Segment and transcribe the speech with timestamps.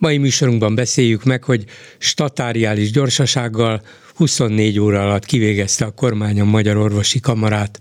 [0.00, 1.64] Mai műsorunkban beszéljük meg, hogy
[1.98, 3.82] statáriális gyorsasággal
[4.14, 7.80] 24 óra alatt kivégezte a kormány a Magyar Orvosi Kamarát.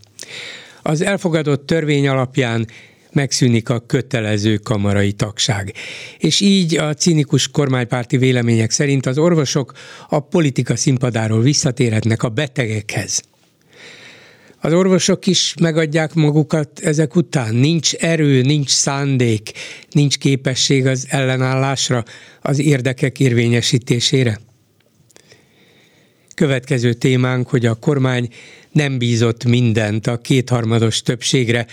[0.82, 2.68] Az elfogadott törvény alapján
[3.12, 5.74] megszűnik a kötelező kamarai tagság.
[6.18, 9.74] És így a cinikus kormánypárti vélemények szerint az orvosok
[10.10, 13.24] a politika színpadáról visszatérhetnek a betegekhez.
[14.62, 17.56] Az orvosok is megadják magukat ezek után.
[17.56, 19.52] Nincs erő, nincs szándék,
[19.92, 22.04] nincs képesség az ellenállásra,
[22.42, 24.40] az érdekek érvényesítésére.
[26.36, 28.28] Következő témánk, hogy a kormány
[28.72, 31.66] nem bízott mindent a kétharmados többségre,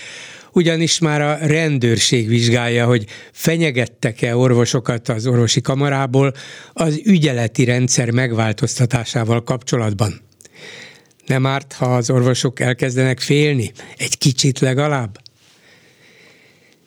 [0.52, 6.32] ugyanis már a rendőrség vizsgálja, hogy fenyegettek-e orvosokat az orvosi kamarából
[6.72, 10.25] az ügyeleti rendszer megváltoztatásával kapcsolatban.
[11.26, 13.72] Nem árt, ha az orvosok elkezdenek félni?
[13.96, 15.18] Egy kicsit legalább?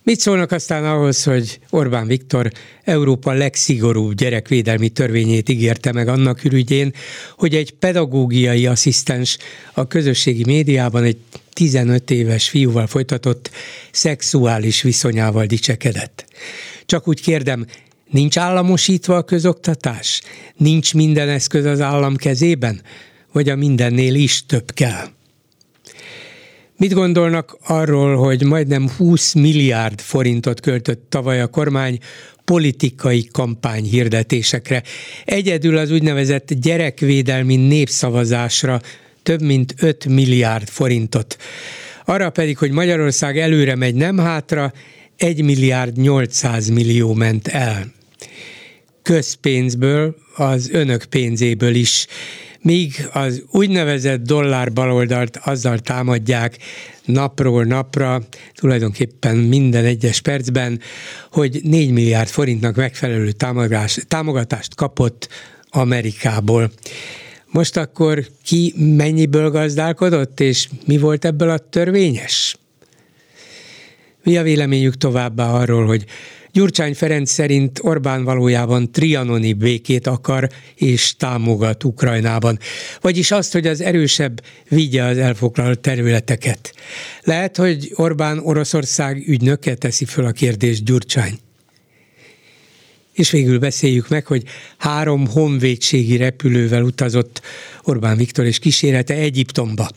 [0.04, 2.52] Mit szólnak aztán ahhoz, hogy Orbán Viktor
[2.84, 6.94] Európa legszigorúbb gyerekvédelmi törvényét ígérte meg annak ürügyén,
[7.38, 9.38] hogy egy pedagógiai asszisztens
[9.74, 11.18] a közösségi médiában egy
[11.54, 13.52] 15 éves fiúval folytatott
[13.92, 16.26] szexuális viszonyával dicsekedett.
[16.86, 17.66] Csak úgy kérdem,
[18.12, 20.22] nincs államosítva a közoktatás?
[20.58, 22.82] Nincs minden eszköz az állam kezében?
[23.32, 25.08] Vagy a mindennél is több kell?
[26.78, 31.98] Mit gondolnak arról, hogy majdnem 20 milliárd forintot költött tavaly a kormány
[32.46, 34.84] politikai kampány hirdetésekre.
[35.26, 38.82] Egyedül az úgynevezett gyerekvédelmi népszavazásra
[39.24, 41.38] több mint 5 milliárd forintot.
[42.06, 44.74] Arra pedig, hogy Magyarország előre megy, nem hátra,
[45.18, 47.94] 1 milliárd 800 millió ment el.
[49.02, 52.08] Közpénzből, az önök pénzéből is
[52.62, 56.58] míg az úgynevezett dollár baloldalt azzal támadják
[57.06, 58.22] napról napra,
[58.54, 60.80] tulajdonképpen minden egyes percben,
[61.32, 63.32] hogy 4 milliárd forintnak megfelelő
[64.08, 65.28] támogatást kapott
[65.70, 66.72] Amerikából.
[67.46, 72.58] Most akkor ki mennyiből gazdálkodott, és mi volt ebből a törvényes?
[74.24, 76.06] Mi a véleményük továbbá arról, hogy
[76.60, 82.60] Gyurcsány Ferenc szerint Orbán valójában trianoni békét akar és támogat Ukrajnában.
[83.02, 86.74] Vagyis azt, hogy az erősebb vigye az elfoglalt területeket.
[87.24, 91.40] Lehet, hogy Orbán Oroszország ügynöke teszi föl a kérdést Gyurcsány.
[93.20, 94.44] És végül beszéljük meg, hogy
[94.78, 97.42] három honvédségi repülővel utazott
[97.84, 99.90] Orbán Viktor és kísérete Egyiptomba,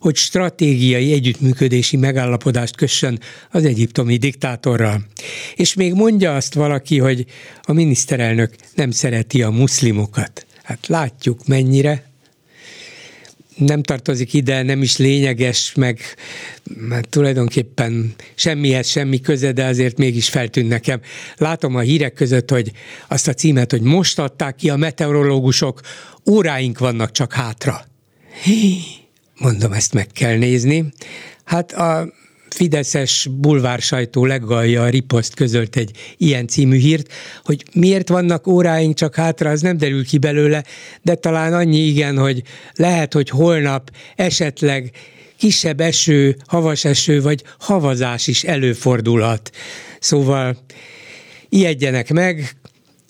[0.00, 5.06] hogy stratégiai együttműködési megállapodást kössön az egyiptomi diktátorral.
[5.54, 7.24] És még mondja azt valaki, hogy
[7.62, 10.46] a miniszterelnök nem szereti a muszlimokat.
[10.62, 12.07] Hát látjuk mennyire,
[13.58, 16.00] nem tartozik ide, nem is lényeges, meg
[16.76, 21.00] mert tulajdonképpen semmihez semmi köze, de azért mégis feltűnt nekem.
[21.36, 22.72] Látom a hírek között, hogy
[23.08, 25.80] azt a címet, hogy most adták ki a meteorológusok,
[26.30, 27.84] óráink vannak csak hátra.
[29.38, 30.92] Mondom, ezt meg kell nézni.
[31.44, 32.12] Hát a
[32.50, 37.12] fideszes bulvársajtó leggalja a riposzt közölt egy ilyen című hírt,
[37.44, 40.64] hogy miért vannak óráink csak hátra, az nem derül ki belőle,
[41.02, 42.42] de talán annyi igen, hogy
[42.74, 44.90] lehet, hogy holnap esetleg
[45.36, 49.50] kisebb eső, havas eső vagy havazás is előfordulhat.
[50.00, 50.56] Szóval
[51.48, 52.56] ijedjenek meg,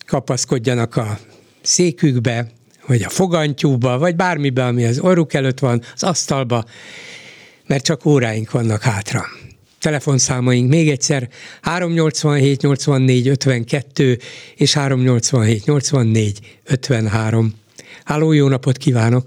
[0.07, 1.19] kapaszkodjanak a
[1.63, 2.51] székükbe,
[2.87, 6.65] vagy a fogantyúba, vagy bármibe, ami az orruk előtt van, az asztalba,
[7.69, 9.21] mert csak óráink vannak hátra.
[9.81, 11.23] Telefonszámaink még egyszer
[11.63, 14.17] 387 84 52
[14.57, 16.39] és 387 84
[16.71, 17.47] 53.
[18.05, 19.23] Háló, jó napot kívánok!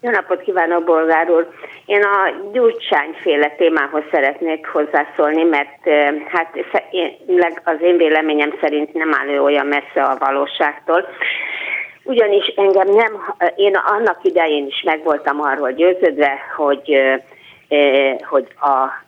[0.00, 1.48] Jó napot kívánok, Bolgár úr!
[1.86, 5.80] Én a gyurcsányféle témához szeretnék hozzászólni, mert
[6.28, 6.54] hát
[7.64, 11.06] az én véleményem szerint nem áll ő olyan messze a valóságtól.
[12.02, 16.98] Ugyanis engem nem, én annak idején is meg voltam arról győződve, hogy
[18.28, 19.04] hogy a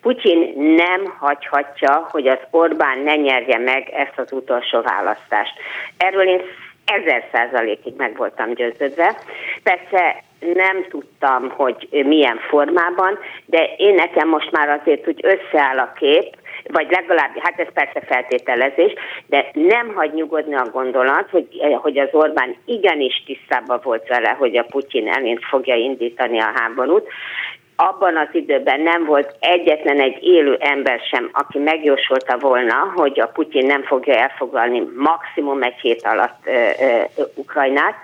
[0.00, 5.52] Putyin nem hagyhatja, hogy az Orbán ne nyerje meg ezt az utolsó választást.
[5.96, 6.40] Erről én
[6.84, 9.16] ezer százalékig meg voltam győződve.
[9.62, 10.22] Persze
[10.54, 16.36] nem tudtam, hogy milyen formában, de én nekem most már azért úgy összeáll a kép,
[16.68, 18.92] vagy legalább, hát ez persze feltételezés,
[19.26, 21.46] de nem hagy nyugodni a gondolat, hogy,
[21.82, 27.08] hogy az Orbán igenis tisztában volt vele, hogy a Putyin elint fogja indítani a háborút,
[27.76, 33.26] abban az időben nem volt egyetlen egy élő ember sem, aki megjósolta volna, hogy a
[33.26, 37.94] Putyin nem fogja elfoglalni maximum egy hét alatt ö, ö, Ukrajnát,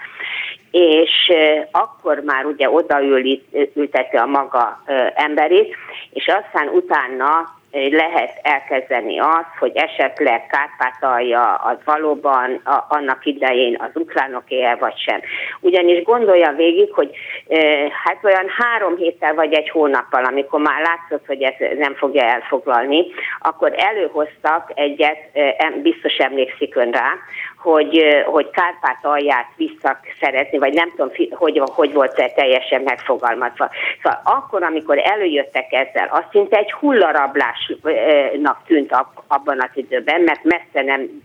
[0.70, 1.32] és
[1.70, 4.82] akkor már ugye odaültette a maga
[5.14, 5.76] emberét,
[6.12, 13.90] és aztán utána lehet elkezdeni azt, hogy esetleg Kárpátalja az valóban a, annak idején az
[13.94, 15.20] ukránoké vagy sem.
[15.60, 17.10] Ugyanis gondolja végig, hogy
[17.48, 17.58] e,
[18.04, 23.06] hát olyan három héttel vagy egy hónappal, amikor már látszott, hogy ez nem fogja elfoglalni,
[23.38, 27.12] akkor előhoztak egyet, e, biztos emlékszik ön rá,
[27.58, 33.70] hogy, hogy Kárpátalját visszaszerezni, vagy nem tudom, hogy, hogy volt -e teljesen megfogalmazva.
[34.02, 38.92] Szóval akkor, amikor előjöttek ezzel, azt szinte egy hullarablásnak tűnt
[39.26, 41.22] abban az időben, mert messze nem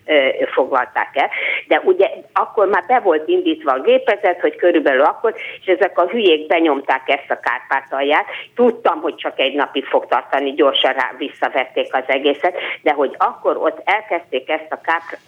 [0.53, 1.30] foglalták el,
[1.68, 6.07] de ugye akkor már be volt indítva a gépezet, hogy körülbelül akkor, és ezek a
[6.07, 8.25] hülyék benyomták ezt a Kárpátalját.
[8.56, 13.57] Tudtam, hogy csak egy napig fog tartani, gyorsan rá visszavették az egészet, de hogy akkor
[13.57, 14.80] ott elkezdték ezt a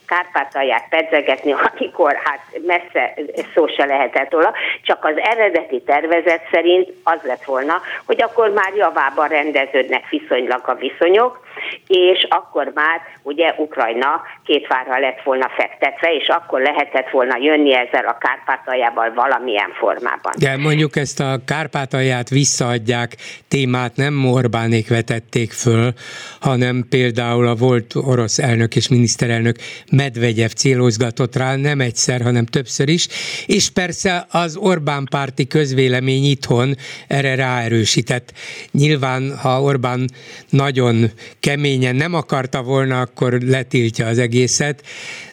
[0.05, 3.13] Kárpátalját pedzegetni, amikor hát messze
[3.53, 8.73] szó se lehetett róla, csak az eredeti tervezet szerint az lett volna, hogy akkor már
[8.75, 11.44] javában rendeződnek viszonylag a viszonyok,
[11.87, 17.75] és akkor már ugye Ukrajna két várra lett volna fektetve, és akkor lehetett volna jönni
[17.75, 20.33] ezzel a Kárpátaljával valamilyen formában.
[20.37, 23.15] De mondjuk ezt a Kárpátalját visszaadják
[23.47, 25.93] témát nem Orbánék vetették föl,
[26.41, 29.55] hanem például a volt orosz elnök és miniszterelnök
[29.91, 33.07] Medvegyev célozgatott rá nem egyszer, hanem többször is,
[33.45, 36.75] és persze az Orbán párti közvélemény itthon
[37.07, 38.33] erre ráerősített.
[38.71, 40.09] Nyilván, ha Orbán
[40.49, 41.11] nagyon
[41.45, 44.83] keményen nem akarta volna, akkor letiltja az egészet,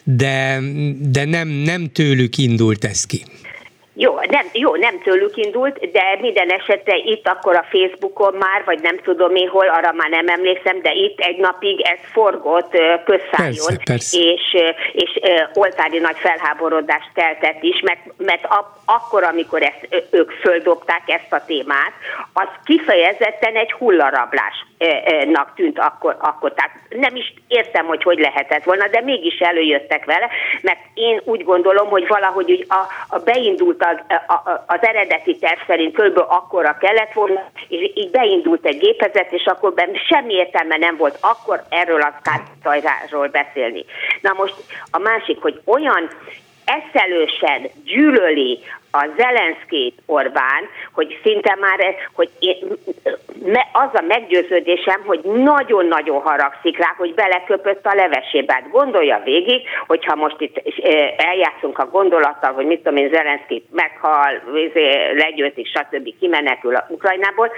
[0.03, 0.61] de,
[0.99, 3.23] de nem, nem tőlük indult ez ki.
[3.95, 8.79] Jó nem, jó, nem tőlük indult, de minden esetre itt akkor a Facebookon már, vagy
[8.81, 13.77] nem tudom én hol, arra már nem emlékszem, de itt egy napig ez forgott közszájon,
[14.11, 14.57] és,
[14.93, 15.19] és
[15.53, 21.43] oltári nagy felháborodást keltett is, mert, mert a, akkor, amikor ezt, ők földobták ezt a
[21.45, 21.93] témát,
[22.33, 26.53] az kifejezetten egy hullarablásnak tűnt akkor, akkor.
[26.53, 30.29] Tehát nem is értem, hogy hogy lehetett volna, de mégis előjöttek vele,
[30.61, 35.59] mert én úgy gondolom, hogy valahogy úgy a, a beindult a, a, az eredeti terv
[35.67, 36.17] szerint kb.
[36.17, 39.73] akkora kellett volna, és így beindult egy gépezet, és akkor
[40.07, 43.85] semmi értelme nem volt akkor erről a kártajráról beszélni.
[44.21, 44.55] Na most
[44.91, 46.09] a másik, hogy olyan
[46.65, 48.59] eszelősen gyűlöli
[48.91, 52.57] a Zelenszkét Orbán, hogy szinte már, hogy én,
[53.71, 58.53] az a meggyőződésem, hogy nagyon-nagyon haragszik rá, hogy beleköpött a levesébe.
[58.53, 60.61] Hát gondolja végig, hogyha most itt
[61.17, 66.09] eljátszunk a gondolattal, hogy mit tudom én, Zelenszkét meghal, izé, legyőzik, stb.
[66.19, 67.51] kimenekül a Ukrajnából,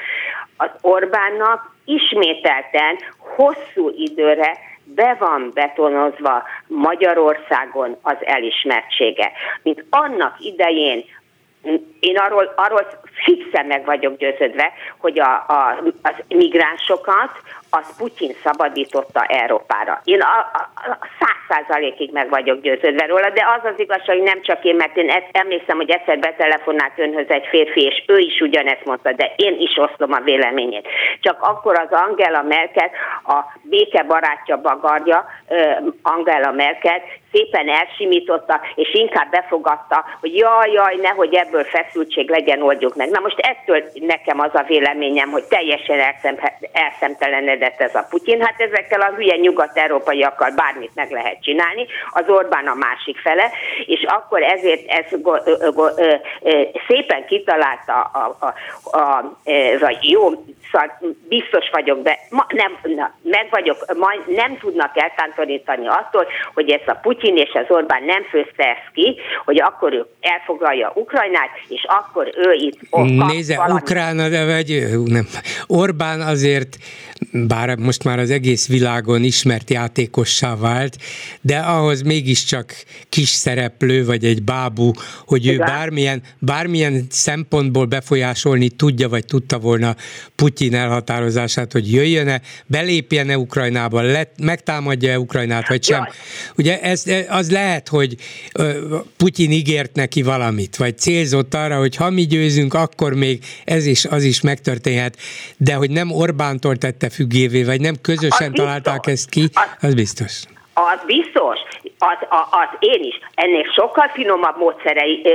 [0.57, 9.31] az Orbánnak ismételten hosszú időre be van betonozva Magyarországon az elismertsége.
[9.63, 11.05] Mint annak idején
[11.99, 12.87] én arról, arról
[13.23, 17.31] fixen meg vagyok győződve, hogy a, a, az migránsokat
[17.75, 20.01] az Putyin szabadította Európára.
[20.03, 20.19] Én
[21.19, 24.97] száz százalékig meg vagyok győződve róla, de az az igazság, hogy nem csak én, mert
[24.97, 29.33] én ezt emlékszem, hogy egyszer betelefonált önhöz egy férfi, és ő is ugyanezt mondta, de
[29.35, 30.87] én is osztom a véleményét.
[31.19, 32.89] Csak akkor az Angela Merkel,
[33.23, 35.25] a béke barátja bagarja,
[36.01, 37.01] Angela Merkel
[37.31, 43.09] szépen elsimította, és inkább befogadta, hogy jaj, jaj, nehogy ebből feszültség legyen, oldjuk meg.
[43.09, 45.99] Na most ettől nekem az a véleményem, hogy teljesen
[46.71, 48.41] elszemtelenedett ez a Putyin.
[48.41, 53.51] Hát ezekkel a hülye nyugat-európaiakkal bármit meg lehet csinálni, az Orbán a másik fele,
[53.85, 55.85] és akkor ezért ez go, go, go,
[56.87, 59.17] szépen kitalálta a, a, a, a,
[59.85, 60.29] a jó,
[60.71, 66.69] szóval biztos vagyok, be, ma, nem, na, meg vagyok, majd nem tudnak eltántorítani attól, hogy
[66.69, 71.49] ez a Putyin és az Orbán nem főzte ezt ki, hogy akkor ő elfoglalja Ukrajnát,
[71.67, 72.79] és akkor ő itt
[73.27, 75.27] Nézze, Ukrán, vagy nem,
[75.67, 76.77] Orbán azért
[77.47, 80.97] bár most már az egész világon ismert játékossá vált,
[81.41, 82.73] de ahhoz mégiscsak
[83.09, 84.91] kis szereplő, vagy egy bábú,
[85.25, 89.95] hogy ő bármilyen, bármilyen szempontból befolyásolni tudja, vagy tudta volna
[90.35, 96.07] Putyin elhatározását, hogy jöjjön-e, belépjen-e Ukrajnába, let, megtámadja-e Ukrajnát, vagy sem.
[96.57, 98.15] Ugye ez, az lehet, hogy
[99.17, 104.05] Putyin ígért neki valamit, vagy célzott arra, hogy ha mi győzünk, akkor még ez is,
[104.05, 105.17] az is megtörténhet,
[105.57, 109.13] de hogy nem Orbántól tette függévé, vagy nem közösen az találták biztos.
[109.13, 109.49] ezt ki,
[109.87, 110.43] az biztos.
[110.73, 111.59] Az biztos,
[111.97, 113.19] az, az, az én is.
[113.35, 115.27] Ennél sokkal finomabb módszerei,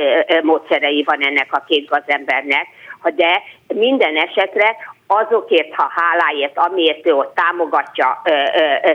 [0.43, 2.67] módszerei van ennek a két gazembernek,
[3.15, 4.77] de minden esetre
[5.13, 8.23] azokért, ha háláért, amiért ő ott támogatja,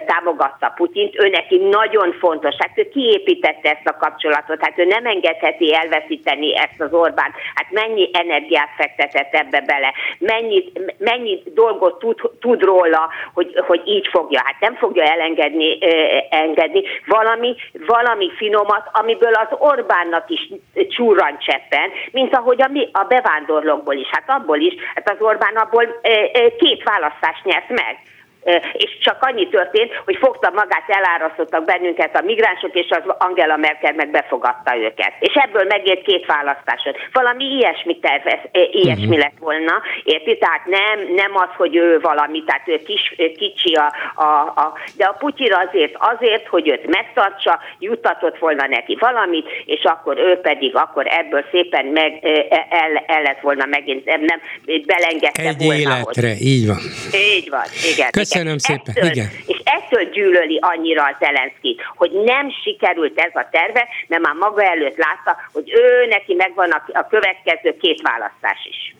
[0.05, 2.55] támogatta Putyint, ő neki nagyon fontos.
[2.59, 7.33] Hát ő kiépítette ezt a kapcsolatot, hát ő nem engedheti elveszíteni ezt az Orbán.
[7.55, 14.07] Hát mennyi energiát fektetett ebbe bele, mennyi, mennyi dolgot tud, tud róla, hogy, hogy így
[14.11, 14.41] fogja.
[14.45, 15.77] Hát nem fogja elengedni
[16.29, 17.55] engedni valami,
[17.87, 20.49] valami finomat, amiből az Orbánnak is
[20.89, 24.07] csúran cseppen, mint ahogy a, mi, a bevándorlókból is.
[24.11, 25.99] Hát abból is, hát az Orbán abból
[26.57, 27.97] két választást nyert meg
[28.73, 33.93] és csak annyi történt, hogy fogta magát, elárasztottak bennünket a migránsok, és az Angela Merkel
[33.93, 35.13] meg befogadta őket.
[35.19, 36.97] És ebből megért két választásot.
[37.11, 38.39] Valami ilyesmi tervez,
[38.71, 39.17] ilyesmi uh-huh.
[39.17, 40.37] lett volna, érti?
[40.37, 44.29] Tehát nem, nem az, hogy ő valami, tehát ő kis, kicsi a, a,
[44.63, 50.17] a, de a Putyin azért, azért, hogy őt megtartsa, juttatott volna neki valamit, és akkor
[50.17, 52.19] ő pedig akkor ebből szépen meg,
[52.69, 54.41] el, el lett volna megint, nem,
[54.85, 55.79] belengedte Egy volna.
[55.79, 56.41] életre, hogy.
[56.41, 56.79] így van.
[57.35, 58.11] Így van, igen.
[58.11, 58.34] Köszönöm.
[58.35, 59.29] Köszönöm szépen, ettől, igen.
[59.45, 64.63] És ettől gyűlöli annyira a Zelenszkit, hogy nem sikerült ez a terve, mert már maga
[64.63, 68.95] előtt látta, hogy ő neki megvan a, a következő két választás is.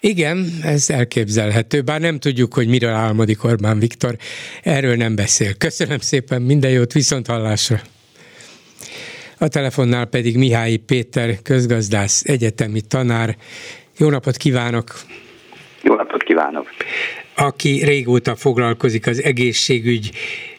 [0.00, 4.14] Igen, ez elképzelhető, bár nem tudjuk, hogy miről álmodik Orbán Viktor,
[4.62, 5.54] erről nem beszél.
[5.58, 7.76] Köszönöm szépen, minden jót, viszont hallásra.
[9.38, 13.36] A telefonnál pedig Mihály Péter, közgazdász, egyetemi tanár.
[13.98, 14.92] Jó napot kívánok!
[15.82, 16.68] Jó napot kívánok!
[17.40, 20.10] aki régóta foglalkozik az egészségügy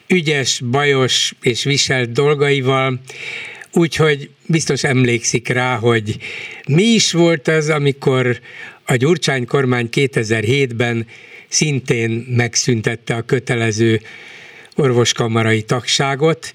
[0.06, 3.00] ügyes, bajos és viselt dolgaival,
[3.72, 6.16] úgyhogy biztos emlékszik rá, hogy
[6.68, 8.40] mi is volt az, amikor
[8.84, 11.06] a Gyurcsány kormány 2007-ben
[11.48, 14.00] szintén megszüntette a kötelező
[14.76, 16.52] orvoskamarai tagságot.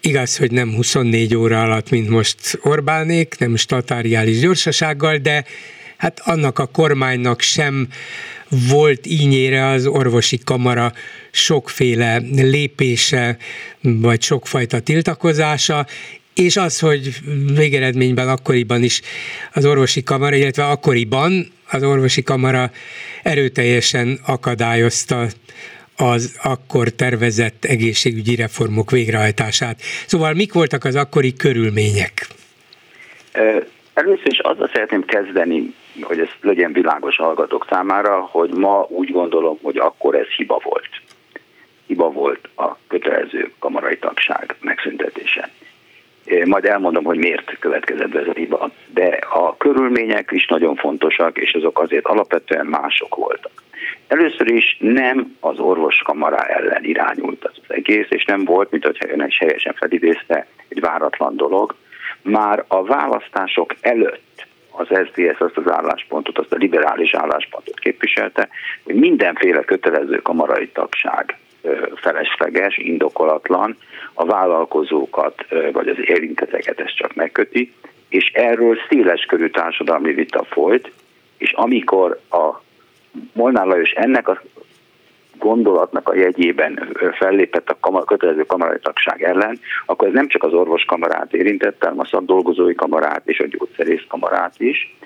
[0.00, 5.44] Igaz, hogy nem 24 óra alatt, mint most Orbánék, nem statáriális gyorsasággal, de
[6.04, 7.88] hát annak a kormánynak sem
[8.48, 10.92] volt ínyére az orvosi kamara
[11.30, 13.36] sokféle lépése,
[13.80, 15.86] vagy sokfajta tiltakozása,
[16.34, 17.14] és az, hogy
[17.54, 19.00] végeredményben akkoriban is
[19.52, 22.70] az orvosi kamara, illetve akkoriban az orvosi kamara
[23.22, 25.28] erőteljesen akadályozta
[25.96, 29.80] az akkor tervezett egészségügyi reformok végrehajtását.
[30.06, 32.26] Szóval mik voltak az akkori körülmények?
[33.94, 39.58] Először is azzal szeretném kezdeni, hogy ez legyen világos hallgatók számára, hogy ma úgy gondolom,
[39.62, 40.88] hogy akkor ez hiba volt.
[41.86, 45.50] Hiba volt a kötelező kamarai tagság megszüntetése.
[46.44, 48.70] Majd elmondom, hogy miért következett be ez a hiba.
[48.86, 53.62] De a körülmények is nagyon fontosak, és azok azért alapvetően mások voltak.
[54.06, 59.26] Először is nem az orvoskamara ellen irányult az egész, és nem volt, mint hogyha ön
[59.26, 61.74] is helyesen felidézte, egy váratlan dolog.
[62.24, 68.48] Már a választások előtt az SZDSZ azt az álláspontot, azt a liberális álláspontot képviselte,
[68.84, 71.38] hogy mindenféle kötelező kamarai tagság
[71.94, 73.76] felesleges, indokolatlan,
[74.12, 77.72] a vállalkozókat vagy az érinteteket ez csak megköti,
[78.08, 80.92] és erről széles körű társadalmi vita folyt,
[81.36, 82.62] és amikor a
[83.32, 84.42] Molnár Lajos ennek a
[85.44, 90.52] gondolatnak a jegyében fellépett a kamar, kötelező kamarai tagság ellen, akkor ez nem csak az
[90.52, 94.96] orvoskamarát érintette, hanem a szakdolgozói kamarát és a gyógyszerész kamarát is,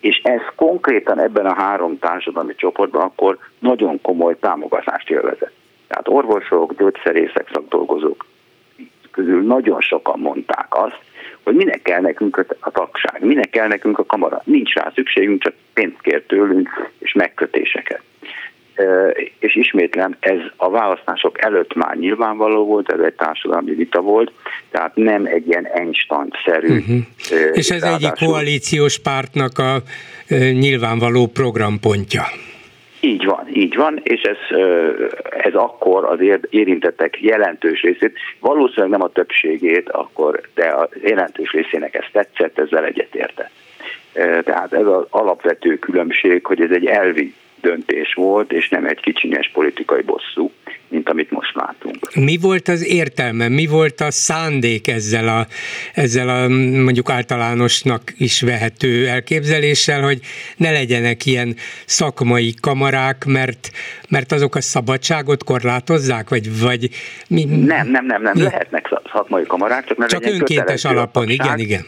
[0.00, 5.54] és ez konkrétan ebben a három társadalmi csoportban akkor nagyon komoly támogatást élvezett.
[5.88, 8.26] Tehát orvosok, gyógyszerészek, szakdolgozók
[9.10, 10.98] közül nagyon sokan mondták azt,
[11.42, 14.42] hogy minek kell nekünk a tagság, minek kell nekünk a kamara.
[14.44, 18.02] Nincs rá szükségünk, csak pénzt kér tőlünk és megkötéseket
[19.38, 24.32] és ismétlem, ez a választások előtt már nyilvánvaló volt, ez egy társadalmi vita volt,
[24.70, 26.78] tehát nem egy ilyen Einstein-szerű.
[26.78, 26.96] Uh-huh.
[27.52, 29.82] És ez egyik koalíciós pártnak a
[30.52, 32.22] nyilvánvaló programpontja.
[33.00, 34.58] Így van, így van, és ez,
[35.30, 36.18] ez akkor az
[36.50, 42.84] érintettek jelentős részét, valószínűleg nem a többségét, akkor, de a jelentős részének ez tetszett, ezzel
[42.84, 43.50] egyetértett.
[44.44, 49.50] Tehát ez az alapvető különbség, hogy ez egy elvi döntés volt, és nem egy kicsinyes
[49.52, 50.50] politikai bosszú.
[50.88, 52.14] mint amit most látunk.
[52.14, 55.46] Mi volt az értelme, mi volt a szándék ezzel a,
[55.94, 56.48] ezzel a
[56.82, 60.20] mondjuk általánosnak is vehető elképzeléssel, hogy
[60.56, 63.70] ne legyenek ilyen szakmai kamarák, mert,
[64.08, 66.90] mert azok a szabadságot korlátozzák, vagy, vagy
[67.28, 67.44] mi?
[67.44, 68.42] Nem, nem, nem, nem, mi?
[68.42, 71.84] lehetnek szakmai kamarák, csak ne csak önkéntes alapon, igen, igen.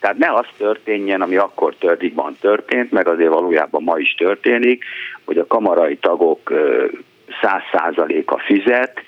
[0.00, 1.74] Tehát ne az történjen, ami akkor
[2.14, 4.84] van történt, meg azért valójában ma is történik,
[5.24, 6.52] hogy a kamarai tagok
[7.40, 9.02] száz százaléka fizet,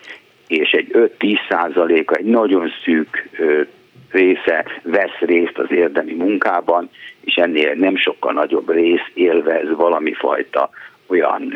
[0.46, 3.28] és egy 5-10 százaléka, egy nagyon szűk
[4.10, 10.70] része vesz részt az érdemi munkában, és ennél nem sokkal nagyobb rész élvez valami fajta
[11.06, 11.54] olyan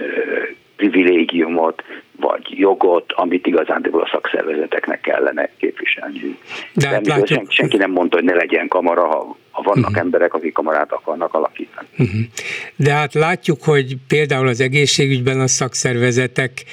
[0.77, 1.83] privilégiumot,
[2.21, 6.39] vagy jogot, amit igazán a szakszervezeteknek kellene képviselni.
[6.73, 7.27] De hát látjuk...
[7.27, 10.03] senki, senki nem mondta, hogy ne legyen kamara, ha, ha vannak uh-huh.
[10.03, 11.87] emberek, akik kamarát akarnak alakítani.
[11.99, 12.21] Uh-huh.
[12.77, 16.65] De hát látjuk, hogy például az egészségügyben a szakszervezetek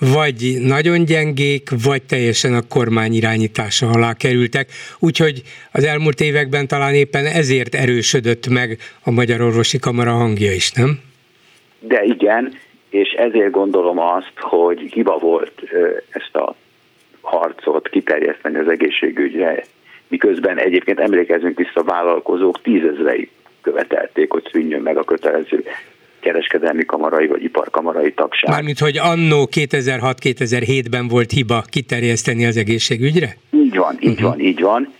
[0.00, 4.70] vagy nagyon gyengék, vagy teljesen a kormány irányítása alá kerültek.
[4.98, 5.42] Úgyhogy
[5.72, 11.00] az elmúlt években talán éppen ezért erősödött meg a Magyar Orvosi Kamara hangja is, nem?
[11.80, 12.54] De igen,
[12.90, 15.62] és ezért gondolom azt, hogy hiba volt
[16.10, 16.54] ezt a
[17.20, 19.64] harcot kiterjeszteni az egészségügyre,
[20.08, 23.30] miközben egyébként emlékezünk vissza, a vállalkozók tízezrei
[23.60, 25.64] követelték, hogy szűnjön meg a kötelező
[26.20, 28.50] kereskedelmi kamarai vagy iparkamarai tagság.
[28.50, 33.36] Mármint, hogy annó 2006-2007-ben volt hiba kiterjeszteni az egészségügyre?
[33.50, 34.28] Így van, így uh-huh.
[34.28, 34.92] van, így van.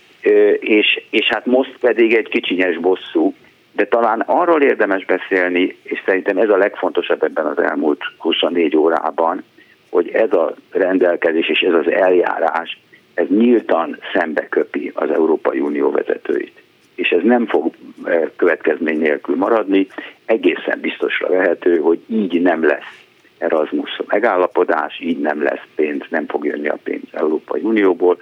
[0.59, 3.33] És, és hát most pedig egy kicsinyes bosszú,
[3.71, 9.43] de talán arról érdemes beszélni, és szerintem ez a legfontosabb ebben az elmúlt 24 órában,
[9.89, 12.79] hogy ez a rendelkezés és ez az eljárás,
[13.13, 16.61] ez nyíltan szembe köpi az Európai Unió vezetőit.
[16.95, 17.73] És ez nem fog
[18.03, 19.87] eh, következmény nélkül maradni,
[20.25, 23.01] egészen biztosra vehető, hogy így nem lesz
[23.37, 28.17] Erasmus megállapodás, így nem lesz pénz, nem fog jönni a pénz Európai Unióból,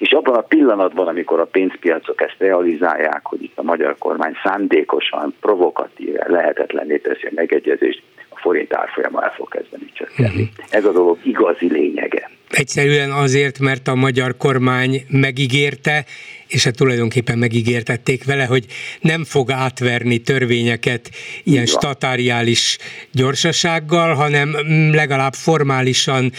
[0.00, 5.34] és abban a pillanatban, amikor a pénzpiacok ezt realizálják, hogy itt a magyar kormány szándékosan,
[5.40, 10.42] provokatíve lehetetlenné teszi a megegyezést, a forint árfolyama el fog kezdeni csökkenni.
[10.42, 10.66] Uh-huh.
[10.70, 12.30] Ez a dolog igazi lényege.
[12.50, 16.04] Egyszerűen azért, mert a magyar kormány megígérte,
[16.48, 18.64] és hát tulajdonképpen megígértették vele, hogy
[19.00, 21.10] nem fog átverni törvényeket
[21.44, 22.78] ilyen statáriális
[23.12, 24.56] gyorsasággal, hanem
[24.92, 26.30] legalább formálisan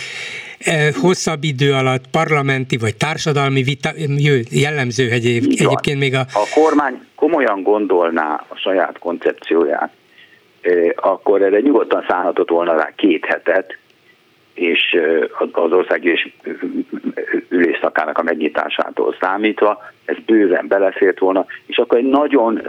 [0.60, 3.90] eh, hosszabb idő alatt parlamenti vagy társadalmi vita,
[4.50, 6.20] jellemző egyéb, egyébként még a...
[6.20, 9.92] A kormány komolyan gondolná a saját koncepcióját,
[10.62, 13.78] eh, akkor erre nyugodtan szállhatott volna rá két hetet,
[14.62, 14.98] és
[15.52, 16.34] az országgyűlés
[17.50, 22.62] ülésszakának a megnyitásától számítva, ez bőven belefért volna, és akkor egy nagyon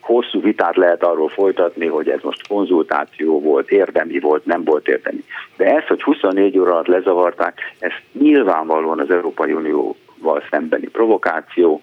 [0.00, 5.24] hosszú vitát lehet arról folytatni, hogy ez most konzultáció volt, érdemi volt, nem volt érdemi.
[5.56, 11.82] De ez, hogy 24 óra alatt lezavarták, ez nyilvánvalóan az Európai Unióval szembeni provokáció.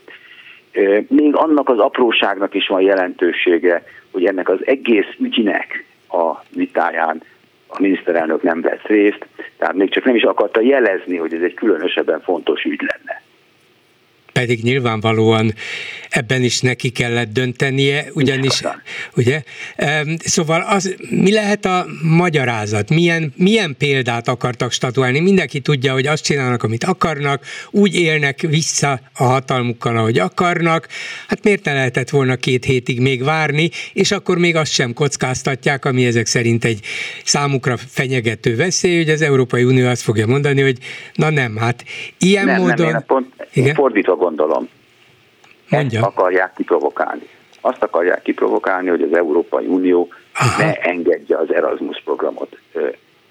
[1.08, 7.21] Még annak az apróságnak is van jelentősége, hogy ennek az egész ügynek a vitáján
[7.67, 9.25] a miniszterelnök nem vett részt,
[9.58, 13.21] tehát még csak nem is akarta jelezni, hogy ez egy különösebben fontos ügy lenne
[14.39, 15.54] pedig nyilvánvalóan
[16.10, 18.62] ebben is neki kellett döntenie, ugyanis,
[19.15, 19.43] ugye?
[20.17, 22.89] Szóval az, mi lehet a magyarázat?
[22.89, 25.19] Milyen, milyen példát akartak statuálni?
[25.19, 30.88] Mindenki tudja, hogy azt csinálnak, amit akarnak, úgy élnek vissza a hatalmukkal, ahogy akarnak.
[31.28, 35.86] Hát miért ne lehetett volna két hétig még várni, és akkor még azt sem kockáztatják,
[35.86, 36.80] ami ezek szerint egy
[37.24, 40.78] számukra fenyegető veszély, hogy az Európai Unió azt fogja mondani, hogy
[41.13, 41.86] na nem, hát
[42.17, 42.86] ilyen nem, módon...
[42.86, 43.74] Nem, én pont Igen?
[43.74, 44.70] fordítva gondolom.
[45.70, 46.00] Mondja.
[46.00, 47.28] Ezt akarják kiprovokálni.
[47.62, 50.63] Azt akarják kiprovokálni, hogy az Európai Unió Aha.
[50.63, 52.58] ne engedje az Erasmus programot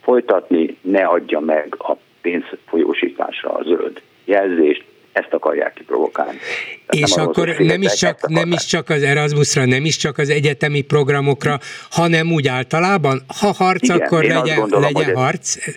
[0.02, 6.38] folytatni, ne adja meg a pénzfolyósításra a zöld jelzést, ezt akarják kiprovokálni.
[6.86, 10.18] Tehát és nem akkor nem is, csak, nem is csak az Erasmusra, nem is csak
[10.18, 11.58] az egyetemi programokra,
[11.90, 15.56] hanem úgy általában, ha harc, Igen, akkor legyen, gondolom, legyen harc.
[15.66, 15.74] Ez,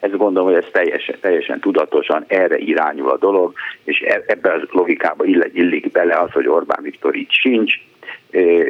[0.00, 3.52] ezt gondolom, hogy ez teljesen, teljesen tudatosan erre irányul a dolog,
[3.84, 7.74] és e, ebbe a logikába illik bele az, hogy Orbán Viktor itt sincs,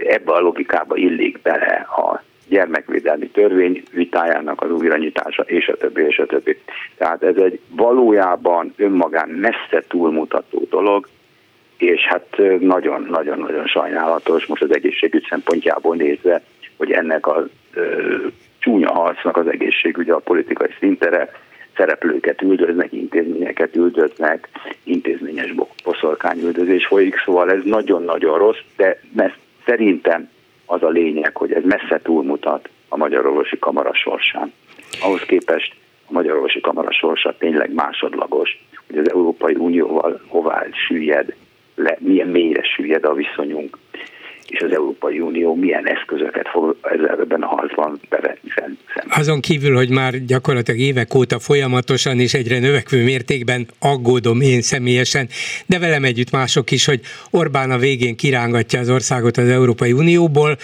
[0.07, 6.19] ebbe a logikába illik bele a gyermekvédelmi törvény vitájának az újranyitása, és a többi, és
[6.19, 6.59] a többi.
[6.97, 11.09] Tehát ez egy valójában önmagán messze túlmutató dolog,
[11.77, 16.43] és hát nagyon-nagyon-nagyon sajnálatos most az egészségügy szempontjából nézve,
[16.77, 17.49] hogy ennek a
[18.69, 21.33] csúnya harcnak az egészségügye a politikai szintere,
[21.77, 24.49] szereplőket üldöznek, intézményeket üldöznek,
[24.83, 25.55] intézményes
[25.85, 29.01] boszorkányüldözés folyik, szóval ez nagyon-nagyon rossz, de
[29.65, 30.31] szerintem
[30.67, 34.53] az a lényeg, hogy ez messze túlmutat a Magyar Orvosi Kamara sorsán.
[35.01, 35.75] Ahhoz képest
[36.07, 41.35] a Magyar Orvosi Kamara sorsa tényleg másodlagos, hogy az Európai Unióval hová süllyed,
[41.75, 43.79] le, milyen mélyre süllyed a viszonyunk,
[44.49, 48.75] és az Európai Unió milyen eszközöket fog ezzel ebben a harcban bevetni fenn.
[49.09, 55.29] Azon kívül, hogy már gyakorlatilag évek óta folyamatosan és egyre növekvő mértékben aggódom én személyesen,
[55.67, 60.57] de velem együtt mások is, hogy Orbán a végén kirángatja az országot az Európai Unióból,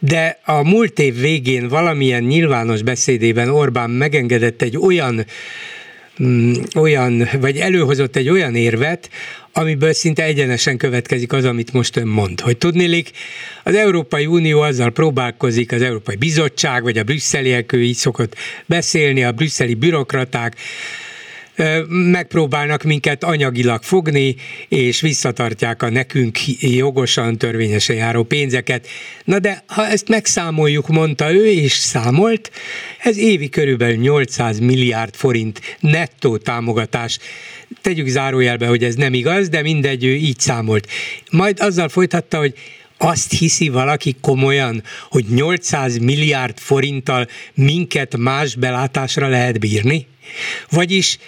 [0.00, 5.24] de a múlt év végén valamilyen nyilvános beszédében Orbán megengedett egy olyan
[6.22, 9.10] mm, olyan, vagy előhozott egy olyan érvet,
[9.52, 12.40] amiből szinte egyenesen következik az, amit most ön mond.
[12.40, 13.10] Hogy tudnélik,
[13.62, 18.34] az Európai Unió azzal próbálkozik, az Európai Bizottság, vagy a brüsszeliek, ő így szokott
[18.66, 20.56] beszélni, a brüsszeli bürokraták,
[21.88, 24.36] megpróbálnak minket anyagilag fogni,
[24.68, 28.88] és visszatartják a nekünk jogosan, törvényesen járó pénzeket.
[29.24, 32.50] Na de ha ezt megszámoljuk, mondta ő, és számolt,
[32.98, 37.18] ez évi körülbelül 800 milliárd forint nettó támogatás.
[37.80, 40.88] Tegyük zárójelbe, hogy ez nem igaz, de mindegy, ő így számolt.
[41.30, 42.54] Majd azzal folytatta, hogy
[42.98, 50.06] azt hiszi valaki komolyan, hogy 800 milliárd forinttal minket más belátásra lehet bírni?
[50.70, 51.18] Vagyis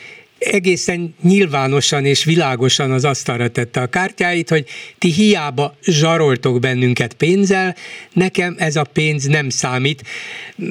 [0.44, 4.64] egészen nyilvánosan és világosan az asztalra tette a kártyáit, hogy
[4.98, 7.74] ti hiába zsaroltok bennünket pénzzel,
[8.12, 10.02] nekem ez a pénz nem számít,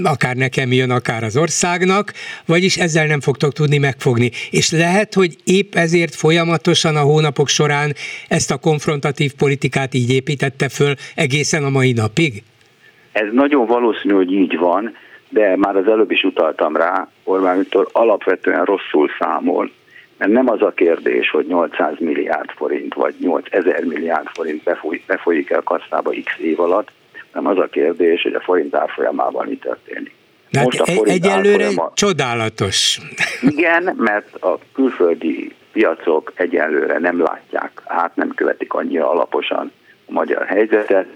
[0.03, 2.13] akár nekem jön, akár az országnak,
[2.45, 4.31] vagyis ezzel nem fogtok tudni megfogni.
[4.51, 7.93] És lehet, hogy épp ezért folyamatosan a hónapok során
[8.27, 12.43] ezt a konfrontatív politikát így építette föl egészen a mai napig?
[13.11, 14.95] Ez nagyon valószínű, hogy így van,
[15.33, 19.71] de már az előbb is utaltam rá, Orbán Viktor alapvetően rosszul számol,
[20.17, 24.63] mert nem az a kérdés, hogy 800 milliárd forint vagy 8000 milliárd forint
[25.05, 26.91] befolyik, el kasszába x év alatt,
[27.31, 30.13] hanem az a kérdés, hogy a forint árfolyamában mi történik.
[30.51, 31.91] Hát Most a forint egyelőre árfolyama...
[31.95, 32.99] csodálatos.
[33.57, 39.71] Igen, mert a külföldi piacok egyelőre nem látják, át nem követik annyira alaposan
[40.05, 41.07] a magyar helyzetet,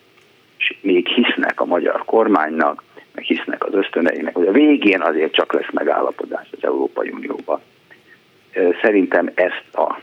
[0.57, 2.83] és még hisznek a magyar kormánynak,
[3.17, 7.61] meg hisznek az ösztöneinek, hogy a végén azért csak lesz megállapodás az Európai Unióban.
[8.81, 9.99] Szerintem ezt a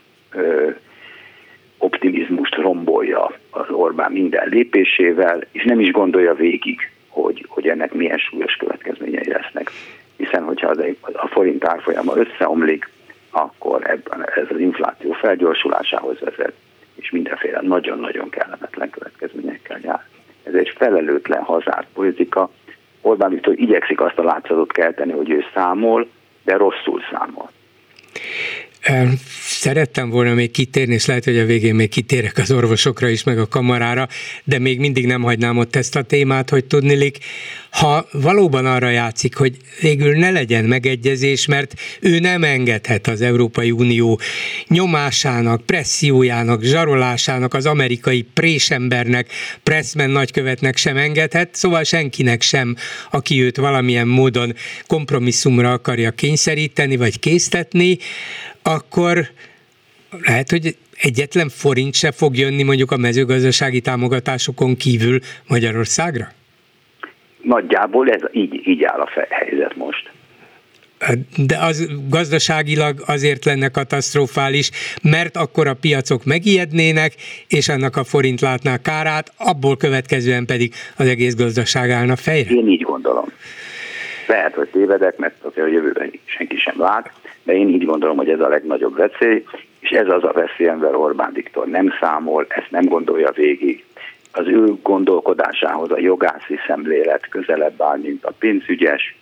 [1.78, 8.18] optimizmust rombolja az Orbán minden lépésével, és nem is gondolja végig, hogy, hogy ennek milyen
[8.18, 9.70] súlyos következményei lesznek.
[10.16, 10.78] Hiszen, hogyha az,
[11.12, 12.88] a forint árfolyama összeomlik,
[13.30, 16.54] akkor ebben ez az infláció felgyorsulásához vezet,
[16.94, 20.04] és mindenféle nagyon-nagyon kellemetlen következményekkel jár.
[20.42, 22.50] Ez egy felelőtlen hazárt politika,
[23.04, 26.08] Orbán Viktor igyekszik azt a látszatot kelteni, hogy ő számol,
[26.44, 27.50] de rosszul számol.
[29.46, 33.38] Szerettem volna még kitérni, és lehet, hogy a végén még kitérek az orvosokra is, meg
[33.38, 34.08] a kamarára,
[34.44, 37.18] de még mindig nem hagynám ott ezt a témát, hogy tudnilik,
[37.70, 43.70] ha valóban arra játszik, hogy végül ne legyen megegyezés, mert ő nem engedhet az Európai
[43.70, 44.20] Unió
[44.68, 49.28] nyomásának, pressziójának, zsarolásának, az amerikai présembernek,
[49.62, 52.76] Pressman nagykövetnek sem engedhet, szóval senkinek sem,
[53.10, 54.54] aki őt valamilyen módon
[54.86, 57.98] kompromisszumra akarja kényszeríteni, vagy késztetni,
[58.64, 59.28] akkor
[60.26, 66.28] lehet, hogy egyetlen forint se fog jönni mondjuk a mezőgazdasági támogatásokon kívül Magyarországra?
[67.42, 70.10] Nagyjából ez így, így áll a helyzet most.
[71.36, 74.70] De az gazdaságilag azért lenne katasztrofális,
[75.02, 77.12] mert akkor a piacok megijednének,
[77.48, 82.50] és annak a forint látná kárát, abból következően pedig az egész gazdaság állna fejre.
[82.50, 83.24] Én így gondolom.
[84.26, 87.10] Lehet, hogy tévedek, mert a jövőben senki sem lát,
[87.42, 89.44] de én így gondolom, hogy ez a legnagyobb veszély,
[89.80, 93.84] és ez az a veszély, amivel Orbán Viktor nem számol, ezt nem gondolja végig.
[94.32, 99.16] Az ő gondolkodásához a jogászi szemlélet közelebb áll, mint a pénzügyes,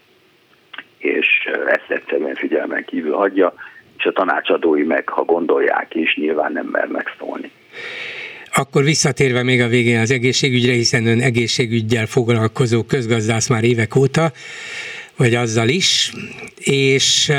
[0.99, 1.27] és
[1.67, 3.55] ezt egyszerűen figyelmen kívül hagyja,
[3.99, 7.51] és a tanácsadói meg, ha gondolják is, nyilván nem mernek szólni.
[8.55, 14.33] Akkor visszatérve még a végén az egészségügyre, hiszen ön egészségügyel foglalkozó közgazdász már évek óta,
[15.17, 16.13] vagy azzal is,
[16.57, 17.33] és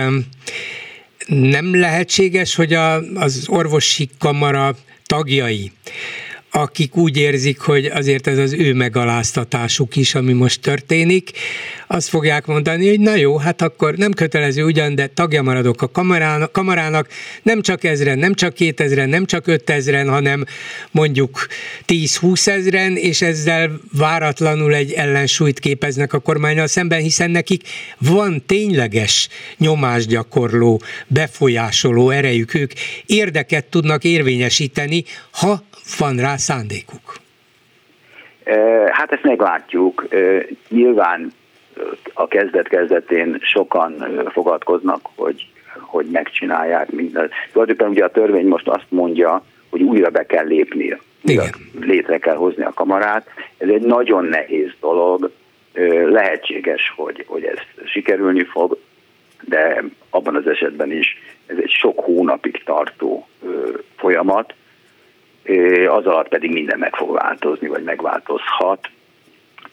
[1.28, 5.72] nem lehetséges, hogy a, az orvosi kamara tagjai,
[6.56, 11.32] akik úgy érzik, hogy azért ez az ő megaláztatásuk is, ami most történik,
[11.88, 15.92] azt fogják mondani, hogy na jó, hát akkor nem kötelező ugyan, de tagja maradok a
[16.52, 17.08] kamarának,
[17.44, 20.46] nem csak ezren, nem csak kétezren, nem csak ötezren, hanem
[20.92, 21.48] mondjuk
[21.88, 29.28] 10-20 ezren, és ezzel váratlanul egy ellensúlyt képeznek a kormányal szemben, hiszen nekik van tényleges
[29.58, 32.72] nyomásgyakorló, befolyásoló erejük, ők
[33.06, 35.64] érdeket tudnak érvényesíteni, ha
[35.98, 37.14] van rá szándékuk.
[38.92, 40.08] Hát ezt meglátjuk.
[40.70, 41.34] Nyilván
[42.14, 45.48] a kezdet-kezdetén sokan fogadkoznak, hogy,
[45.80, 47.32] hogy megcsinálják mindent.
[47.52, 50.98] Tulajdonképpen ugye a törvény most azt mondja, hogy újra be kell lépni,
[51.80, 53.28] létre kell hozni a kamarát.
[53.58, 55.32] Ez egy nagyon nehéz dolog,
[56.10, 58.78] lehetséges, hogy, hogy ez sikerülni fog,
[59.42, 63.28] de abban az esetben is ez egy sok hónapig tartó
[63.96, 64.54] folyamat,
[65.88, 68.90] az alatt pedig minden meg fog változni, vagy megváltozhat.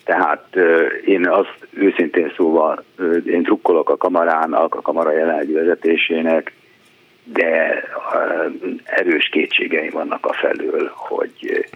[0.04, 0.56] Tehát
[1.04, 2.84] én azt őszintén szóval,
[3.26, 6.52] én drukkolok a kamarának, a kamara jelenlegi vezetésének,
[7.24, 7.82] de
[8.84, 11.66] erős kétségeim vannak a felől, hogy,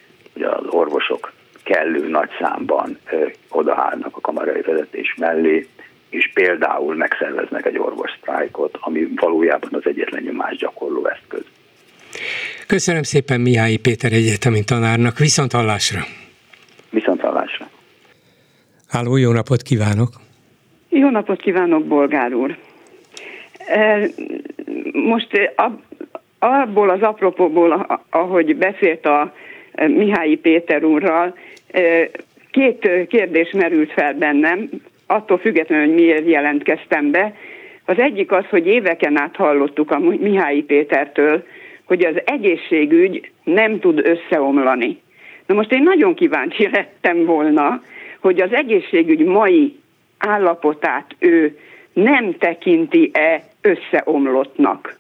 [0.40, 1.32] az orvosok
[1.64, 2.98] kellő nagy számban
[3.48, 5.68] odaállnak a kamarai vezetés mellé,
[6.10, 11.44] és például megszerveznek egy orvossztrájkot, ami valójában az egyetlen nyomás gyakorló eszköz.
[12.66, 16.00] Köszönöm szépen Mihály Péter egyetemi tanárnak, viszont hallásra!
[16.90, 17.68] Viszont hallásra!
[18.88, 20.08] Háló, jó napot kívánok!
[20.88, 22.56] Jó napot kívánok, Bolgár úr!
[24.92, 25.28] Most
[26.38, 29.34] abból az apropóból, ahogy beszélt a
[29.86, 31.36] Mihályi Péter úrral,
[32.50, 34.68] két kérdés merült fel bennem,
[35.06, 37.34] attól függetlenül, hogy miért jelentkeztem be.
[37.84, 41.44] Az egyik az, hogy éveken át hallottuk a Mihályi Pétertől,
[41.84, 45.00] hogy az egészségügy nem tud összeomlani.
[45.46, 47.82] Na most én nagyon kíváncsi lettem volna,
[48.20, 49.78] hogy az egészségügy mai
[50.18, 51.58] állapotát ő
[51.92, 54.98] nem tekinti-e összeomlottnak.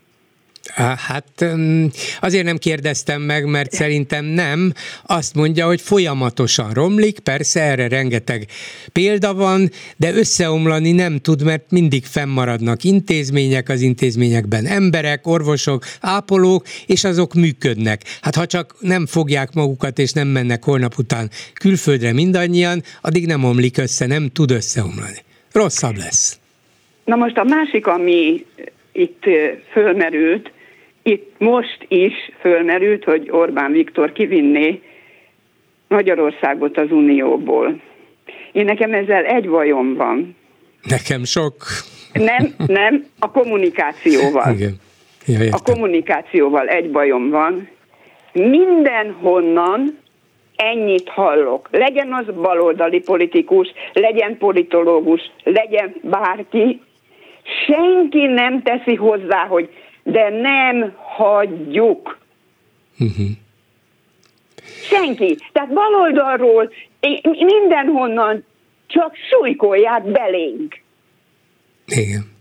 [0.74, 1.44] Hát
[2.20, 4.72] azért nem kérdeztem meg, mert szerintem nem.
[5.06, 8.46] Azt mondja, hogy folyamatosan romlik, persze erre rengeteg
[8.92, 16.66] példa van, de összeomlani nem tud, mert mindig fennmaradnak intézmények, az intézményekben emberek, orvosok, ápolók,
[16.86, 18.02] és azok működnek.
[18.20, 23.44] Hát ha csak nem fogják magukat, és nem mennek holnap után külföldre mindannyian, addig nem
[23.44, 25.18] omlik össze, nem tud összeomlani.
[25.52, 26.38] Rosszabb lesz.
[27.04, 28.46] Na most a másik, ami
[28.92, 29.24] itt
[29.72, 30.52] fölmerült,
[31.06, 34.82] itt most is fölmerült, hogy Orbán Viktor kivinné
[35.88, 37.80] Magyarországot az Unióból.
[38.52, 40.36] Én nekem ezzel egy bajom van.
[40.82, 41.54] Nekem sok.
[42.12, 44.54] Nem, nem, a kommunikációval.
[44.54, 44.76] Igen.
[45.26, 47.68] Ja, a kommunikációval egy bajom van.
[48.32, 49.98] Mindenhonnan
[50.56, 51.68] ennyit hallok.
[51.70, 56.80] Legyen az baloldali politikus, legyen politológus, legyen bárki,
[57.66, 59.68] senki nem teszi hozzá, hogy
[60.04, 62.18] de nem hagyjuk.
[62.98, 63.26] Uh-huh.
[64.88, 65.38] Senki.
[65.52, 66.72] Tehát baloldalról
[67.38, 68.44] mindenhonnan
[68.86, 70.80] csak súlykolják belénk.
[71.86, 72.32] Igen.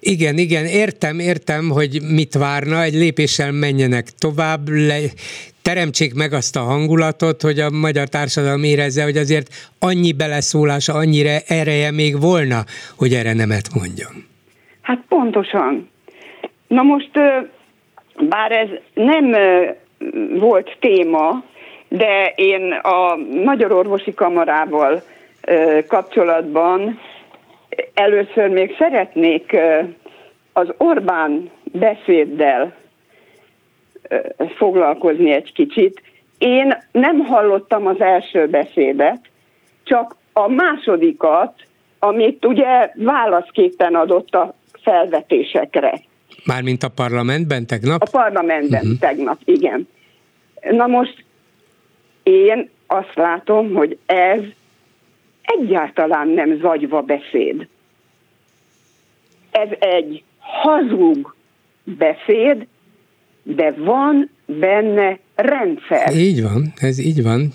[0.00, 4.98] Igen, igen, értem, értem, hogy mit várna, egy lépéssel menjenek tovább, le,
[5.62, 11.38] teremtsék meg azt a hangulatot, hogy a magyar társadalom érezze, hogy azért annyi beleszólása, annyira
[11.46, 12.64] ereje még volna,
[12.96, 14.24] hogy erre nemet mondjon.
[14.80, 15.90] Hát pontosan.
[16.68, 17.10] Na most,
[18.28, 19.34] bár ez nem
[20.38, 21.44] volt téma,
[21.88, 25.02] de én a Magyar Orvosi Kamarával
[25.86, 27.00] kapcsolatban
[27.94, 29.56] először még szeretnék
[30.52, 32.74] az Orbán beszéddel
[34.56, 36.02] foglalkozni egy kicsit.
[36.38, 39.20] Én nem hallottam az első beszédet,
[39.84, 41.54] csak a másodikat,
[41.98, 46.00] amit ugye válaszképpen adott a felvetésekre.
[46.46, 48.02] Mármint a parlamentben tegnap?
[48.02, 48.98] A parlamentben uh-huh.
[48.98, 49.88] tegnap, igen.
[50.70, 51.24] Na most
[52.22, 54.40] én azt látom, hogy ez
[55.42, 57.68] egyáltalán nem zagyva beszéd.
[59.50, 61.34] Ez egy hazug
[61.84, 62.66] beszéd,
[63.42, 66.14] de van benne rendszer.
[66.14, 67.52] Így van, ez így van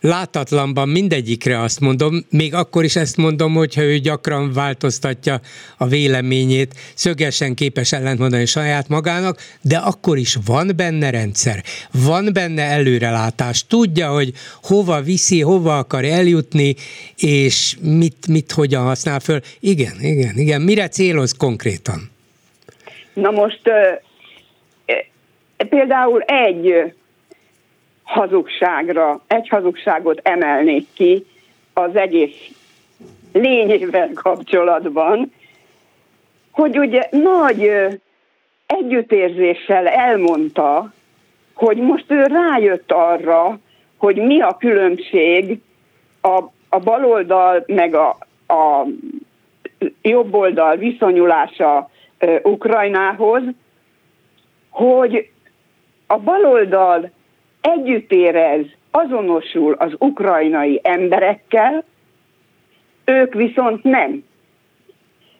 [0.00, 5.40] látatlanban mindegyikre azt mondom, még akkor is ezt mondom, hogyha ő gyakran változtatja
[5.76, 11.62] a véleményét, szögesen képes ellentmondani saját magának, de akkor is van benne rendszer,
[12.04, 14.32] van benne előrelátás, tudja, hogy
[14.62, 16.74] hova viszi, hova akar eljutni,
[17.16, 19.40] és mit, mit hogyan használ föl.
[19.60, 20.60] Igen, igen, igen.
[20.60, 22.10] Mire céloz konkrétan?
[23.14, 23.62] Na most
[25.68, 26.92] például egy
[28.08, 31.26] hazugságra, egy hazugságot emelnék ki
[31.72, 32.48] az egész
[33.32, 35.32] lényével kapcsolatban,
[36.50, 37.70] hogy ugye nagy
[38.66, 40.92] együttérzéssel elmondta,
[41.54, 43.58] hogy most ő rájött arra,
[43.96, 45.60] hogy mi a különbség
[46.20, 48.08] a, a baloldal meg a,
[48.46, 48.86] a
[50.02, 51.90] jobboldal viszonyulása
[52.42, 53.42] Ukrajnához,
[54.70, 55.30] hogy
[56.06, 57.10] a baloldal
[57.76, 61.84] együtt érez, azonosul az ukrajnai emberekkel,
[63.04, 64.24] ők viszont nem.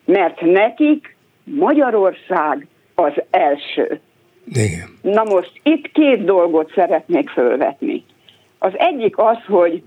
[0.05, 3.99] Mert nekik Magyarország az első.
[4.45, 4.89] Igen.
[5.01, 8.03] Na most itt két dolgot szeretnék fölvetni.
[8.57, 9.83] Az egyik az, hogy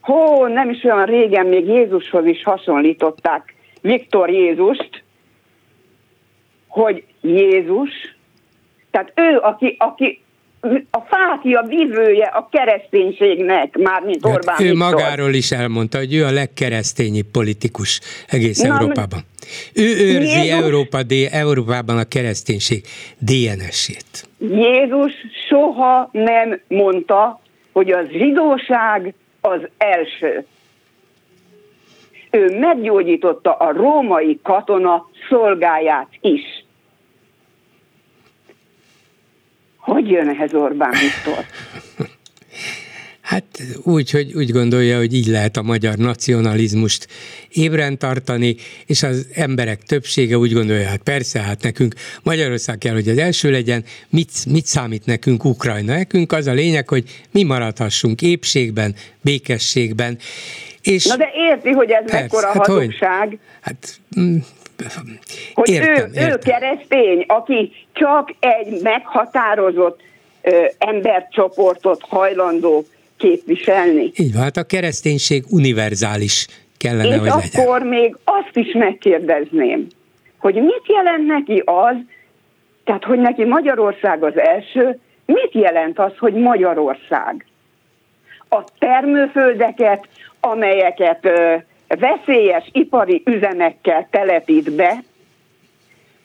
[0.00, 5.02] hó, nem is olyan régen még Jézushoz is hasonlították Viktor Jézust,
[6.68, 7.90] hogy Jézus,
[8.90, 10.22] tehát ő, aki, aki
[10.90, 14.90] a fákja vívője a kereszténységnek, mármint hát Orbán Ő Viktor.
[14.90, 19.20] magáról is elmondta, hogy ő a legkeresztényibb politikus egész Na, Európában.
[19.74, 20.98] Ő őrzi Jézus, Európa,
[21.30, 22.84] Európában a kereszténység
[23.18, 24.28] DNS-ét.
[24.38, 25.12] Jézus
[25.48, 27.40] soha nem mondta,
[27.72, 30.46] hogy a zsidóság az első.
[32.30, 36.57] Ő meggyógyította a római katona szolgáját is.
[39.88, 41.44] Hogy jön ehhez Orbán Viktor?
[43.20, 43.44] Hát
[43.82, 47.06] úgy, hogy úgy gondolja, hogy így lehet a magyar nacionalizmust
[47.48, 53.08] ébren tartani, és az emberek többsége úgy gondolja, hát persze, hát nekünk Magyarország kell, hogy
[53.08, 55.94] az első legyen, mit, mit számít nekünk Ukrajna?
[55.94, 60.18] Nekünk az a lényeg, hogy mi maradhassunk épségben, békességben.
[60.82, 63.28] És Na de érti, hogy ez persze, mekkora hát hazugság?
[63.28, 64.36] Hogy, hát mm,
[65.54, 66.30] hogy értem, ő, értem.
[66.30, 70.00] ő keresztény, aki csak egy meghatározott
[70.42, 72.84] ö, embercsoportot hajlandó
[73.16, 74.10] képviselni.
[74.16, 77.62] Így van, hát a kereszténység univerzális kellene, És hogy legyen.
[77.62, 79.86] akkor még azt is megkérdezném,
[80.38, 81.96] hogy mit jelent neki az,
[82.84, 87.46] tehát hogy neki Magyarország az első, mit jelent az, hogy Magyarország?
[88.48, 90.08] A termőföldeket,
[90.40, 91.54] amelyeket ö,
[91.88, 95.02] veszélyes ipari üzemekkel telepít be,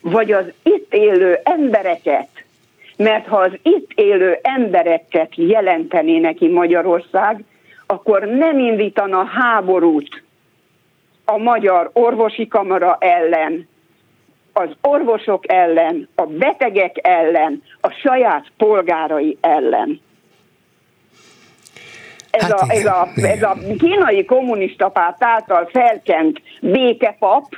[0.02, 2.30] vagy az itt élő embereket,
[2.98, 7.44] mert ha az itt élő embereket jelenteni neki Magyarország,
[7.86, 10.24] akkor nem indítana háborút
[11.26, 13.68] a magyar orvosi kamara ellen,
[14.54, 20.02] az orvosok ellen, a betegek ellen, a saját polgárai ellen.
[22.34, 27.58] Ez, hát a, ez, a, ez a kínai kommunista párt által felkent békepap,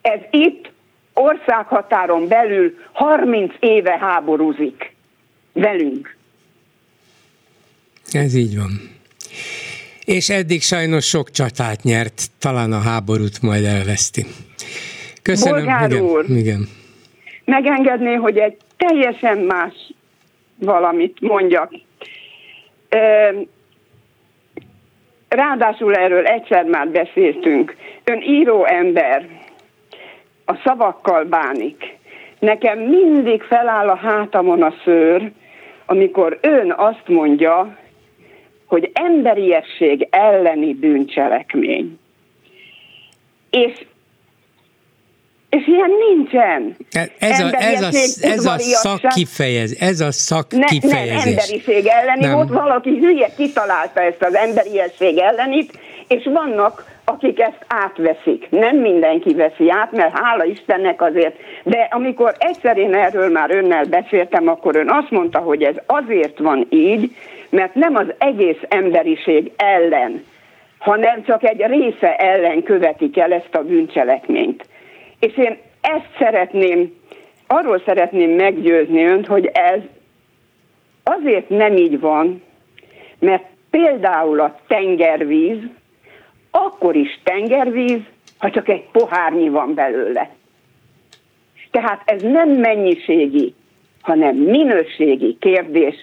[0.00, 0.72] ez itt
[1.12, 4.94] országhatáron belül 30 éve háborúzik
[5.52, 6.16] velünk.
[8.12, 8.70] Ez így van.
[10.04, 14.26] És eddig sajnos sok csatát nyert, talán a háborút majd elveszti.
[15.22, 15.64] Köszönöm.
[15.64, 16.68] Bolgár igen, úr, igen.
[17.44, 19.74] megengedné, hogy egy teljesen más
[20.58, 21.72] valamit mondjak.
[25.28, 27.76] Ráadásul erről egyszer már beszéltünk.
[28.04, 29.28] Ön író ember,
[30.44, 31.98] a szavakkal bánik.
[32.38, 35.30] Nekem mindig feláll a hátamon a szőr,
[35.86, 37.76] amikor ön azt mondja,
[38.66, 41.98] hogy emberiesség elleni bűncselekmény.
[43.50, 43.84] És
[45.50, 46.76] és ilyen nincsen.
[47.18, 47.88] Ez a, ez a,
[48.26, 50.92] ez a szakkifejez, ez a szakkifejezés.
[50.92, 52.34] Ne, nem, emberiség elleni nem.
[52.34, 58.46] volt, valaki hülye kitalálta ezt az emberiesség ellenit, és vannak akik ezt átveszik.
[58.50, 61.36] Nem mindenki veszi át, mert hála Istennek azért.
[61.62, 66.38] De amikor egyszer én erről már önnel beszéltem, akkor ön azt mondta, hogy ez azért
[66.38, 67.16] van így,
[67.48, 70.24] mert nem az egész emberiség ellen,
[70.78, 74.64] hanem csak egy része ellen követik el ezt a bűncselekményt.
[75.20, 76.94] És én ezt szeretném,
[77.46, 79.80] arról szeretném meggyőzni önt, hogy ez
[81.02, 82.42] azért nem így van,
[83.18, 85.58] mert például a tengervíz,
[86.50, 88.00] akkor is tengervíz,
[88.38, 90.30] ha csak egy pohárnyi van belőle.
[91.70, 93.54] Tehát ez nem mennyiségi,
[94.00, 95.94] hanem minőségi kérdés.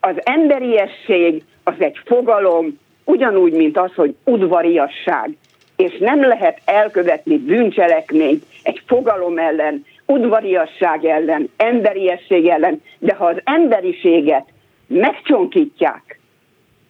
[0.00, 5.36] Az emberiesség az egy fogalom, ugyanúgy, mint az, hogy udvariasság.
[5.80, 13.36] És nem lehet elkövetni bűncselekményt egy fogalom ellen, udvariasság ellen, emberiesség ellen, de ha az
[13.44, 14.46] emberiséget
[14.86, 16.20] megcsonkítják,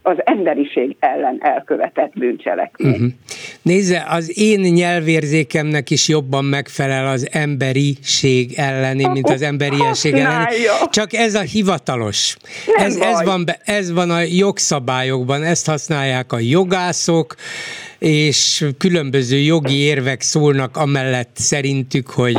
[0.03, 2.93] az emberiség ellen elkövetett bűncselekmény.
[2.93, 3.09] Uh-huh.
[3.63, 10.55] Nézze, az én nyelvérzékemnek is jobban megfelel az emberiség elleni, mint az emberiesség elleni.
[10.91, 12.37] Csak ez a hivatalos.
[12.77, 17.35] ez, ez, van be, ez van a jogszabályokban, ezt használják a jogászok,
[17.99, 22.37] és különböző jogi érvek szólnak amellett szerintük, hogy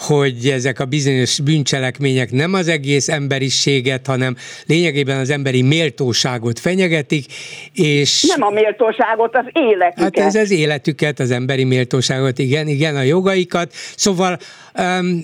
[0.00, 4.36] hogy ezek a bizonyos bűncselekmények nem az egész emberiséget, hanem
[4.66, 7.24] lényegében az emberi méltóságot fenyegetik,
[7.72, 8.24] és...
[8.36, 10.18] Nem a méltóságot, az életüket.
[10.18, 13.72] Hát ez az életüket, az emberi méltóságot, igen, igen, a jogaikat.
[13.96, 14.38] Szóval
[14.78, 15.20] um,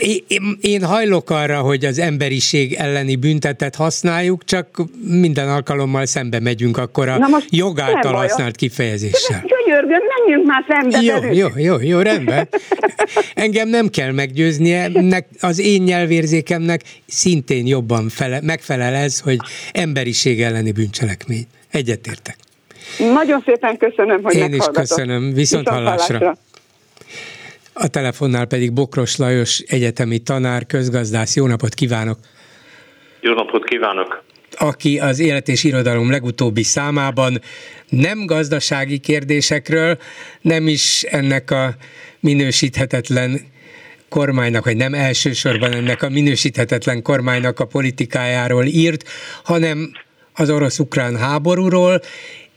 [0.00, 6.76] én, én hajlok arra, hogy az emberiség elleni büntetet használjuk, csak minden alkalommal szembe megyünk
[6.76, 9.44] akkor a jog által használt kifejezéssel.
[9.64, 11.00] Könyörgöm, menjünk már szembe.
[11.00, 12.48] Jó, jó, jó, jó, rendben.
[13.34, 14.90] Engem nem kell meggyőznie,
[15.40, 19.38] az én nyelvérzékemnek szintén jobban fele, megfelel ez, hogy
[19.72, 21.46] emberiség elleni bűncselekmény.
[21.70, 22.36] Egyetértek.
[22.98, 25.18] Nagyon szépen köszönöm, hogy Én is köszönöm.
[25.18, 26.18] Viszont, Viszont hallásra.
[26.18, 26.49] hallásra.
[27.82, 31.36] A telefonnál pedig Bokros Lajos egyetemi tanár, közgazdász.
[31.36, 32.18] Jó napot kívánok!
[33.20, 34.22] Jó napot kívánok!
[34.56, 37.40] aki az Élet és Irodalom legutóbbi számában
[37.88, 39.98] nem gazdasági kérdésekről,
[40.40, 41.74] nem is ennek a
[42.20, 43.40] minősíthetetlen
[44.08, 49.08] kormánynak, vagy nem elsősorban ennek a minősíthetetlen kormánynak a politikájáról írt,
[49.44, 49.92] hanem
[50.34, 52.00] az orosz-ukrán háborúról,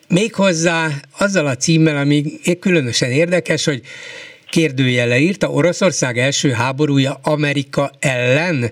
[0.08, 2.24] méghozzá azzal a címmel, ami
[2.60, 3.82] különösen érdekes, hogy
[4.54, 8.72] kérdőjele írta Oroszország első háborúja Amerika ellen,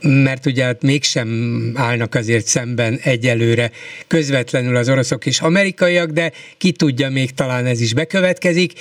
[0.00, 3.70] mert ugye hát mégsem állnak azért szemben egyelőre
[4.06, 8.72] közvetlenül az oroszok és amerikaiak, de ki tudja, még talán ez is bekövetkezik,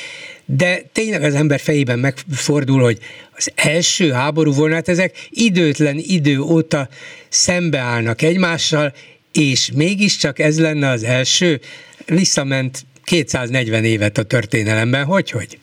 [0.46, 3.00] de tényleg az ember fejében megfordul, hogy
[3.32, 6.90] az első háború volna, hát ezek időtlen idő óta
[7.30, 8.94] szembeállnak egymással,
[9.32, 11.60] és mégiscsak ez lenne az első,
[12.06, 15.60] visszament 240 évet a történelemben, hogy hogy?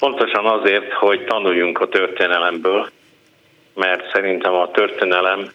[0.00, 2.88] Pontosan azért, hogy tanuljunk a történelemből,
[3.74, 5.50] mert szerintem a történelem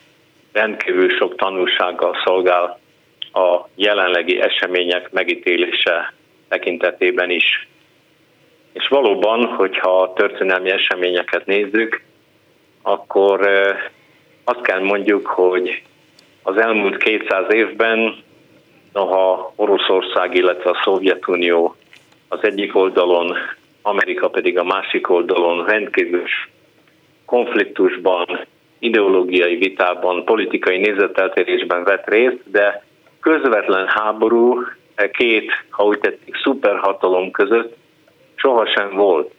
[0.51, 2.79] rendkívül sok tanulsággal szolgál
[3.33, 6.13] a jelenlegi események megítélése
[6.47, 7.67] tekintetében is.
[8.73, 12.01] És valóban, hogyha a történelmi eseményeket nézzük,
[12.81, 13.49] akkor
[14.43, 15.81] azt kell mondjuk, hogy
[16.43, 18.15] az elmúlt 200 évben,
[18.93, 21.75] noha Oroszország, illetve a Szovjetunió
[22.27, 23.37] az egyik oldalon
[23.87, 26.23] Amerika pedig a másik oldalon rendkívül
[27.25, 28.45] konfliktusban,
[28.79, 32.83] ideológiai vitában, politikai nézeteltérésben vett részt, de
[33.19, 34.61] közvetlen háború
[34.95, 37.75] e két, ha úgy tetszik, szuperhatalom között
[38.35, 39.31] sohasem volt.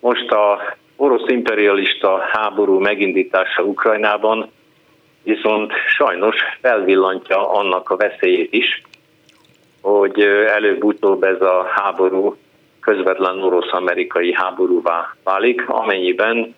[0.00, 4.50] Most a orosz imperialista háború megindítása Ukrajnában
[5.22, 8.82] viszont sajnos felvillantja annak a veszélyét is,
[9.80, 10.20] hogy
[10.54, 12.36] előbb-utóbb ez a háború
[12.82, 16.54] közvetlen orosz-amerikai háborúvá válik, amennyiben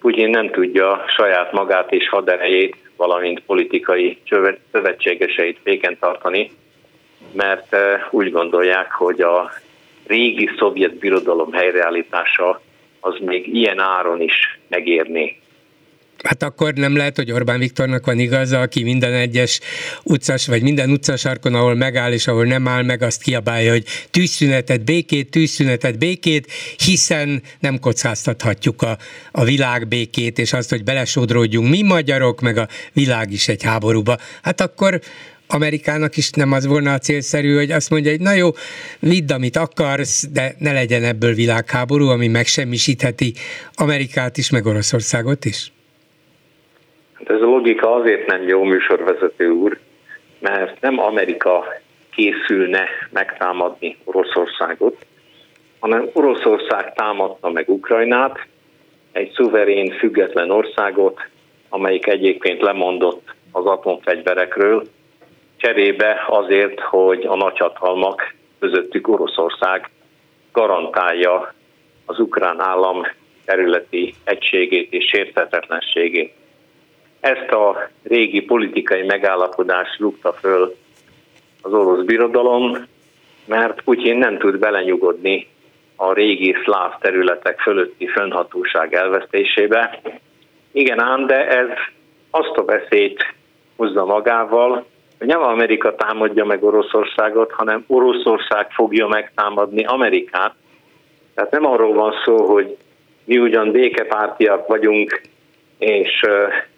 [0.00, 4.18] Putyin nem tudja saját magát és haderejét, valamint politikai
[4.72, 6.50] szövetségeseit féken tartani,
[7.32, 9.50] mert eh, úgy gondolják, hogy a
[10.06, 12.60] régi szovjet birodalom helyreállítása
[13.00, 15.40] az még ilyen áron is megérni.
[16.24, 19.60] Hát akkor nem lehet, hogy Orbán Viktornak van igaza, aki minden egyes
[20.02, 24.84] utcas, vagy minden utcasarkon, ahol megáll és ahol nem áll meg, azt kiabálja, hogy tűzszünetet,
[24.84, 28.98] békét, tűzszünetet, békét, hiszen nem kockáztathatjuk a,
[29.32, 34.18] a világ békét, és azt, hogy belesodródjunk mi magyarok, meg a világ is egy háborúba.
[34.42, 35.00] Hát akkor
[35.46, 38.50] Amerikának is nem az volna a célszerű, hogy azt mondja, hogy na jó,
[38.98, 43.34] vidd, amit akarsz, de ne legyen ebből világháború, ami megsemmisítheti
[43.74, 45.72] Amerikát is, meg Oroszországot is?
[47.18, 49.78] Hát ez a logika azért nem jó műsorvezető úr,
[50.38, 51.64] mert nem Amerika
[52.10, 55.06] készülne megtámadni Oroszországot,
[55.78, 58.46] hanem Oroszország támadta meg Ukrajnát,
[59.12, 61.20] egy szuverén, független országot,
[61.68, 64.84] amelyik egyébként lemondott az atomfegyverekről,
[65.56, 69.90] cserébe azért, hogy a nagyhatalmak közöttük Oroszország
[70.52, 71.54] garantálja
[72.06, 73.02] az ukrán állam
[73.44, 76.32] területi egységét és sérthetetlenségét.
[77.20, 80.76] Ezt a régi politikai megállapodást rúgta föl
[81.62, 82.86] az orosz birodalom,
[83.44, 85.48] mert Putyin nem tud belenyugodni
[85.96, 90.00] a régi szláv területek fölötti fönnhatóság elvesztésébe.
[90.72, 91.68] Igen ám, de ez
[92.30, 93.34] azt a veszélyt
[93.76, 94.86] hozza magával,
[95.18, 100.54] hogy nem Amerika támadja meg Oroszországot, hanem Oroszország fogja megtámadni Amerikát.
[101.34, 102.76] Tehát nem arról van szó, hogy
[103.24, 105.20] mi ugyan békepártiak vagyunk,
[105.78, 106.20] és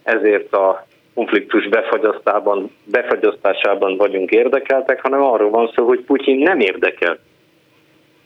[0.02, 7.18] ezért a konfliktus befagyasztásában, befagyasztásában vagyunk érdekeltek, hanem arról van szó, hogy Putyin nem érdekel.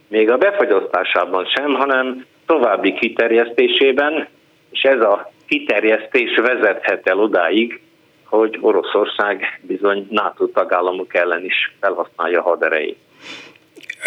[0.08, 4.28] Még a befagyasztásában sem, hanem további kiterjesztésében,
[4.70, 7.80] és ez a kiterjesztés vezethet el odáig,
[8.24, 12.98] hogy Oroszország bizony NATO tagállamok ellen is felhasználja haderejét.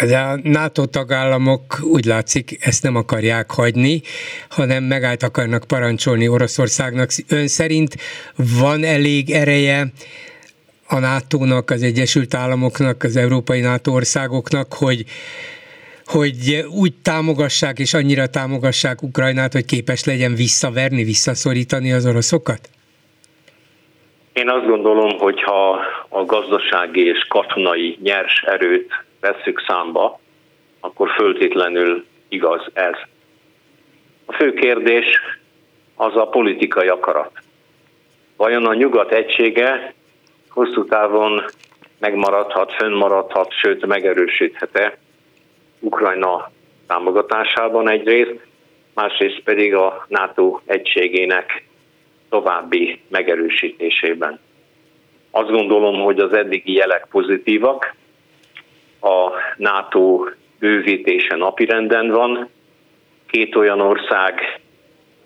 [0.00, 4.00] A NATO tagállamok úgy látszik ezt nem akarják hagyni,
[4.48, 7.10] hanem megállt akarnak parancsolni Oroszországnak.
[7.28, 7.96] Ön szerint
[8.60, 9.86] van elég ereje
[10.88, 15.04] a NATO-nak, az Egyesült Államoknak, az európai NATO országoknak, hogy
[16.04, 22.60] hogy úgy támogassák és annyira támogassák Ukrajnát, hogy képes legyen visszaverni, visszaszorítani az oroszokat?
[24.32, 30.20] Én azt gondolom, hogy ha a gazdasági és katonai nyers erőt veszük számba,
[30.80, 32.94] akkor föltétlenül igaz ez.
[34.26, 35.06] A fő kérdés
[35.94, 37.32] az a politikai akarat.
[38.36, 39.94] Vajon a nyugat egysége
[40.48, 41.44] hosszú távon
[41.98, 44.98] megmaradhat, fönnmaradhat, sőt megerősíthet-e
[45.80, 46.50] Ukrajna
[46.86, 48.46] támogatásában egyrészt,
[48.94, 51.64] másrészt pedig a NATO egységének
[52.28, 54.40] további megerősítésében.
[55.30, 57.94] Azt gondolom, hogy az eddigi jelek pozitívak,
[59.00, 60.24] a NATO
[60.58, 62.48] bővítése napirenden van,
[63.26, 64.60] két olyan ország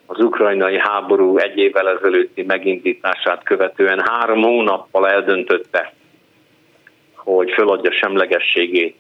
[0.07, 5.95] az ukrajnai háború egy évvel ezelőtti megindítását követően három hónappal eldöntötte,
[7.15, 8.97] hogy föladja semlegességét,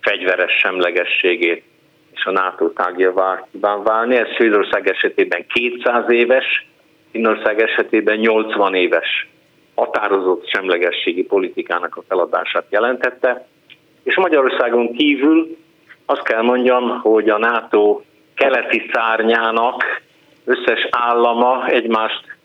[0.00, 1.64] fegyveres semlegességét,
[2.12, 4.16] és a NATO tagja kíván válni.
[4.16, 6.66] Ez Svédország esetében 200 éves,
[7.10, 9.28] Finnország esetében 80 éves
[9.74, 13.46] határozott semlegességi politikának a feladását jelentette.
[14.02, 15.56] És Magyarországon kívül
[16.06, 18.00] azt kell mondjam, hogy a NATO
[18.34, 20.02] keleti szárnyának
[20.44, 22.38] összes állama egymást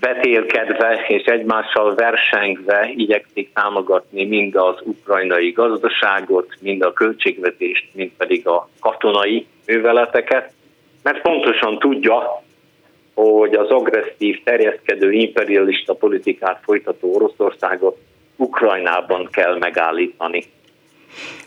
[0.00, 8.46] vetélkedve és egymással versengve igyekszik támogatni mind az ukrajnai gazdaságot, mind a költségvetést, mind pedig
[8.46, 10.52] a katonai műveleteket,
[11.02, 12.42] mert pontosan tudja,
[13.14, 17.98] hogy az agresszív, terjeszkedő imperialista politikát folytató Oroszországot
[18.36, 20.44] Ukrajnában kell megállítani.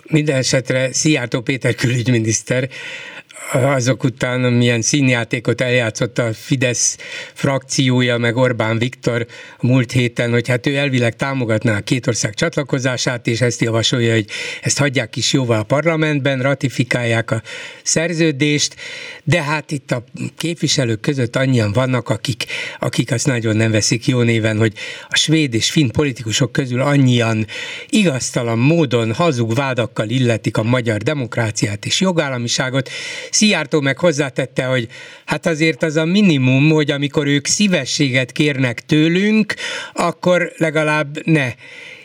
[0.10, 2.70] Minden esetre Szijjártó Péter külügyminiszter
[3.52, 6.98] azok után, milyen színjátékot eljátszott a Fidesz
[7.34, 9.26] frakciója, meg Orbán Viktor
[9.58, 14.14] a múlt héten, hogy hát ő elvileg támogatná a két ország csatlakozását, és ezt javasolja,
[14.14, 14.26] hogy
[14.62, 17.42] ezt hagyják is jóvá a parlamentben, ratifikálják a
[17.84, 18.76] szerződést,
[19.24, 20.04] de hát itt a
[20.38, 22.46] képviselők között annyian vannak, akik,
[22.80, 24.74] akik azt nagyon nem veszik jó néven, hogy
[25.08, 27.46] a svéd és finn politikusok közül annyian
[27.90, 32.90] igaztalan módon hazug vádakkal illetik a magyar demokráciát és jogállamiságot,
[33.32, 34.88] Szijjártó meg hozzátette, hogy
[35.26, 39.54] hát azért az a minimum, hogy amikor ők szívességet kérnek tőlünk,
[39.94, 41.48] akkor legalább ne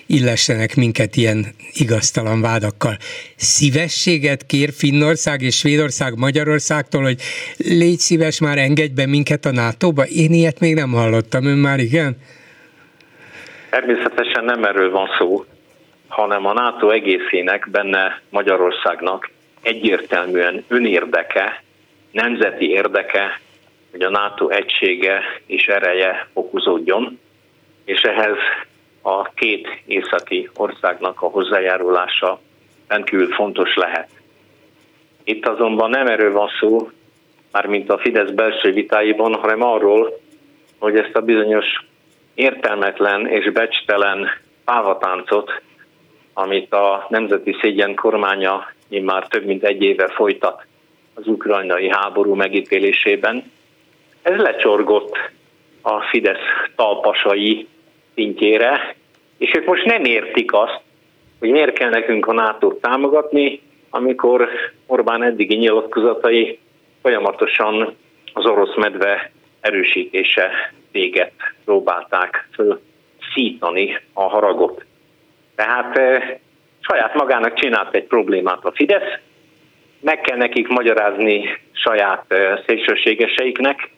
[0.07, 2.97] illessenek minket ilyen igaztalan vádakkal.
[3.37, 7.21] Szívességet kér Finnország és Svédország Magyarországtól, hogy
[7.57, 10.05] légy szíves, már engedj be minket a NATO-ba?
[10.05, 12.17] Én ilyet még nem hallottam, ön már igen?
[13.71, 15.45] Természetesen nem erről van szó,
[16.09, 19.31] hanem a NATO egészének, benne Magyarországnak
[19.67, 21.63] egyértelműen önérdeke,
[22.11, 23.41] nemzeti érdeke,
[23.91, 27.21] hogy a NATO egysége és ereje fokozódjon,
[27.85, 28.37] és ehhez
[29.03, 32.41] a két északi országnak a hozzájárulása
[32.89, 34.09] rendkívül fontos lehet.
[35.25, 36.91] Itt azonban nem erről van szó,
[37.53, 40.21] mármint a Fidesz belső vitáiban, hanem arról,
[40.79, 41.67] hogy ezt a bizonyos
[42.35, 44.29] értelmetlen és becstelen
[44.65, 45.63] pávatáncot,
[46.33, 50.67] amit a Nemzeti Szégyen kormánya már több mint egy éve folytat
[51.15, 53.53] az ukrajnai háború megítélésében.
[54.23, 55.17] Ez lecsorgott
[55.83, 56.45] a Fidesz
[56.77, 57.67] talpasai
[58.15, 58.97] szintjére,
[59.39, 60.81] és ők most nem értik azt,
[61.39, 63.61] hogy miért kell nekünk a nato támogatni,
[63.91, 64.49] amikor
[64.87, 66.59] Orbán eddigi nyilatkozatai
[67.03, 67.97] folyamatosan
[68.33, 69.31] az orosz medve
[69.61, 70.51] erősítése
[70.93, 71.33] véget
[71.65, 72.49] próbálták
[73.35, 74.85] szítani a haragot.
[75.55, 76.39] Tehát eh,
[76.89, 79.19] saját magának csinált egy problémát a Fidesz,
[80.01, 82.35] meg kell nekik magyarázni saját
[82.67, 83.91] szélsőségeseiknek,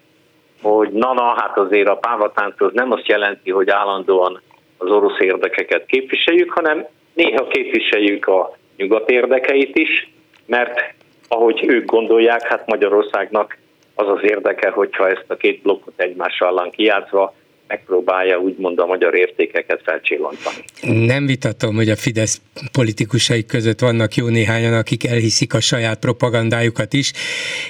[0.62, 4.40] hogy na-na, hát azért a pávatánc az nem azt jelenti, hogy állandóan
[4.78, 10.10] az orosz érdekeket képviseljük, hanem néha képviseljük a nyugat érdekeit is,
[10.46, 10.94] mert
[11.28, 13.58] ahogy ők gondolják, hát Magyarországnak
[13.94, 17.34] az az érdeke, hogyha ezt a két blokkot egymás ellen kijátszva
[17.68, 20.64] megpróbálja úgymond a magyar értékeket felcsillantani.
[21.06, 22.40] Nem vitatom, hogy a Fidesz
[22.72, 27.12] politikusai között vannak jó néhányan, akik elhiszik a saját propagandájukat is,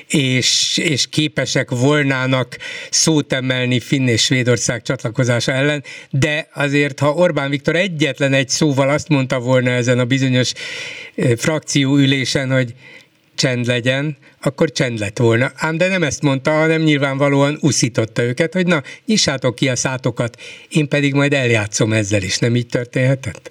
[0.08, 2.56] és, és képesek volnának
[2.90, 8.88] szót emelni Finn és Svédország csatlakozása ellen, de azért, ha Orbán Viktor egyetlen egy szóval
[8.88, 10.52] azt mondta volna ezen a bizonyos
[11.14, 12.74] eh, frakcióülésen, hogy
[13.38, 15.46] csend legyen, akkor csend lett volna.
[15.66, 20.32] Ám de nem ezt mondta, hanem nyilvánvalóan uszította őket, hogy na, nyissátok ki a szátokat,
[20.78, 22.38] én pedig majd eljátszom ezzel is.
[22.38, 23.44] Nem így történhetett?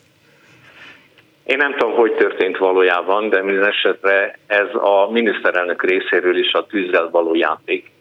[1.43, 6.65] Én nem tudom, hogy történt valójában, de minden esetre ez a miniszterelnök részéről is a
[6.65, 7.91] tűzzel való játék.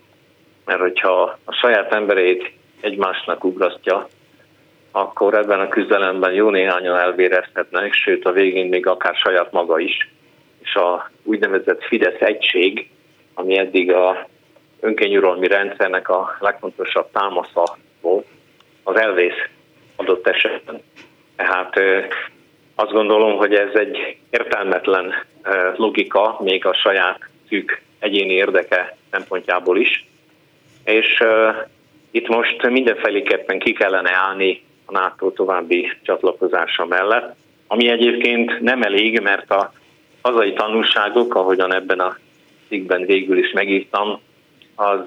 [0.65, 4.09] Mert hogyha a saját embereit egymásnak ugrasztja,
[4.93, 10.16] akkor ebben a küzdelemben jó néhányan elvérezhetnek, sőt a végén még akár saját maga is
[10.67, 12.89] és a úgynevezett Fidesz egység,
[13.35, 14.29] ami eddig a
[14.81, 18.27] önkényuralmi rendszernek a legfontosabb támasza volt,
[18.83, 19.49] az elvész
[19.97, 20.83] adott esetben.
[21.37, 21.81] Tehát
[22.75, 25.15] azt gondolom, hogy ez egy értelmetlen
[25.77, 30.07] logika, még a saját szűk egyéni érdeke szempontjából is.
[30.85, 31.23] És
[32.11, 37.35] itt most mindenféleképpen ki kellene állni a NATO további csatlakozása mellett,
[37.67, 39.73] ami egyébként nem elég, mert a
[40.27, 42.17] hazai tanulságok, ahogyan ebben a
[42.69, 44.21] cikkben végül is megírtam,
[44.75, 45.01] az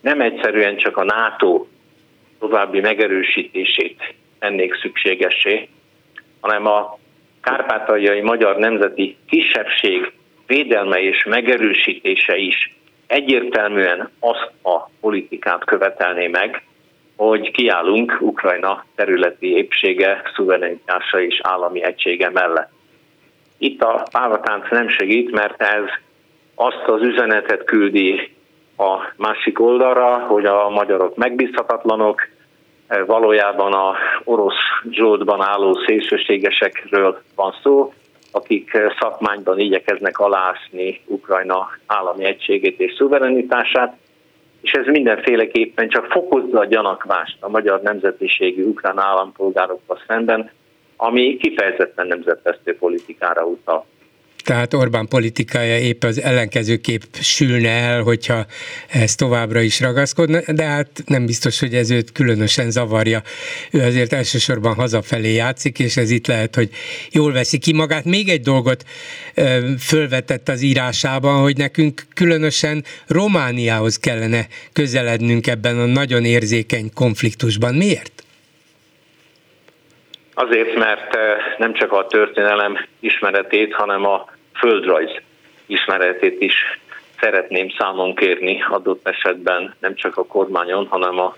[0.00, 1.66] nem egyszerűen csak a NATO
[2.38, 5.68] további megerősítését ennék szükségesé,
[6.40, 6.98] hanem a
[7.40, 10.12] kárpátaljai magyar nemzeti kisebbség
[10.46, 16.62] védelme és megerősítése is egyértelműen azt a politikát követelné meg,
[17.16, 22.70] hogy kiállunk Ukrajna területi épsége, szuverenitása és állami egysége mellett.
[23.62, 25.84] Itt a pávatánc nem segít, mert ez
[26.54, 28.34] azt az üzenetet küldi
[28.76, 32.28] a másik oldalra, hogy a magyarok megbízhatatlanok,
[33.06, 33.94] valójában a
[34.24, 37.92] orosz zsoldban álló szélsőségesekről van szó,
[38.32, 43.96] akik szakmányban igyekeznek alásni Ukrajna állami egységét és szuverenitását,
[44.62, 50.50] és ez mindenféleképpen csak fokozza a gyanakvást a magyar nemzetiségű ukrán állampolgárokkal szemben,
[50.96, 53.86] ami kifejezetten nemzetvesztő politikára utal.
[54.44, 58.46] Tehát Orbán politikája épp az ellenkező kép sülne el, hogyha
[58.88, 63.22] ez továbbra is ragaszkodna, de hát nem biztos, hogy ez őt különösen zavarja.
[63.70, 66.70] Ő azért elsősorban hazafelé játszik, és ez itt lehet, hogy
[67.10, 68.04] jól veszi ki magát.
[68.04, 68.84] Még egy dolgot
[69.78, 77.74] fölvetett az írásában, hogy nekünk különösen Romániához kellene közelednünk ebben a nagyon érzékeny konfliktusban.
[77.74, 78.21] Miért?
[80.44, 81.16] Azért, mert
[81.58, 84.24] nem csak a történelem ismeretét, hanem a
[84.54, 85.10] földrajz
[85.66, 86.80] ismeretét is
[87.20, 91.36] szeretném számon kérni adott esetben nem csak a kormányon, hanem a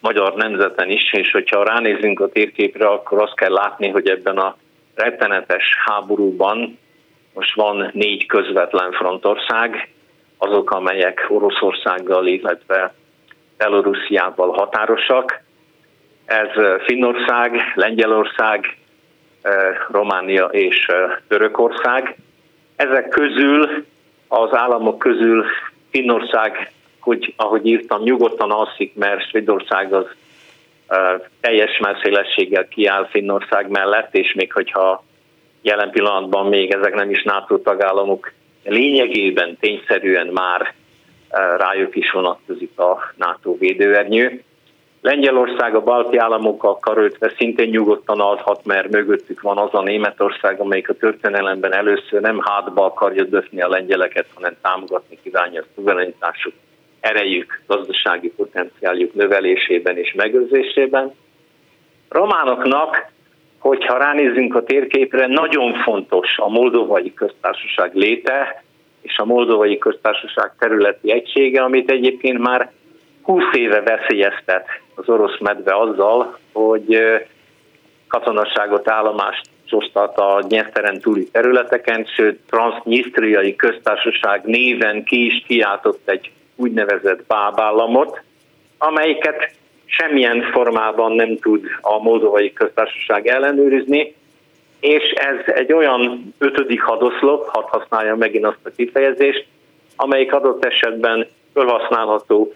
[0.00, 4.56] magyar nemzeten is, és hogyha ránézünk a térképre, akkor azt kell látni, hogy ebben a
[4.94, 6.78] rettenetes háborúban
[7.34, 9.88] most van négy közvetlen frontország,
[10.38, 12.94] azok, amelyek Oroszországgal, illetve
[13.56, 15.44] Belorussziával határosak.
[16.26, 16.48] Ez
[16.84, 18.76] Finnország, Lengyelország,
[19.90, 20.90] Románia és
[21.28, 22.16] Törökország.
[22.76, 23.84] Ezek közül,
[24.28, 25.44] az államok közül
[25.90, 26.70] Finnország,
[27.00, 30.06] hogy ahogy írtam, nyugodtan alszik, mert Svédország az
[31.40, 35.04] teljes messzélességgel kiáll Finnország mellett, és még hogyha
[35.62, 38.32] jelen pillanatban még ezek nem is NATO tagállamok,
[38.64, 40.74] lényegében tényszerűen már
[41.56, 44.42] rájuk is vonatkozik a NATO védőernyő.
[45.06, 50.88] Lengyelország a balti államokkal karöltve szintén nyugodtan alhat, mert mögöttük van az a Németország, amelyik
[50.88, 56.52] a történelemben először nem hátba akarja döfni a lengyeleket, hanem támogatni kívánja a szuverenitásuk,
[57.00, 61.14] erejük, gazdasági potenciáljuk növelésében és megőrzésében.
[62.08, 63.10] Románoknak,
[63.58, 68.62] hogyha ránézzünk a térképre, nagyon fontos a moldovai köztársaság léte,
[69.02, 72.72] és a moldovai köztársaság területi egysége, amit egyébként már
[73.26, 76.98] 20 éve veszélyeztet az orosz medve azzal, hogy
[78.08, 86.30] katonasságot állomást csostat a nyeszteren túli területeken, sőt Transnistriai köztársaság néven ki is kiáltott egy
[86.56, 88.20] úgynevezett bábállamot,
[88.78, 89.50] amelyiket
[89.84, 94.14] semmilyen formában nem tud a moldovai köztársaság ellenőrizni,
[94.80, 99.46] és ez egy olyan ötödik hadoszlop, hadd használja megint azt a kifejezést,
[99.96, 102.52] amelyik adott esetben felhasználható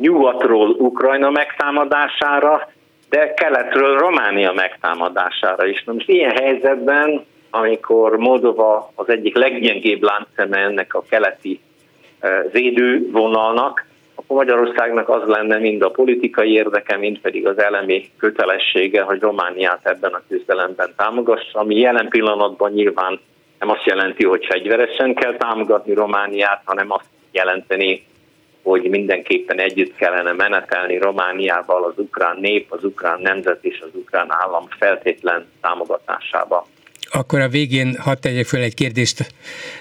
[0.00, 2.68] nyugatról Ukrajna megtámadására,
[3.08, 5.84] de keletről Románia megtámadására is.
[5.84, 11.60] Na most ilyen helyzetben, amikor Moldova az egyik leggyengébb láncszeme ennek a keleti
[12.20, 19.02] eh, védővonalnak, akkor Magyarországnak az lenne mind a politikai érdeke, mind pedig az elemi kötelessége,
[19.02, 23.20] hogy Romániát ebben a küzdelemben támogassa, ami jelen pillanatban nyilván
[23.58, 28.04] nem azt jelenti, hogy fegyveresen kell támogatni Romániát, hanem azt jelenteni,
[28.70, 34.26] hogy mindenképpen együtt kellene menetelni Romániával az ukrán nép, az ukrán nemzet és az ukrán
[34.28, 36.66] állam feltétlen támogatásába.
[37.12, 39.26] Akkor a végén hadd tegyek föl egy kérdést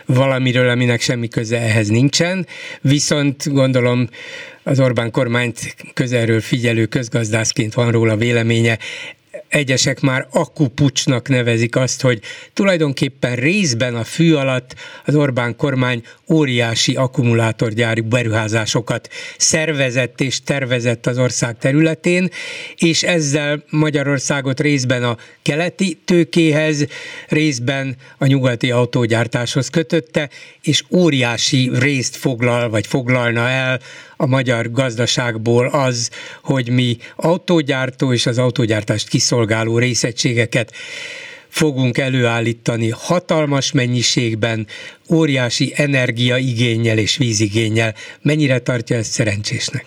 [0.05, 2.45] valamiről, aminek semmi köze ehhez nincsen,
[2.81, 4.07] viszont gondolom
[4.63, 8.77] az Orbán kormányt közelről figyelő közgazdászként van róla véleménye.
[9.49, 12.19] Egyesek már akkupucsnak nevezik azt, hogy
[12.53, 14.75] tulajdonképpen részben a fű alatt
[15.05, 22.29] az Orbán kormány óriási akkumulátorgyári beruházásokat szervezett és tervezett az ország területén,
[22.75, 26.85] és ezzel Magyarországot részben a keleti tőkéhez,
[27.27, 30.29] részben a nyugati autógyártáshoz kötötte,
[30.61, 33.79] és óriási részt foglal, vagy foglalna el
[34.21, 36.11] a magyar gazdaságból az,
[36.43, 40.71] hogy mi autógyártó és az autógyártást kiszolgáló részegységeket
[41.47, 44.67] fogunk előállítani hatalmas mennyiségben,
[45.13, 47.93] óriási energiaigényel és vízigényel.
[48.21, 49.85] Mennyire tartja ezt szerencsésnek?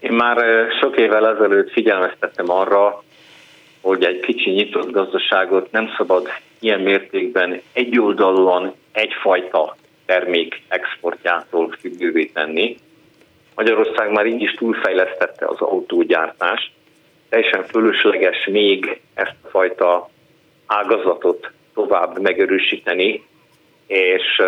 [0.00, 0.36] Én már
[0.80, 3.02] sok évvel ezelőtt figyelmeztettem arra,
[3.80, 9.76] hogy egy kicsi nyitott gazdaságot nem szabad ilyen mértékben egyoldalúan egyfajta
[10.08, 12.76] termék exportjától függővé tenni.
[13.54, 16.70] Magyarország már így is túlfejlesztette az autógyártást,
[17.28, 20.08] teljesen fölösleges még ezt a fajta
[20.66, 23.24] ágazatot tovább megerősíteni,
[23.86, 24.42] és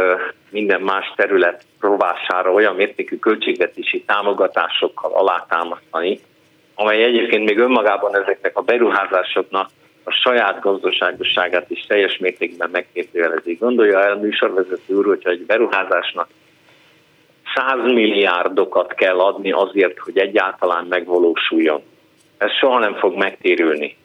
[0.51, 6.21] minden más terület rovására olyan mértékű költségvetési támogatásokkal alátámasztani,
[6.75, 9.71] amely egyébként még önmagában ezeknek a beruházásoknak
[10.05, 13.59] a saját gazdaságosságát is teljes mértékben megkérdőjelezik.
[13.59, 16.29] Gondolja el műsorvezető úr, hogyha egy beruházásnak
[17.55, 21.83] 100 milliárdokat kell adni azért, hogy egyáltalán megvalósuljon.
[22.39, 23.97] Ez soha nem fog megtérülni.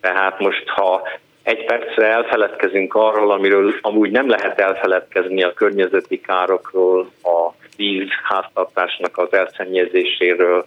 [0.00, 1.08] Tehát most, ha
[1.42, 9.32] egy percre elfeledkezünk arról, amiről amúgy nem lehet elfeledkezni a környezeti károkról, a vízháztartásnak az
[9.32, 10.66] elszennyezéséről,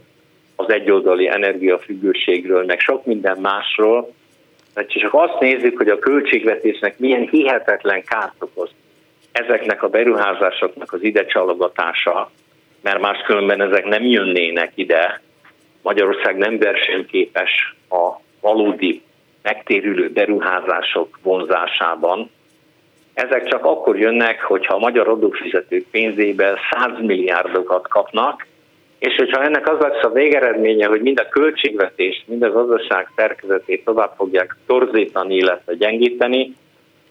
[0.55, 4.13] az egyoldali energiafüggőségről, meg sok minden másról,
[4.79, 8.69] mert csak azt nézzük, hogy a költségvetésnek milyen hihetetlen kárt okoz
[9.31, 12.31] ezeknek a beruházásoknak az ide csalogatása,
[12.81, 15.21] mert máskülönben ezek nem jönnének ide.
[15.81, 19.01] Magyarország nem versenyképes a valódi
[19.41, 22.29] megtérülő beruházások vonzásában.
[23.13, 28.47] Ezek csak akkor jönnek, hogyha a magyar adófizetők pénzéből 100 milliárdokat kapnak,
[28.99, 33.83] és hogyha ennek az lesz a végeredménye, hogy mind a költségvetést, mind az gazdaság szerkezetét
[33.85, 36.55] tovább fogják torzítani, illetve gyengíteni,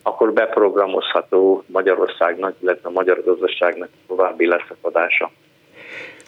[0.02, 5.30] akkor beprogramozható Magyarországnak, illetve a magyar gazdaságnak további leszakadása.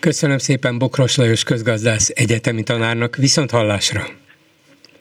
[0.01, 4.01] Köszönöm szépen Bokros Lajos közgazdász egyetemi tanárnak, viszont hallásra!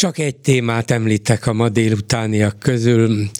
[0.00, 3.30] Csak egy témát említek a ma délutániak közül.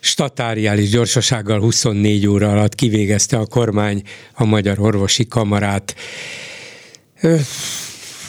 [0.00, 4.02] Statáriális gyorsasággal 24 óra alatt kivégezte a kormány
[4.34, 5.94] a Magyar Orvosi Kamarát.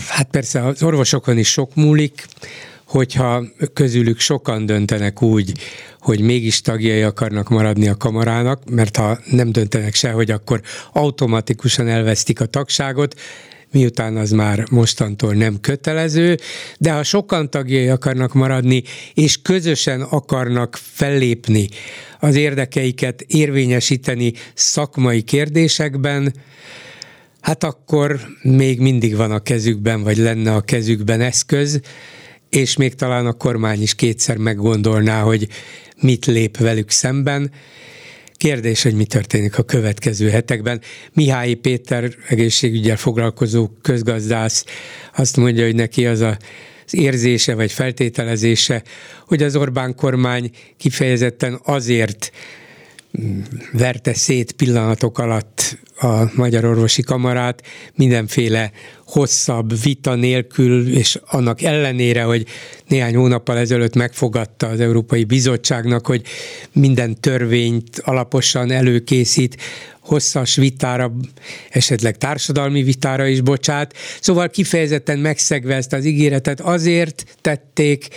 [0.07, 2.25] Hát persze az orvosokon is sok múlik,
[2.85, 5.51] hogyha közülük sokan döntenek úgy,
[5.99, 10.61] hogy mégis tagjai akarnak maradni a kamarának, mert ha nem döntenek se, hogy akkor
[10.93, 13.15] automatikusan elvesztik a tagságot,
[13.71, 16.37] miután az már mostantól nem kötelező,
[16.77, 21.69] de ha sokan tagjai akarnak maradni, és közösen akarnak fellépni,
[22.19, 26.33] az érdekeiket érvényesíteni szakmai kérdésekben,
[27.41, 31.79] hát akkor még mindig van a kezükben, vagy lenne a kezükben eszköz,
[32.49, 35.47] és még talán a kormány is kétszer meggondolná, hogy
[36.01, 37.51] mit lép velük szemben,
[38.37, 40.81] Kérdés, hogy mi történik a következő hetekben.
[41.13, 44.65] Mihály Péter egészségügyel foglalkozó közgazdász
[45.15, 46.37] azt mondja, hogy neki az a
[46.87, 48.83] az érzése vagy feltételezése,
[49.25, 52.31] hogy az Orbán kormány kifejezetten azért
[53.71, 57.61] verte szét pillanatok alatt a Magyar Orvosi Kamarát
[57.95, 58.71] mindenféle
[59.05, 62.45] hosszabb vita nélkül, és annak ellenére, hogy
[62.87, 66.21] néhány hónappal ezelőtt megfogadta az Európai Bizottságnak, hogy
[66.71, 69.57] minden törvényt alaposan előkészít,
[69.99, 71.13] hosszas vitára,
[71.69, 73.93] esetleg társadalmi vitára is bocsát.
[74.21, 78.07] Szóval kifejezetten megszegve ezt az ígéretet azért tették,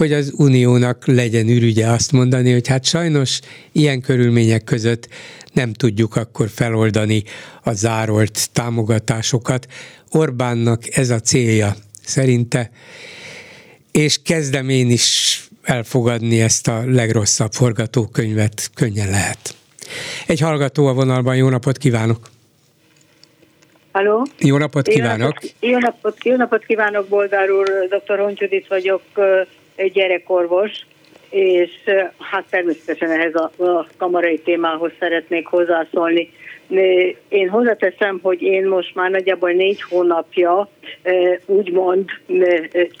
[0.00, 3.40] hogy az uniónak legyen ürügye azt mondani, hogy hát sajnos
[3.72, 5.08] ilyen körülmények között
[5.52, 7.22] nem tudjuk akkor feloldani
[7.62, 9.66] a zárolt támogatásokat.
[10.10, 12.70] Orbánnak ez a célja szerinte,
[13.90, 19.54] és kezdem én is elfogadni ezt a legrosszabb forgatókönyvet, könnyen lehet.
[20.26, 22.28] Egy hallgató a vonalban, jó napot kívánok!
[23.92, 24.26] Halló?
[24.38, 25.38] Jó napot kívánok!
[25.42, 28.18] Jó napot, jó napot, jó napot kívánok, Boldár úr, dr.
[28.18, 29.02] Honcsudit vagyok,
[29.86, 30.72] gyerekorvos,
[31.30, 31.70] és
[32.18, 36.30] hát természetesen ehhez a, a kamarai témához szeretnék hozzászólni.
[37.28, 40.68] Én hozzáteszem, hogy én most már nagyjából négy hónapja
[41.46, 42.04] úgymond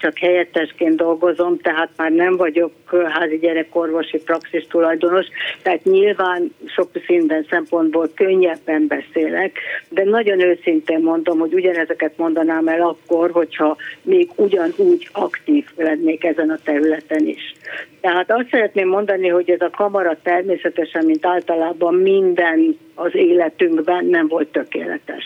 [0.00, 2.72] csak helyettesként dolgozom, tehát már nem vagyok
[3.08, 5.26] házi gyerekorvosi praxis tulajdonos,
[5.62, 9.58] tehát nyilván sok színben szempontból könnyebben beszélek,
[9.88, 16.50] de nagyon őszintén mondom, hogy ugyanezeket mondanám el akkor, hogyha még ugyanúgy aktív lennék ezen
[16.50, 17.54] a területen is.
[18.00, 23.14] Tehát azt szeretném mondani, hogy ez a kamara természetesen, mint általában minden az
[23.60, 25.24] életünkben nem volt tökéletes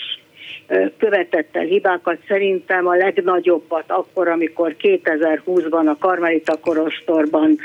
[0.98, 2.18] követett el hibákat.
[2.28, 7.58] Szerintem a legnagyobbat akkor, amikor 2020-ban a Karmelita Korostorban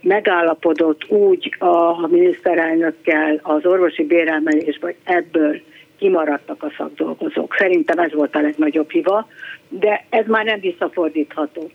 [0.00, 5.60] megállapodott úgy a miniszterelnökkel az orvosi bérelmelésben, hogy ebből
[5.98, 7.54] kimaradtak a szakdolgozók.
[7.58, 9.28] Szerintem ez volt a legnagyobb hiba,
[9.68, 11.70] de ez már nem visszafordítható.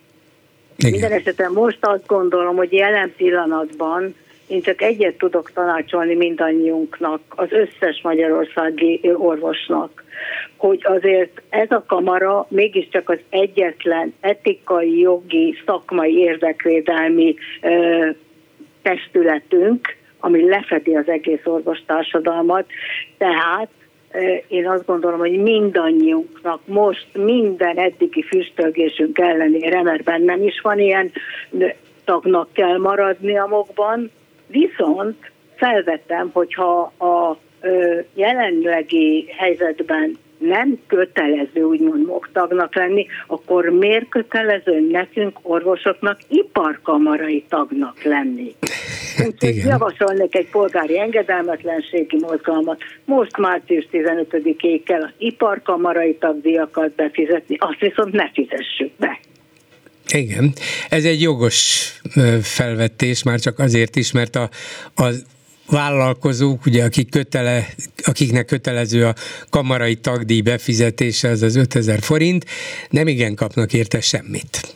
[0.77, 0.91] Igen.
[0.91, 4.15] Minden esetben most azt gondolom, hogy jelen pillanatban
[4.47, 10.03] én csak egyet tudok tanácsolni mindannyiunknak, az összes magyarországi orvosnak,
[10.57, 18.09] hogy azért ez a kamara mégiscsak az egyetlen etikai, jogi, szakmai érdekvédelmi ö,
[18.81, 22.65] testületünk, ami lefedi az egész orvostársadalmat,
[23.17, 23.69] tehát
[24.47, 31.11] én azt gondolom, hogy mindannyiunknak most minden eddigi füstölgésünk ellenére, mert bennem is van ilyen,
[32.05, 34.11] tagnak kell maradni a mokban,
[34.47, 37.37] viszont felvettem, hogyha a
[38.13, 48.55] jelenlegi helyzetben nem kötelező úgymond mogtagnak lenni, akkor miért kötelező nekünk orvosoknak iparkamarai tagnak lenni?
[49.27, 52.81] Úgyhogy javasolnék egy polgári engedelmetlenségi mozgalmat.
[53.05, 59.19] Most március 15-ig kell az iparkamarai tagdíjakat befizetni, azt viszont ne fizessük be.
[60.13, 60.53] Igen,
[60.89, 61.91] ez egy jogos
[62.41, 64.49] felvetés, már csak azért is, mert a,
[64.95, 65.25] az
[65.69, 67.65] vállalkozók, ugye, akik kötele,
[68.03, 69.13] akiknek kötelező a
[69.49, 72.45] kamarai tagdíj befizetése, az az 5000 forint,
[72.89, 74.75] nem igen kapnak érte semmit.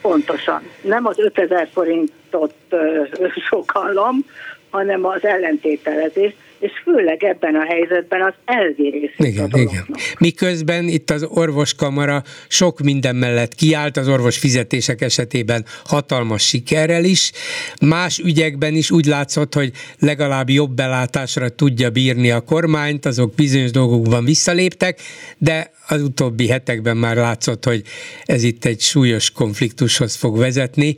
[0.00, 0.62] Pontosan.
[0.82, 2.54] Nem az 5000 forintot
[3.48, 4.24] sokallom,
[4.70, 9.86] hanem az ellentételezést és főleg ebben a helyzetben az elvi részét igen, a igen.
[10.18, 17.32] Miközben itt az orvoskamara sok minden mellett kiállt, az orvos fizetések esetében hatalmas sikerrel is,
[17.80, 23.70] más ügyekben is úgy látszott, hogy legalább jobb belátásra tudja bírni a kormányt, azok bizonyos
[23.70, 24.98] dolgokban visszaléptek,
[25.38, 27.82] de az utóbbi hetekben már látszott, hogy
[28.24, 30.96] ez itt egy súlyos konfliktushoz fog vezetni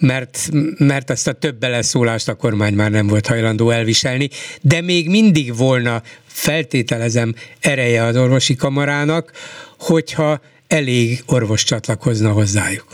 [0.00, 0.38] mert,
[0.78, 4.28] mert ezt a több beleszólást a kormány már nem volt hajlandó elviselni,
[4.62, 9.32] de még mindig volna, feltételezem, ereje az orvosi kamarának,
[9.78, 12.86] hogyha elég orvos csatlakozna hozzájuk.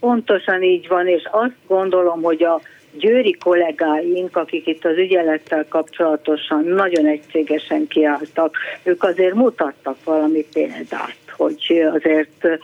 [0.00, 2.60] Pontosan így van, és azt gondolom, hogy a
[2.98, 11.25] győri kollégáink, akik itt az ügyelettel kapcsolatosan nagyon egységesen kiálltak, ők azért mutattak valami példát
[11.36, 12.60] hogy azért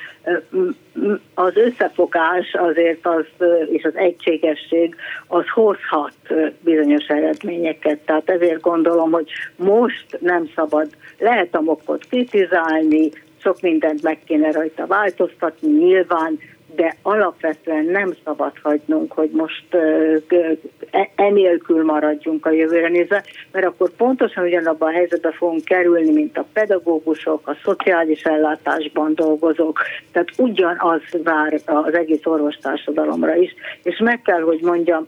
[1.35, 4.97] az összefogás azért az, és az egységesség
[5.27, 6.15] az hozhat
[6.61, 7.99] bizonyos eredményeket.
[7.99, 13.11] Tehát ezért gondolom, hogy most nem szabad, lehet a mokot kritizálni,
[13.43, 16.39] sok mindent meg kéne rajta változtatni, nyilván
[16.75, 19.75] de alapvetően nem szabad hagynunk, hogy most
[20.91, 26.39] e, enélkül maradjunk a jövőre nézve, mert akkor pontosan ugyanabban a helyzetbe fogunk kerülni, mint
[26.39, 29.81] a pedagógusok, a szociális ellátásban dolgozók,
[30.13, 35.07] tehát ugyanaz vár az egész orvostársadalomra is, és meg kell, hogy mondjam,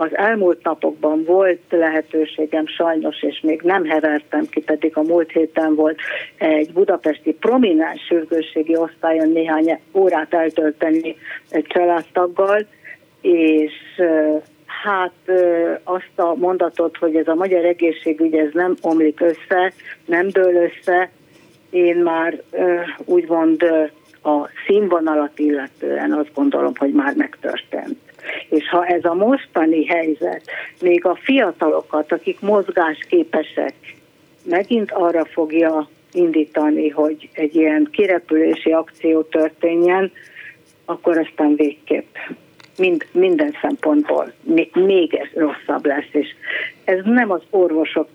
[0.00, 5.74] az elmúlt napokban volt lehetőségem sajnos, és még nem hevertem ki, pedig a múlt héten
[5.74, 5.98] volt
[6.36, 11.16] egy budapesti prominens sürgősségi osztályon néhány órát eltölteni
[11.50, 12.66] egy családtaggal,
[13.20, 13.72] és
[14.66, 15.12] hát
[15.84, 19.72] azt a mondatot, hogy ez a magyar egészségügy ez nem omlik össze,
[20.04, 21.10] nem dől össze,
[21.70, 22.42] én már
[23.04, 23.62] úgymond
[24.22, 28.09] a színvonalat illetően azt gondolom, hogy már megtörtént.
[28.48, 30.42] És ha ez a mostani helyzet
[30.80, 33.74] még a fiatalokat, akik mozgásképesek,
[34.44, 40.12] megint arra fogja indítani, hogy egy ilyen kirepülési akció történjen,
[40.84, 42.16] akkor aztán végképp
[42.78, 46.08] mind, minden szempontból még, még rosszabb lesz.
[46.12, 46.28] És
[46.84, 48.08] ez nem az orvosok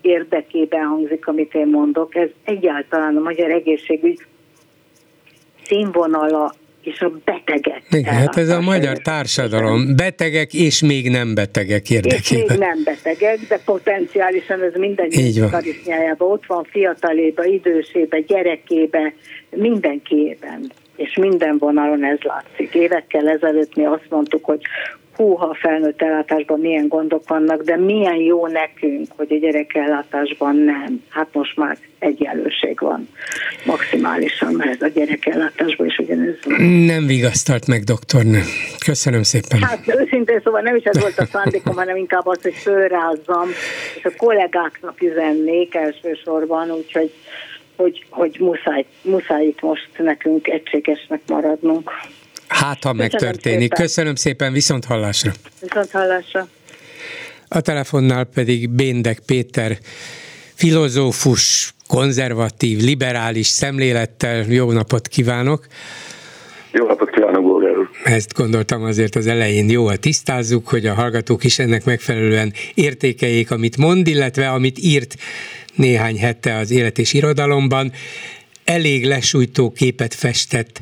[0.00, 4.26] érdekében hangzik, amit én mondok, ez egyáltalán a magyar egészségügy
[5.62, 6.54] színvonala
[6.86, 7.82] és a betegek.
[7.90, 12.44] Igen, hát ez a magyar társadalom, betegek és még nem betegek érdekében.
[12.44, 15.10] És még nem betegek, de potenciálisan ez minden
[15.50, 19.14] kariznyájában ott van, fiatalébe, idősébe, gyerekébe,
[19.50, 20.72] mindenkiében.
[20.96, 22.74] és minden vonalon ez látszik.
[22.74, 24.60] Évekkel ezelőtt mi azt mondtuk, hogy
[25.16, 31.02] húha a felnőtt ellátásban milyen gondok vannak, de milyen jó nekünk, hogy a gyerekellátásban nem.
[31.08, 33.08] Hát most már egyenlőség van
[33.64, 36.62] maximálisan, mert a gyerekellátásban is ugyanez van.
[36.62, 38.40] Nem vigasztalt meg, doktornő.
[38.84, 39.62] Köszönöm szépen.
[39.62, 43.48] Hát őszintén szóval nem is ez volt a szándékom, hanem inkább az, hogy fölrázzam,
[43.96, 47.12] és a kollégáknak üzennék elsősorban, úgyhogy
[47.76, 51.90] hogy, hogy muszáj, muszáj itt most nekünk egységesnek maradnunk.
[52.48, 53.60] Hát, ha megtörténik.
[53.60, 53.86] Szépen.
[53.86, 55.32] Köszönöm szépen, viszont hallásra.
[55.60, 56.48] Viszont hallásra.
[57.48, 59.78] A telefonnál pedig Béndek Péter,
[60.54, 64.44] filozófus, konzervatív, liberális szemlélettel.
[64.48, 65.66] Jó napot kívánok!
[66.72, 67.88] Jó napot kívánok, Bolgár úr!
[68.04, 73.50] Ezt gondoltam azért az elején jó, ha tisztázzuk, hogy a hallgatók is ennek megfelelően értékeljék,
[73.50, 75.14] amit mond, illetve amit írt
[75.74, 77.92] néhány hete az Élet és Irodalomban.
[78.64, 80.80] Elég lesújtó képet festett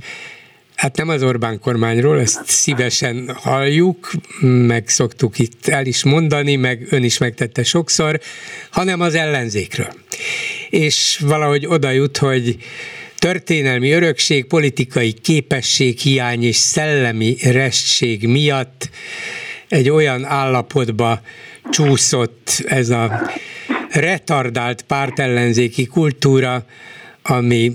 [0.85, 4.11] Hát nem az Orbán kormányról, ezt szívesen halljuk,
[4.41, 8.21] meg szoktuk itt el is mondani, meg ön is megtette sokszor,
[8.71, 9.93] hanem az ellenzékről.
[10.71, 12.57] És valahogy oda jut, hogy
[13.19, 18.91] történelmi örökség, politikai képesség hiány és szellemi restség miatt
[19.69, 21.21] egy olyan állapotba
[21.71, 23.31] csúszott ez a
[23.91, 26.65] retardált pártellenzéki kultúra,
[27.23, 27.73] ami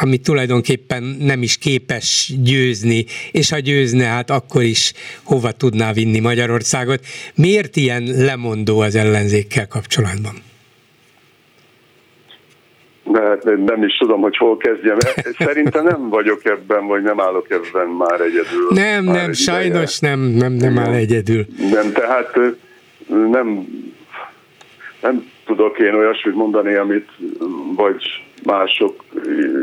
[0.00, 4.92] ami tulajdonképpen nem is képes győzni, és ha győzne, hát akkor is
[5.22, 7.00] hova tudná vinni Magyarországot.
[7.34, 10.34] Miért ilyen lemondó az ellenzékkel kapcsolatban?
[13.12, 14.96] De nem is tudom, hogy hol kezdjem.
[15.38, 18.66] Szerintem nem vagyok ebben, vagy nem állok ebben már egyedül.
[18.68, 20.14] Nem, már nem, egy sajnos ideje.
[20.14, 21.46] nem, nem, nem áll egyedül.
[21.72, 22.38] Nem, tehát
[23.30, 23.66] nem,
[25.02, 27.08] nem tudok én olyasmit mondani, amit
[27.76, 28.02] vagy
[28.44, 29.04] mások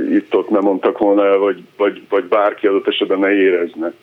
[0.09, 3.93] itt-ott nem mondtak volna el, vagy, vagy, vagy bárki adott esetben ne érezne.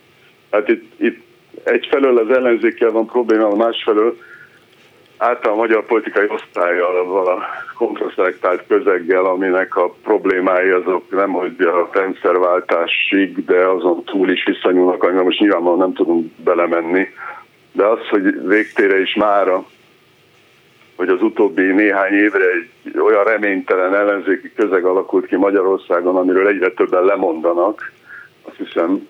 [0.51, 1.23] Hát itt, itt
[1.65, 4.17] egyfelől az ellenzékkel van probléma, másfelől
[5.23, 7.43] által a magyar politikai osztályjal, avval a
[7.77, 15.03] kontraszektált közeggel, aminek a problémái azok nem, hogy a rendszerváltásig, de azon túl is visszanyúlnak,
[15.03, 17.07] amiben most nyilvánvalóan nem tudunk belemenni.
[17.73, 19.65] De az, hogy végtére is mára
[20.97, 26.71] hogy az utóbbi néhány évre egy olyan reménytelen ellenzéki közeg alakult ki Magyarországon, amiről egyre
[26.71, 27.93] többen lemondanak.
[28.43, 29.09] Azt hiszem,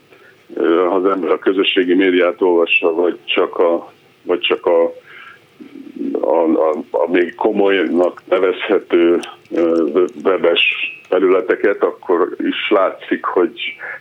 [0.57, 4.93] ha az ember a közösségi médiát olvassa, vagy csak a, vagy csak a,
[6.21, 9.21] a, a, a még komolynak nevezhető
[10.25, 10.61] webes
[11.09, 13.53] felületeket, akkor is látszik, hogy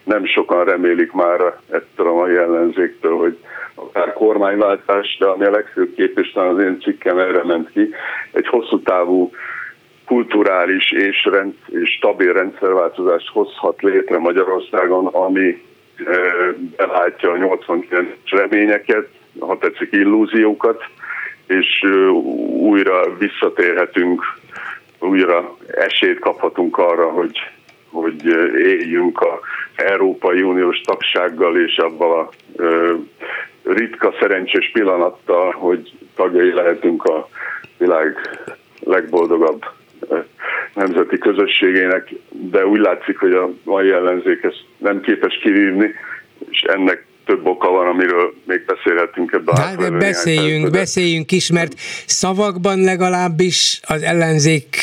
[0.03, 3.37] nem sokan remélik már ettől a mai ellenzéktől, hogy
[3.81, 7.89] akár kormányváltás, de ami a legfőbb kép, az én cikkem erre ment ki,
[8.31, 9.31] egy hosszú távú
[10.05, 15.63] kulturális és, rend, és stabil rendszerváltozást hozhat létre Magyarországon, ami
[15.97, 16.11] e,
[16.75, 19.07] belátja a 89 reményeket,
[19.39, 20.83] ha tetszik illúziókat,
[21.47, 22.09] és e,
[22.59, 24.23] újra visszatérhetünk,
[24.99, 27.39] újra esélyt kaphatunk arra, hogy,
[27.91, 28.25] hogy
[28.57, 29.39] éljünk a
[29.75, 32.29] Európai Uniós tagsággal és abban a
[33.73, 37.29] ritka szerencsés pillanattal, hogy tagjai lehetünk a
[37.77, 38.15] világ
[38.79, 39.65] legboldogabb
[40.09, 40.17] eh,
[40.73, 45.91] nemzeti közösségének, de úgy látszik, hogy a mai ellenzék ezt nem képes kirívni,
[46.49, 51.73] és ennek több oka van, amiről még beszélhetünk ebben a de beszéljünk, beszéljünk is, mert
[52.05, 54.75] szavakban legalábbis az ellenzék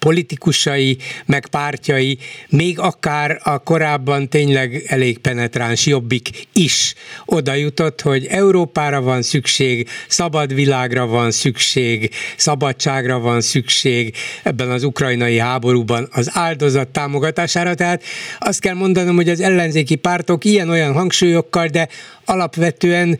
[0.00, 0.96] politikusai,
[1.26, 6.94] meg pártjai, még akár a korábban tényleg elég penetráns jobbik is
[7.24, 14.82] oda jutott, hogy Európára van szükség, szabad világra van szükség, szabadságra van szükség ebben az
[14.82, 17.74] ukrajnai háborúban az áldozat támogatására.
[17.74, 18.02] Tehát
[18.38, 21.88] azt kell mondanom, hogy az ellenzéki pártok ilyen-olyan hangsúlyokkal, de
[22.24, 23.18] alapvetően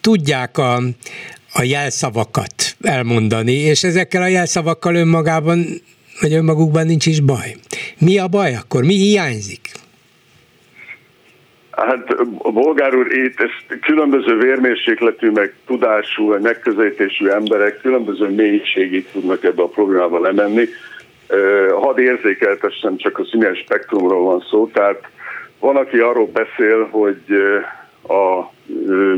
[0.00, 0.82] tudják a,
[1.52, 5.82] a jelszavakat elmondani, és ezekkel a jelszavakkal önmagában
[6.20, 7.54] vagy önmagukban nincs is baj.
[7.98, 8.82] Mi a baj akkor?
[8.84, 9.60] Mi hiányzik?
[11.70, 19.06] Hát a bolgár úr itt ezt különböző vérmérsékletű, meg tudású, meg megközelítésű emberek különböző mélységig
[19.12, 20.64] tudnak ebbe a problémába lemenni.
[21.80, 25.08] Hadd érzékeltessem, csak a színes spektrumról van szó, tehát
[25.58, 27.22] van, aki arról beszél, hogy
[28.08, 28.52] a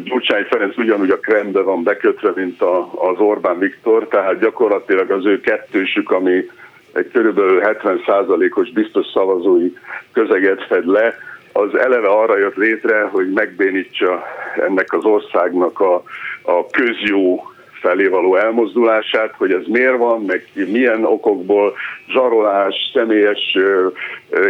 [0.04, 2.62] Gyurcsány Ferenc ugyanúgy a Krembe van bekötve, mint
[2.94, 6.44] az Orbán Viktor, tehát gyakorlatilag az ő kettősük, ami
[6.92, 9.72] egy körülbelül 70%-os biztos szavazói
[10.12, 11.14] közeget fed le,
[11.52, 14.22] az eleve arra jött létre, hogy megbénítsa
[14.56, 16.02] ennek az országnak a,
[16.42, 21.74] a közjó felé való elmozdulását, hogy ez miért van, meg milyen okokból,
[22.08, 23.56] zsarolás, személyes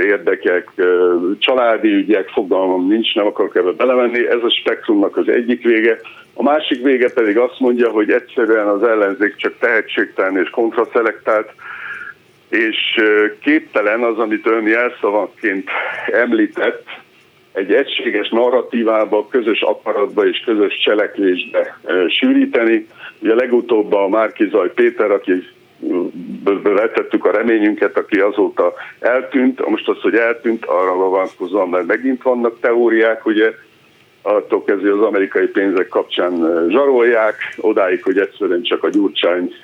[0.03, 0.69] érdekek,
[1.39, 5.99] családi ügyek, fogalmam nincs, nem akarok ebbe belemenni, ez a spektrumnak az egyik vége.
[6.35, 11.53] A másik vége pedig azt mondja, hogy egyszerűen az ellenzék csak tehetségtelen és kontraszelektált,
[12.51, 13.01] és
[13.43, 15.69] képtelen az, amit ön jelszavaként
[16.13, 16.85] említett,
[17.53, 21.79] egy egységes narratívába, közös akaratba és közös cselekvésbe
[22.09, 22.87] sűríteni.
[23.19, 25.33] Ugye legutóbb a Márkizaj Péter, aki
[26.63, 29.69] vetettük a reményünket, aki azóta eltűnt.
[29.69, 33.53] Most az, hogy eltűnt, arra vonatkozóan, mert megint vannak teóriák, ugye,
[34.23, 39.55] attól kezdve az amerikai pénzek kapcsán zsarolják, odáig, hogy egyszerűen csak a Gyurcsány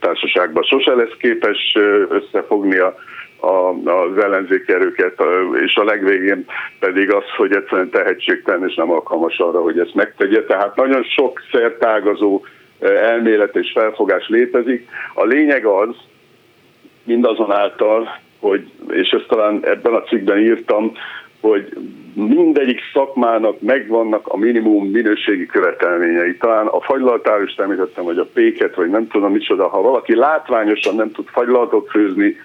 [0.00, 1.76] társaságban sose lesz képes
[2.08, 2.96] összefogni a
[3.40, 5.22] a, az ellenzéki erőket,
[5.64, 6.44] és a legvégén
[6.78, 10.44] pedig az, hogy egyszerűen tehetségtelen és nem alkalmas arra, hogy ezt megtegye.
[10.44, 12.44] Tehát nagyon sok szertágazó
[12.80, 14.88] elmélet és felfogás létezik.
[15.14, 15.94] A lényeg az,
[17.04, 20.92] mindazonáltal, hogy, és ezt talán ebben a cikkben írtam,
[21.40, 21.76] hogy
[22.26, 26.36] mindegyik szakmának megvannak a minimum minőségi követelményei.
[26.36, 29.68] Talán a fagylaltárust említettem, vagy a péket, vagy nem tudom micsoda.
[29.68, 32.36] Ha valaki látványosan nem tud fagylaltot főzni,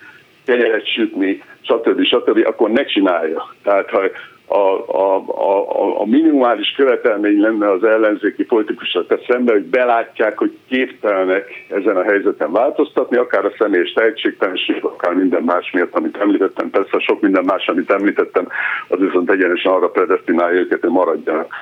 [0.46, 2.04] kenyeret sütni, stb.
[2.04, 3.54] stb., akkor ne csinálja.
[3.64, 4.02] Tehát ha
[4.48, 11.66] a, a, a, a minimális követelmény lenne az ellenzéki politikusok szemben, hogy belátják, hogy képtelenek
[11.70, 16.70] ezen a helyzeten változtatni, akár a személyes tehetségtelenség, akár minden más miatt, amit említettem.
[16.70, 18.48] Persze sok minden más, amit említettem,
[18.88, 21.54] az viszont egyenesen arra predestinálja őket, hogy maradjanak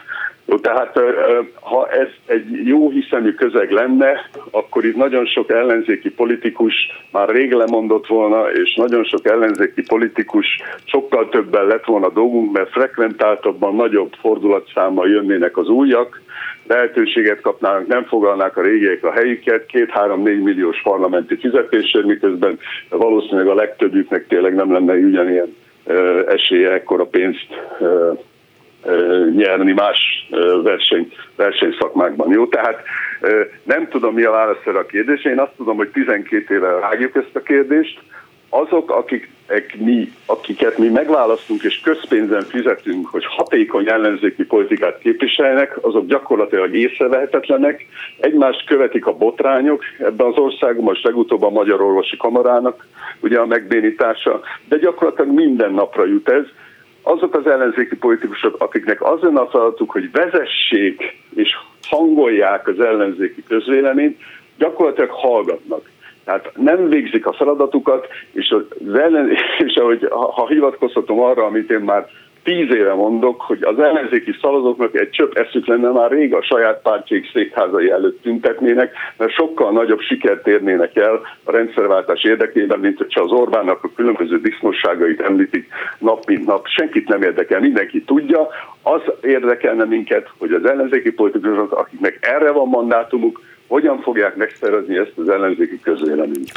[0.61, 0.99] tehát
[1.61, 6.73] ha ez egy jó hiszemű közeg lenne, akkor itt nagyon sok ellenzéki politikus
[7.11, 10.45] már rég lemondott volna, és nagyon sok ellenzéki politikus
[10.83, 16.21] sokkal többen lett volna dolgunk, mert frekventáltabban nagyobb fordulatszámmal jönnének az újak,
[16.67, 23.55] lehetőséget kapnának, nem fogalnák a régiek a helyüket, két-három-négy milliós parlamenti fizetésért, miközben valószínűleg a
[23.55, 25.55] legtöbbüknek tényleg nem lenne ugyanilyen
[26.27, 27.47] esélye ekkora pénzt
[29.35, 30.27] nyerni más
[30.63, 32.31] verseny, versenyszakmákban.
[32.31, 32.83] Jó, tehát
[33.63, 35.29] nem tudom, mi a válasz erre a kérdésre.
[35.29, 37.99] Én azt tudom, hogy 12 éve rágjuk ezt a kérdést.
[38.53, 39.29] Azok, akik,
[39.77, 47.85] mi, akiket mi megválasztunk és közpénzen fizetünk, hogy hatékony ellenzéki politikát képviselnek, azok gyakorlatilag észrevehetetlenek.
[48.19, 52.87] Egymást követik a botrányok ebben az országban, most legutóbb a Magyar Orvosi Kamarának
[53.19, 56.45] ugye a megbénítása, de gyakorlatilag minden napra jut ez
[57.01, 59.29] azok az ellenzéki politikusok, akiknek az a
[59.91, 61.55] hogy vezessék és
[61.87, 64.19] hangolják az ellenzéki közvéleményt,
[64.57, 65.89] gyakorlatilag hallgatnak.
[66.23, 69.31] Tehát nem végzik a feladatukat, és, az ellen,
[69.67, 72.07] és ahogy, ha, ha hivatkozhatom arra, amit én már
[72.43, 76.81] tíz éve mondok, hogy az ellenzéki szavazóknak egy csöpp eszük lenne már rég a saját
[76.81, 83.21] pártjék székházai előtt tüntetnének, mert sokkal nagyobb sikert érnének el a rendszerváltás érdekében, mint hogyha
[83.21, 85.67] az Orbánnak a különböző disznóságait említik
[85.99, 86.67] nap mint nap.
[86.67, 88.47] Senkit nem érdekel, mindenki tudja.
[88.81, 93.41] Az érdekelne minket, hogy az ellenzéki politikusok, akiknek erre van mandátumuk,
[93.71, 96.51] hogyan fogják megszerezni ezt az ellenzéki közvéleményt.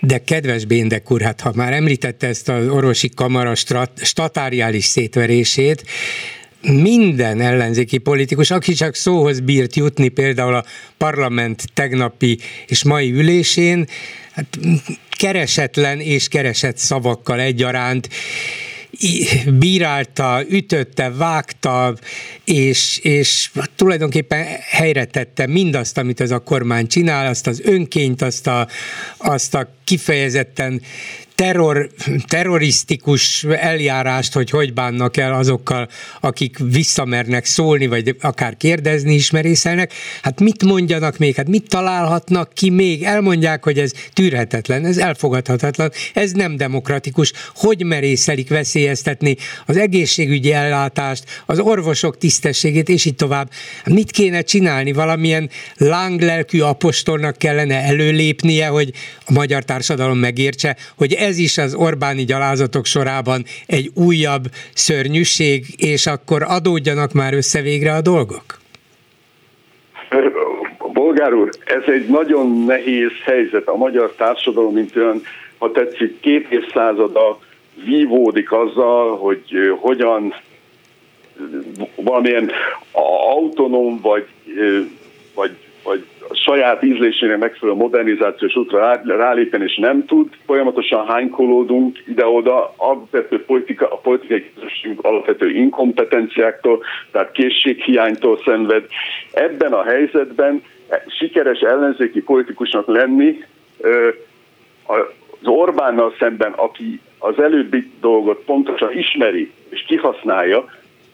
[0.00, 3.52] De kedves Béndek úr, hát ha már említette ezt az orvosi kamara
[3.96, 5.82] statáriális szétverését,
[6.62, 10.64] minden ellenzéki politikus, aki csak szóhoz bírt jutni például a
[10.96, 13.86] parlament tegnapi és mai ülésén,
[14.32, 14.58] hát
[15.18, 18.08] keresetlen és keresett szavakkal egyaránt
[19.58, 21.94] bírálta, ütötte, vágta,
[22.44, 28.46] és, és tulajdonképpen helyre tette mindazt, amit ez a kormány csinál, azt az önkényt, azt
[28.46, 28.68] a,
[29.16, 30.82] azt a kifejezetten
[31.38, 31.90] terror,
[32.26, 35.88] terrorisztikus eljárást, hogy hogy bánnak el azokkal,
[36.20, 39.92] akik visszamernek szólni, vagy akár kérdezni is merészelnek.
[40.22, 41.34] Hát mit mondjanak még?
[41.34, 43.02] Hát mit találhatnak ki még?
[43.02, 47.32] Elmondják, hogy ez tűrhetetlen, ez elfogadhatatlan, ez nem demokratikus.
[47.54, 49.36] Hogy merészelik veszélyeztetni
[49.66, 53.50] az egészségügyi ellátást, az orvosok tisztességét, és így tovább.
[53.84, 54.92] Hát mit kéne csinálni?
[54.92, 58.92] Valamilyen lánglelkű apostolnak kellene előlépnie, hogy
[59.24, 66.06] a magyar társadalom megértse, hogy ez is az Orbáni gyalázatok sorában egy újabb szörnyűség, és
[66.06, 68.44] akkor adódjanak már össze végre a dolgok?
[70.92, 73.68] Bolgár úr, ez egy nagyon nehéz helyzet.
[73.68, 75.22] A magyar társadalom, mint olyan,
[75.58, 77.38] ha tetszik, két évszázada
[77.84, 79.42] vívódik azzal, hogy
[79.80, 80.34] hogyan
[81.94, 82.50] valamilyen
[83.34, 84.26] autonóm vagy,
[85.34, 93.44] vagy, vagy saját ízlésének megfelelő modernizációs útra rálépni, és nem tud, folyamatosan hánykolódunk ide-oda, alapvető
[93.44, 96.82] politika, a politikai közösségünk alapvető inkompetenciáktól,
[97.12, 98.86] tehát készséghiánytól szenved.
[99.32, 100.62] Ebben a helyzetben
[101.06, 103.44] sikeres ellenzéki politikusnak lenni
[104.86, 110.64] az Orbánnal szemben, aki az előbbi dolgot pontosan ismeri és kihasználja,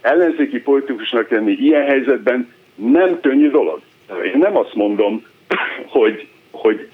[0.01, 3.81] ellenzéki politikusnak lenni ilyen helyzetben nem könnyű dolog.
[4.09, 5.27] Én nem azt mondom,
[5.87, 6.89] hogy, hogy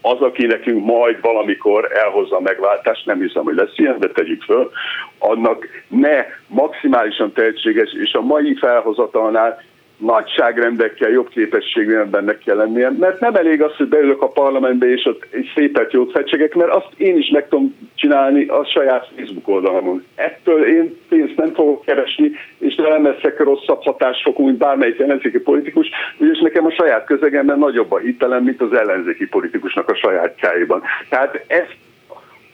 [0.00, 4.42] az, aki nekünk majd valamikor elhozza a megváltást, nem hiszem, hogy lesz ilyen, de tegyük
[4.42, 4.70] föl,
[5.18, 9.62] annak ne maximálisan tehetséges, és a mai felhozatalnál
[10.04, 15.04] nagyságrendekkel, jobb képességűen benne kell lennie, mert nem elég az, hogy beülök a parlamentbe és
[15.04, 19.48] ott egy szépet jót fecsegek, mert azt én is meg tudom csinálni a saját Facebook
[19.48, 20.04] oldalamon.
[20.14, 25.88] Ettől én pénzt nem fogok keresni, és nem leszek rosszabb hatásfokú, mint bármelyik ellenzéki politikus,
[26.18, 30.82] és nekem a saját közegemben nagyobb a hitelem, mint az ellenzéki politikusnak a sajátjáiban.
[31.08, 31.76] Tehát ezt,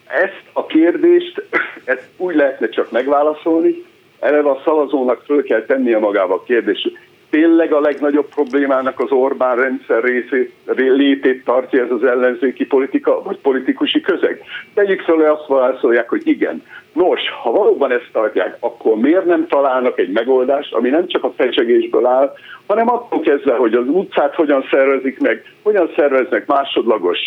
[0.07, 1.43] ezt a kérdést
[1.85, 3.85] ezt úgy lehetne csak megválaszolni,
[4.21, 6.93] eleve a szavazónak föl kell tennie magába a kérdést,
[7.31, 13.39] tényleg a legnagyobb problémának az Orbán rendszer részét, létét tartja ez az ellenzéki politika, vagy
[13.39, 14.43] politikusi közeg?
[14.75, 16.63] Tegyük hogy azt válaszolják, hogy igen.
[16.93, 21.33] Nos, ha valóban ezt tartják, akkor miért nem találnak egy megoldást, ami nem csak a
[21.37, 22.33] fecsegésből áll,
[22.67, 27.19] hanem attól kezdve, hogy az utcát hogyan szervezik meg, hogyan szerveznek másodlagos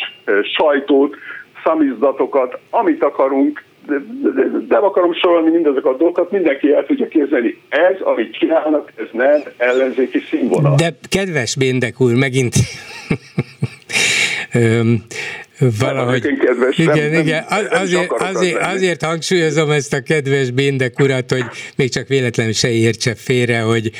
[0.57, 1.15] sajtót,
[1.63, 3.63] szamizdatokat, amit akarunk,
[4.69, 7.57] nem akarom sorolni mindezek a dolgokat, mindenki el tudja képzelni.
[7.69, 10.75] Ez, amit csinálnak, ez nem ellenzéki színvonal.
[10.75, 12.55] De kedves Béndek úr, megint
[15.59, 16.21] valahogy...
[16.21, 17.45] Kedves, igen, nem, igen.
[17.49, 21.43] Az, azért, azért, azért hangsúlyozom ezt a kedves Béndek urat, hogy
[21.75, 23.91] még csak véletlenül se értse félre, hogy,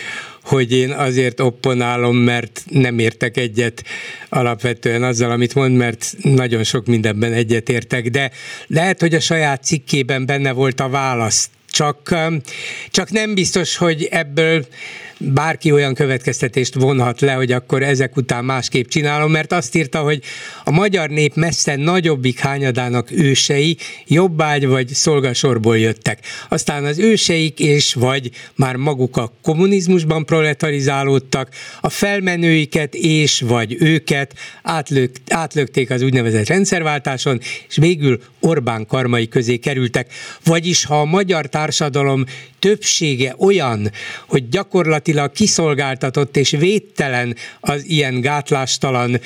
[0.43, 3.83] hogy én azért opponálom, mert nem értek egyet
[4.29, 8.31] alapvetően azzal, amit mond, mert nagyon sok mindenben egyetértek, de
[8.67, 12.15] lehet, hogy a saját cikkében benne volt a válasz csak,
[12.89, 14.65] csak nem biztos, hogy ebből
[15.17, 20.21] bárki olyan következtetést vonhat le, hogy akkor ezek után másképp csinálom, mert azt írta, hogy
[20.63, 23.77] a magyar nép messze nagyobbik hányadának ősei
[24.07, 26.19] jobbágy vagy szolgasorból jöttek.
[26.49, 31.49] Aztán az őseik és vagy már maguk a kommunizmusban proletarizálódtak,
[31.81, 34.33] a felmenőiket és vagy őket
[34.63, 40.13] átlök, átlökték az úgynevezett rendszerváltáson, és végül Orbán karmai közé kerültek.
[40.43, 42.25] Vagyis ha a magyar társadalom
[42.59, 43.91] többsége olyan,
[44.27, 49.19] hogy gyakorlatilag kiszolgáltatott és védtelen az ilyen gátlástalan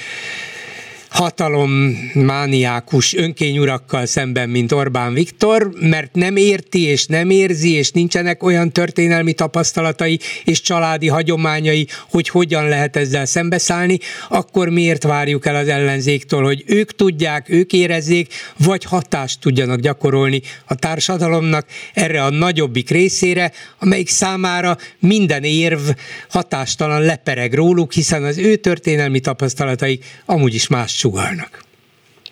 [1.09, 8.71] hatalommániákus önkényurakkal szemben, mint Orbán Viktor, mert nem érti és nem érzi, és nincsenek olyan
[8.71, 15.67] történelmi tapasztalatai és családi hagyományai, hogy hogyan lehet ezzel szembeszállni, akkor miért várjuk el az
[15.67, 22.89] ellenzéktől, hogy ők tudják, ők érezzék, vagy hatást tudjanak gyakorolni a társadalomnak erre a nagyobbik
[22.89, 25.89] részére, amelyik számára minden érv
[26.29, 31.59] hatástalan lepereg róluk, hiszen az ő történelmi tapasztalataik amúgy is más sugallnak.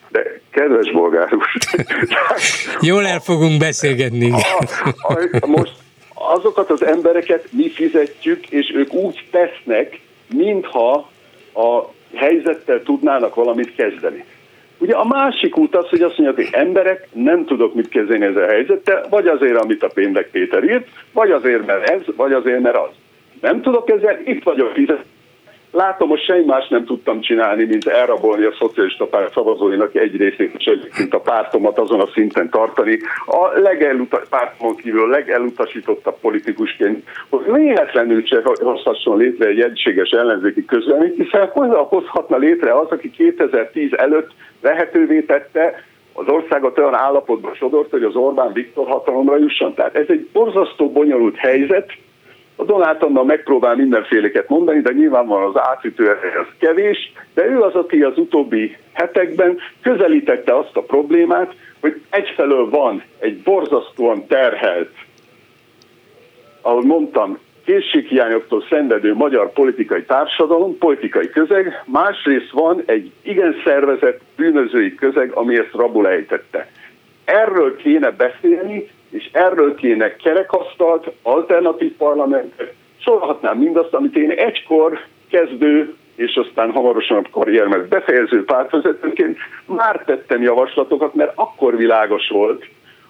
[0.10, 1.48] De kedves bolgár úr.
[2.90, 4.32] Jól el fogunk beszélgetni.
[4.32, 5.74] A, a, most
[6.14, 10.00] azokat az embereket mi fizetjük, és ők úgy tesznek,
[10.34, 11.10] mintha
[11.54, 11.84] a
[12.16, 14.26] helyzettel tudnának valamit kezdeni.
[14.78, 18.44] Ugye a másik út az, hogy azt mondják, hogy emberek, nem tudok mit kezdeni ezzel
[18.44, 22.62] a helyzettel, vagy azért, amit a Péndek Péter írt, vagy azért, mert ez, vagy azért,
[22.62, 22.92] mert az.
[23.42, 25.14] Nem tudok ezzel, itt vagyok fizetni
[25.76, 30.54] Látom, hogy semmi más nem tudtam csinálni, mint elrabolni a szocialista párt szavazóinak egy részét,
[30.58, 33.00] és egyébként a pártomat azon a szinten tartani.
[33.26, 40.66] A legelutas, pártomon kívül a legelutasítottabb politikusként, hogy véletlenül se hozhasson létre egy egységes ellenzéki
[40.66, 41.50] közleményt, hiszen
[41.90, 44.32] hozhatna létre az, aki 2010 előtt
[44.62, 45.84] lehetővé tette,
[46.14, 49.74] az országot olyan állapotba sodort, hogy az Orbán Viktor hatalomra jusson.
[49.74, 51.92] Tehát ez egy borzasztó bonyolult helyzet,
[52.56, 57.74] a Donát Anna megpróbál mindenféleket mondani, de nyilvánvalóan az átütő az kevés, de ő az,
[57.74, 64.92] aki az utóbbi hetekben közelítette azt a problémát, hogy egyfelől van egy borzasztóan terhelt,
[66.62, 74.96] ahogy mondtam, készséghiányoktól szenvedő magyar politikai társadalom, politikai közeg, másrészt van egy igen szervezett bűnözői
[74.96, 76.68] közeg, ami ezt rabul ejtette.
[77.26, 85.96] Erről kéne beszélni, és erről kéne kerekasztalt, alternatív parlamentet, sorolhatnám mindazt, amit én egykor kezdő
[86.16, 92.66] és aztán hamarosan a karrieremet befejező pártvezetőként már tettem javaslatokat, mert akkor világos volt,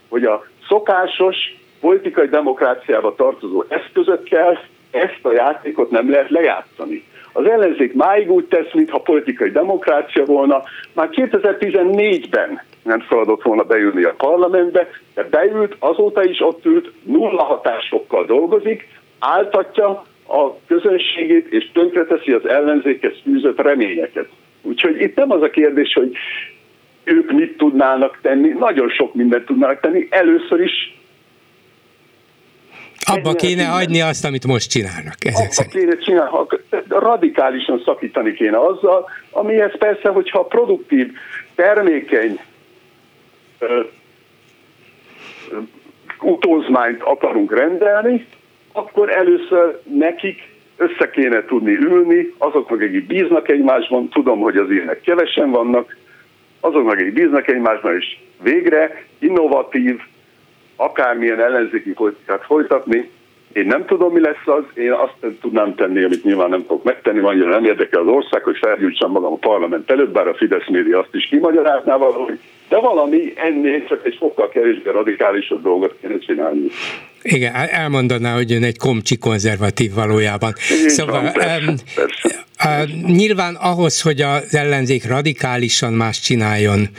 [0.10, 1.38] hogy a szokásos
[1.80, 4.60] politikai demokráciába tartozó eszközökkel
[4.92, 7.04] ezt a játékot nem lehet lejátszani.
[7.34, 10.64] Az ellenzék máig úgy tesz, mintha politikai demokrácia volna.
[10.94, 17.44] Már 2014-ben nem szabadott volna beülni a parlamentbe, de beült, azóta is ott ült, nulla
[17.44, 18.88] hatásokkal dolgozik,
[19.20, 24.28] áltatja a közönségét, és tönkreteszi az ellenzékhez fűzött reményeket.
[24.62, 26.12] Úgyhogy itt nem az a kérdés, hogy
[27.04, 30.08] ők mit tudnának tenni, nagyon sok mindent tudnának tenni.
[30.10, 30.94] Először is
[33.08, 35.16] Abba kéne hagyni azt, amit most csinálnak.
[35.20, 35.74] Ezek Abba szerint.
[35.74, 36.48] kéne csinálni,
[36.88, 41.12] radikálisan szakítani kéne azzal, amihez persze, hogyha produktív,
[41.56, 42.40] termékeny
[46.22, 48.26] utózmányt akarunk rendelni,
[48.72, 55.02] akkor először nekik össze kéne tudni ülni, azoknak, akik bíznak egymásban, tudom, hogy az ilyenek
[55.02, 55.98] kevesen vannak,
[56.60, 60.00] azoknak, akik bíznak egymásban, és végre innovatív,
[60.76, 63.10] akármilyen ellenzéki politikát folytatni.
[63.54, 67.20] Én nem tudom, mi lesz az, én azt tudnám tenni, amit nyilván nem fogok megtenni,
[67.20, 71.00] annyira nem érdekel az ország, hogy felgyújtsam magam a parlament előtt, bár a Fidesz média
[71.00, 72.40] azt is kimagyarázná valahogy,
[72.70, 76.68] de valami ennél csak egy sokkal kevésbé radikálisabb dolgot kéne csinálni.
[77.28, 80.56] Igen, elmondaná, hogy ön egy komcsi konzervatív valójában.
[80.72, 82.44] Így szóval van, persze, persze.
[83.08, 86.90] Nyilván ahhoz, hogy az ellenzék radikálisan más csináljon,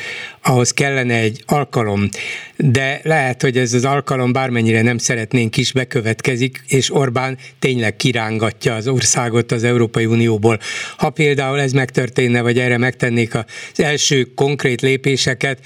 [0.42, 2.08] ahhoz kellene egy alkalom,
[2.56, 8.74] de lehet, hogy ez az alkalom bármennyire nem szeretnénk is bekövetkezik, és Orbán tényleg kirángatja
[8.74, 10.58] az országot az Európai Unióból.
[10.96, 13.44] Ha például ez megtörténne, vagy erre megtennék az
[13.80, 15.58] első konkrét lépéseket,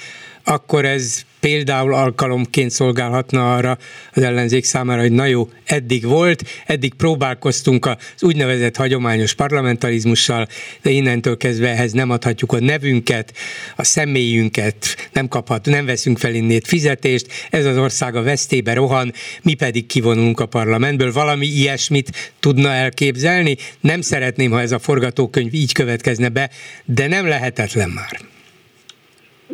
[0.45, 3.79] akkor ez például alkalomként szolgálhatna arra
[4.12, 10.47] az ellenzék számára, hogy na jó, eddig volt, eddig próbálkoztunk az úgynevezett hagyományos parlamentarizmussal,
[10.83, 13.33] de innentől kezdve ehhez nem adhatjuk a nevünket,
[13.77, 19.12] a személyünket, nem kaphat, nem veszünk fel innét fizetést, ez az ország a vesztébe rohan,
[19.43, 21.12] mi pedig kivonulunk a parlamentből.
[21.12, 23.57] Valami ilyesmit tudna elképzelni?
[23.81, 26.51] Nem szeretném, ha ez a forgatókönyv így következne be,
[26.85, 28.30] de nem lehetetlen már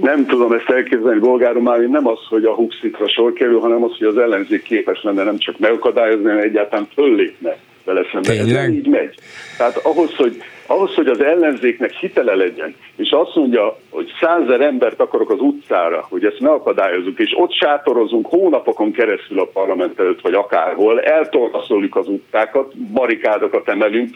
[0.01, 3.97] nem tudom ezt elképzelni bolgáron már nem az, hogy a Huxitra sor kerül, hanem az,
[3.99, 8.39] hogy az ellenzék képes lenne nem csak megakadályozni, hanem egyáltalán föllépne vele szemben.
[8.39, 9.15] Ez nem így megy.
[9.57, 10.37] Tehát ahhoz hogy,
[10.67, 16.07] ahhoz, hogy az ellenzéknek hitele legyen, és azt mondja, hogy százer embert akarok az utcára,
[16.09, 22.09] hogy ezt megakadályozunk, és ott sátorozunk hónapokon keresztül a parlament előtt, vagy akárhol, eltorlaszoljuk az
[22.09, 24.15] utcákat, barikádokat emelünk,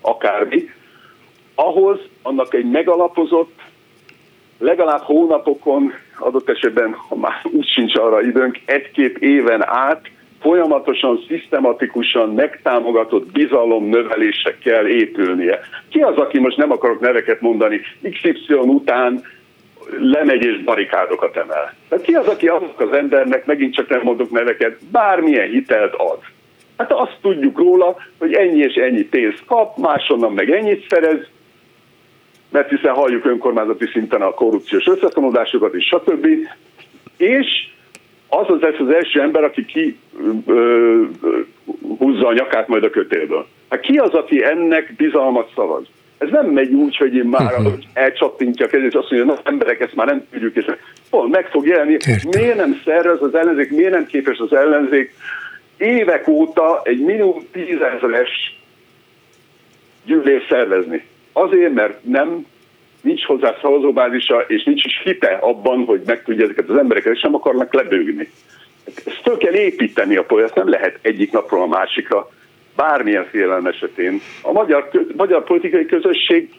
[0.00, 0.70] akármi,
[1.54, 3.60] ahhoz annak egy megalapozott
[4.58, 10.10] legalább hónapokon, adott esetben, ha már úgy sincs arra időnk, egy-két éven át
[10.40, 15.60] folyamatosan, szisztematikusan megtámogatott bizalom növelésre kell épülnie.
[15.88, 19.22] Ki az, aki most nem akarok neveket mondani, XY után
[19.98, 21.74] lemegy és barikádokat emel?
[21.88, 26.18] Tehát ki az, aki azok az embernek, megint csak nem mondok neveket, bármilyen hitelt ad?
[26.76, 31.18] Hát azt tudjuk róla, hogy ennyi és ennyi pénzt kap, máshonnan meg ennyit szerez,
[32.50, 36.26] mert hiszen halljuk önkormányzati szinten a korrupciós összefonódásokat és stb.
[37.16, 37.46] És
[38.28, 39.98] az az, az első ember, aki ki
[40.46, 41.40] ö, ö,
[41.98, 43.46] húzza a nyakát majd a kötélből.
[43.68, 45.84] Hát ki az, aki ennek bizalmat szavaz?
[46.18, 47.72] Ez nem megy úgy, hogy én már uh-huh.
[47.92, 50.64] elcsattintja a kezét, és azt mondja, hogy emberek, ezt már nem tudjuk, és
[51.10, 51.92] hol meg fog jelenni.
[51.92, 52.16] Értem.
[52.40, 55.14] Miért nem szervez az ellenzék, miért nem képes az ellenzék
[55.76, 58.60] évek óta egy minimum tízezeres
[60.04, 61.04] gyűlés szervezni?
[61.38, 62.46] Azért, mert nem
[63.00, 67.20] nincs hozzá szavazóbázisa, és nincs is hite abban, hogy meg tudja ezeket az embereket, és
[67.20, 68.30] nem akarnak lebőgni.
[68.84, 72.28] Ezt föl kell építeni a polyaszt, nem lehet egyik napról a másikra,
[72.76, 74.20] bármilyen félelem esetén.
[74.42, 76.50] A magyar, magyar politikai közösség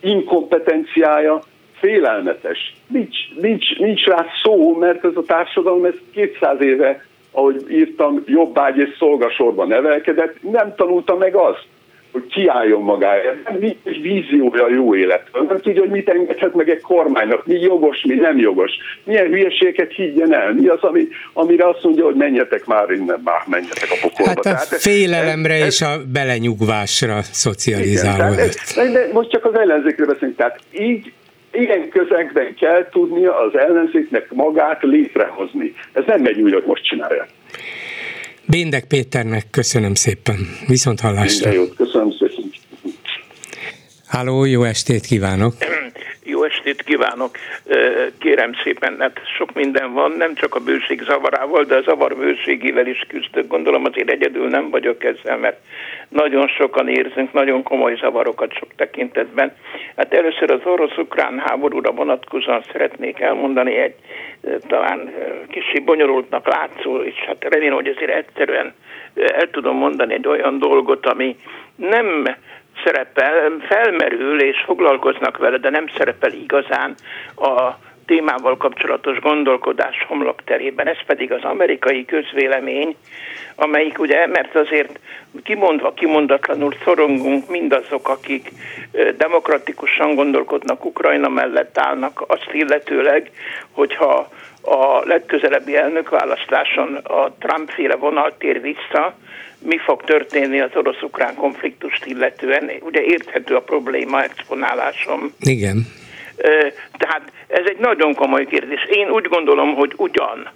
[0.00, 1.42] inkompetenciája
[1.78, 2.74] félelmetes.
[2.86, 8.78] Nincs, nincs, nincs rá szó, mert ez a társadalom ez 200 éve, ahogy írtam, jobbágy
[8.78, 11.66] és szolgasorban nevelkedett, nem tanulta meg azt,
[12.14, 16.68] hogy kiálljon magáért, nem nincs víziója a jó életről, nem tudja, hogy mit engedhet meg
[16.68, 18.70] egy kormánynak, mi jogos, mi nem jogos,
[19.04, 23.42] milyen hülyeséget higgyen el, mi az, ami, amire azt mondja, hogy menjetek már innen, már
[23.46, 24.28] menjetek a pokolba.
[24.28, 28.54] Hát a tehát félelemre ez, és a belenyugvásra szocializálódott.
[29.12, 31.12] Most csak az ellenzékre beszélünk, tehát így
[31.52, 35.74] ilyen közegben kell tudnia az ellenzéknek magát létrehozni.
[35.92, 37.26] Ez nem megy úgy, hogy most csinálja.
[38.46, 40.36] Béndek Péternek köszönöm szépen.
[40.66, 41.48] Viszont hallásra.
[41.50, 41.76] Minden jót.
[44.14, 45.52] Háló, jó estét kívánok!
[46.32, 47.36] Jó estét kívánok!
[48.18, 52.86] Kérem szépen, hát sok minden van, nem csak a bőség zavarával, de a zavar bőségével
[52.86, 53.46] is küzdök.
[53.46, 55.58] Gondolom azért egyedül nem vagyok ezzel, mert
[56.08, 59.52] nagyon sokan érzünk nagyon komoly zavarokat sok tekintetben.
[59.96, 63.94] Hát először az orosz-ukrán háborúra vonatkozóan szeretnék elmondani egy
[64.66, 65.12] talán
[65.48, 68.74] kicsi bonyolultnak látszó, és hát remélem, hogy azért egyszerűen
[69.14, 71.36] el tudom mondani egy olyan dolgot, ami
[71.76, 72.36] nem
[72.84, 76.94] szerepel, felmerül és foglalkoznak vele, de nem szerepel igazán
[77.36, 77.70] a
[78.06, 82.96] témával kapcsolatos gondolkodás homlokterében, ez pedig az amerikai közvélemény,
[83.54, 84.98] amelyik ugye, mert azért
[85.42, 88.52] kimondva, kimondatlanul szorongunk mindazok, akik
[89.16, 93.30] demokratikusan gondolkodnak, Ukrajna mellett állnak, azt illetőleg,
[93.70, 94.28] hogyha
[94.62, 99.14] a legközelebbi elnökválasztáson a Trump-féle vonal tér vissza,
[99.64, 102.70] mi fog történni az orosz-ukrán konfliktust illetően.
[102.80, 105.34] Ugye érthető a probléma exponálásom.
[105.40, 105.86] Igen.
[106.98, 108.84] Tehát ez egy nagyon komoly kérdés.
[108.84, 110.50] Én úgy gondolom, hogy ugyan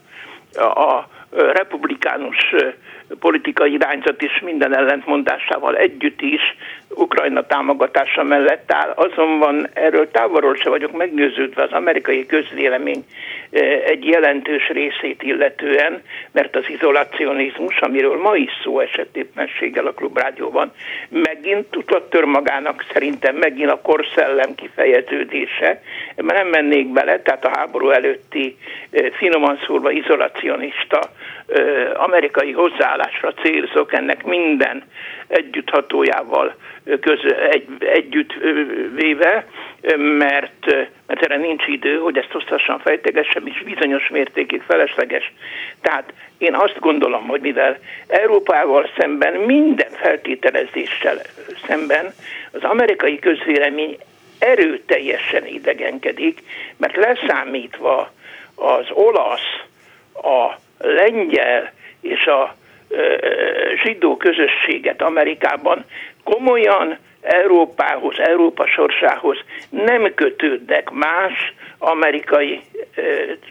[0.56, 2.55] a republikánus
[3.20, 6.40] politikai irányzat is minden ellentmondásával együtt is
[6.94, 8.90] Ukrajna támogatása mellett áll.
[8.90, 13.05] Azonban erről távolról se vagyok meggyőződve az amerikai közvélemény
[13.51, 16.02] eh, egy jelentős részét illetően,
[16.32, 20.73] mert az izolacionizmus, amiről ma is szó esett éppenséggel a klubrádióban,
[21.09, 25.82] megint tudott tör magának szerintem megint a korszellem kifejeződése.
[26.15, 28.56] Ebben nem mennék bele, tehát a háború előtti
[28.90, 31.01] eh, finoman szólva izolacionista
[31.47, 34.85] eh, amerikai hozzáállásra célzok, ennek minden
[35.28, 36.55] együtthatójával
[37.00, 38.32] köz, egy, együtt
[38.94, 39.46] véve,
[39.96, 40.66] mert,
[41.06, 45.32] mert erre nincs idő, hogy ezt hosszasan fejtegessem, és bizonyos mértékig felesleges.
[45.80, 51.20] Tehát én azt gondolom, hogy mivel Európával szemben minden feltételezéssel
[51.66, 52.14] szemben
[52.52, 53.98] az amerikai közvélemény
[54.38, 56.42] erőteljesen idegenkedik,
[56.76, 58.12] mert leszámítva
[58.55, 59.62] az olasz,
[60.12, 62.56] a lengyel és a
[63.85, 65.85] zsidó közösséget Amerikában
[66.24, 69.39] komolyan Európához, Európa sorsához
[69.70, 72.60] nem kötődnek más amerikai
[72.94, 73.02] e,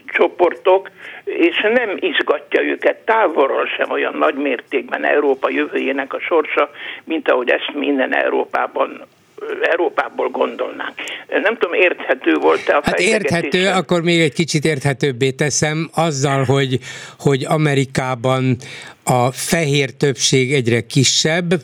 [0.06, 0.90] csoportok,
[1.24, 6.70] és nem izgatja őket távolról sem olyan nagy mértékben Európa jövőjének a sorsa,
[7.04, 9.06] mint ahogy ezt minden Európában
[9.62, 10.94] Európából gondolnánk.
[11.28, 16.78] Nem tudom, érthető volt-e a Hát érthető, akkor még egy kicsit érthetőbbé teszem azzal, hogy,
[17.18, 18.56] hogy Amerikában
[19.10, 21.62] a fehér többség egyre kisebb,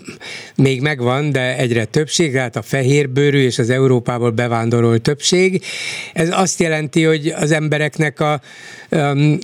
[0.57, 5.65] még megvan, de egyre többség, tehát a fehérbőrű és az Európából bevándorolt többség.
[6.13, 8.41] Ez azt jelenti, hogy az embereknek a,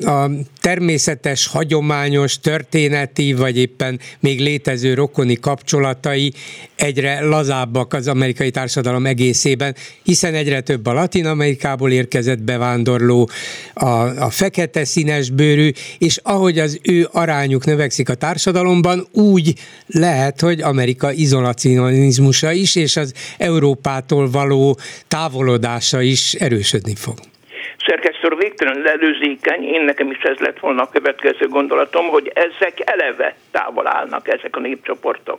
[0.05, 6.33] a természetes, hagyományos, történeti, vagy éppen még létező rokoni kapcsolatai
[6.77, 13.31] egyre lazábbak az amerikai társadalom egészében, hiszen egyre több a Latin Amerikából érkezett bevándorló,
[13.75, 13.87] a,
[14.25, 19.55] a fekete színes bőrű, és ahogy az ő arányuk növekszik, növekszik a társadalomban, úgy
[19.87, 27.30] lehet, hogy Amerika izolacionizmusa is, és az Európától való távolodása is erősödni fog
[27.91, 33.35] szerkesztő végtelen előzékeny, én nekem is ez lett volna a következő gondolatom, hogy ezek eleve
[33.51, 35.39] távol állnak, ezek a népcsoportok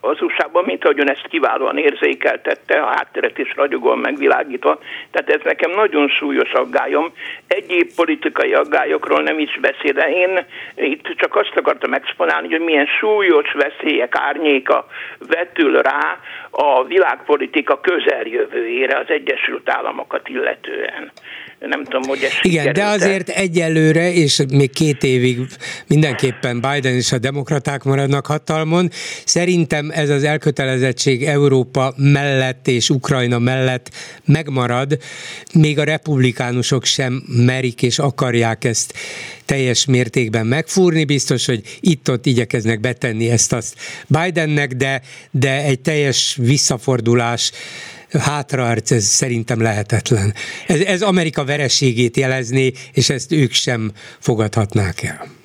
[0.00, 4.78] az USA-ban, mint ahogyan ezt kiválóan érzékeltette, a hátteret is ragyogóan megvilágítva.
[5.10, 7.12] Tehát ez nekem nagyon súlyos aggályom.
[7.46, 12.86] Egyéb politikai aggályokról nem is beszél, de én itt csak azt akartam exponálni, hogy milyen
[12.86, 14.86] súlyos veszélyek árnyéka
[15.18, 16.18] vetül rá
[16.50, 21.12] a világpolitika közeljövőjére az Egyesült Államokat illetően
[21.58, 25.38] nem tudom, hogy ez Igen, de azért egyelőre, és még két évig
[25.86, 28.90] mindenképpen Biden és a demokraták maradnak hatalmon.
[29.24, 33.90] Szerintem ez az elkötelezettség Európa mellett és Ukrajna mellett
[34.24, 34.98] megmarad,
[35.54, 38.94] még a republikánusok sem merik és akarják ezt
[39.44, 41.04] teljes mértékben megfúrni.
[41.04, 43.74] Biztos, hogy itt-ott igyekeznek betenni ezt azt
[44.06, 45.00] Bidennek, de,
[45.30, 47.52] de egy teljes visszafordulás
[48.18, 50.34] hátraarc, ez szerintem lehetetlen.
[50.66, 55.38] Ez, ez Amerika vereségét jelezni, és ezt ők sem fogadhatnák el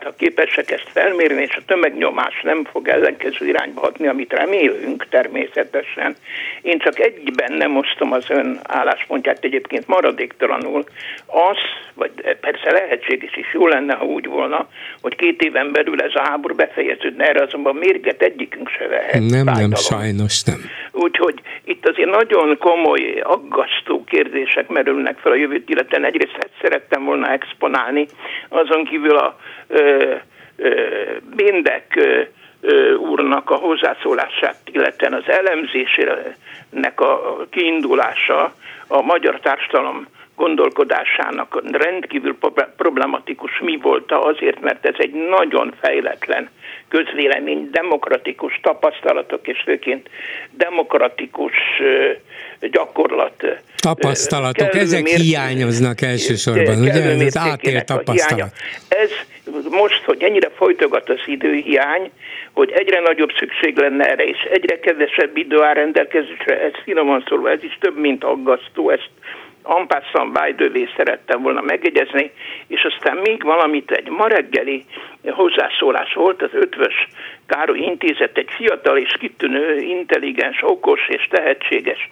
[0.00, 5.06] hát ha képesek ezt felmérni, és a tömegnyomás nem fog ellenkező irányba hatni, amit remélünk
[5.08, 6.16] természetesen.
[6.62, 10.84] Én csak egyben nem osztom az ön álláspontját egyébként maradéktalanul.
[11.26, 11.58] Az,
[11.94, 12.10] vagy
[12.40, 14.68] persze lehetséges is jó lenne, ha úgy volna,
[15.00, 19.12] hogy két éven belül ez a háború befejeződne, erre azonban mérget egyikünk se vehet.
[19.12, 19.70] Nem, fájdalom.
[19.70, 20.60] nem, sajnos nem.
[20.92, 26.04] Úgyhogy itt azért nagyon komoly, aggasztó kérdések merülnek fel a jövőt illetően.
[26.04, 28.06] Egyrészt ezt szerettem volna exponálni,
[28.48, 29.38] azon kívül a
[31.36, 32.00] Bindek
[32.98, 38.54] úrnak a hozzászólását, illetve az elemzésének a kiindulása
[38.86, 40.06] a magyar társadalom
[40.36, 42.36] gondolkodásának rendkívül
[42.76, 43.58] problematikus.
[43.58, 46.50] Mi volt azért, mert ez egy nagyon fejletlen
[46.88, 50.08] közvélemény, demokratikus tapasztalatok, és főként
[50.50, 51.54] demokratikus
[52.66, 53.44] gyakorlat.
[53.76, 57.24] Tapasztalatok, ezek mérték, hiányoznak elsősorban, ugye?
[57.24, 58.52] Ez átélt tapasztalat.
[58.88, 59.10] Ez
[59.70, 62.10] most, hogy ennyire folytogat az időhiány,
[62.52, 67.50] hogy egyre nagyobb szükség lenne erre, és egyre kevesebb idő áll rendelkezésre, ez finoman szólva,
[67.50, 69.10] ez is több, mint aggasztó, ezt
[69.62, 72.30] Ampászan Bájdővé szerettem volna megjegyezni,
[72.66, 74.84] és aztán még valamit, egy ma reggeli
[75.28, 77.08] hozzászólás volt, az Ötvös
[77.46, 82.10] Károly Intézet egy fiatal és kitűnő, intelligens, okos és tehetséges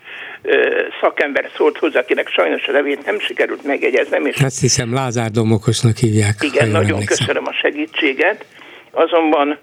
[1.01, 4.27] szakember szólt hozzá, akinek sajnos a nevét nem sikerült megjegyeznem.
[4.27, 6.35] És Azt hiszem Lázár Domokosnak hívják.
[6.41, 7.27] Igen, nagyon emlékszem.
[7.27, 8.45] köszönöm a segítséget.
[8.91, 9.59] Azonban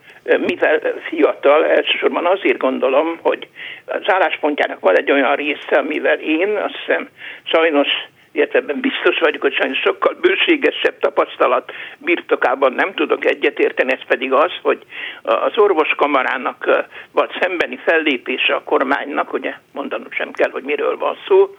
[0.47, 0.79] mivel
[1.09, 3.47] fiatal, elsősorban azért gondolom, hogy
[3.85, 7.09] az álláspontjának van egy olyan része, mivel én azt hiszem
[7.43, 7.87] sajnos
[8.35, 14.51] ebben biztos vagyok, hogy sajnos sokkal bőségesebb tapasztalat birtokában nem tudok egyetérteni, ez pedig az,
[14.61, 14.81] hogy
[15.21, 21.55] az orvoskamarának vagy szembeni fellépése a kormánynak, ugye mondanom sem kell, hogy miről van szó,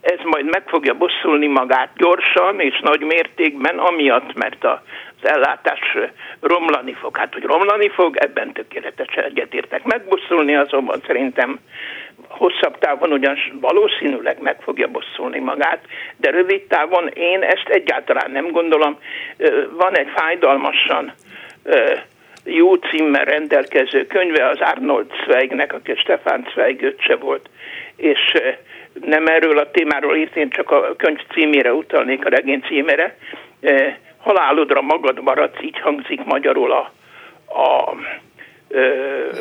[0.00, 4.82] ez majd meg fogja bosszulni magát gyorsan és nagy mértékben, amiatt, mert a
[5.24, 5.96] ellátás
[6.40, 7.16] romlani fog.
[7.16, 9.84] Hát, hogy romlani fog, ebben tökéletesen egyetértek.
[9.84, 11.58] Megbosszulni azonban szerintem
[12.28, 15.84] hosszabb távon ugyan valószínűleg meg fogja bosszulni magát,
[16.16, 18.98] de rövid távon én ezt egyáltalán nem gondolom.
[19.70, 21.12] Van egy fájdalmasan
[22.44, 27.48] jó címmel rendelkező könyve az Arnold Zweignek, aki Stefan Zweig öccse volt,
[27.96, 28.32] és
[29.04, 33.16] nem erről a témáról írt, én csak a könyv címére utalnék, a regény címére.
[34.24, 36.92] Halálodra magad maradsz, így hangzik magyarul a,
[37.46, 37.90] a,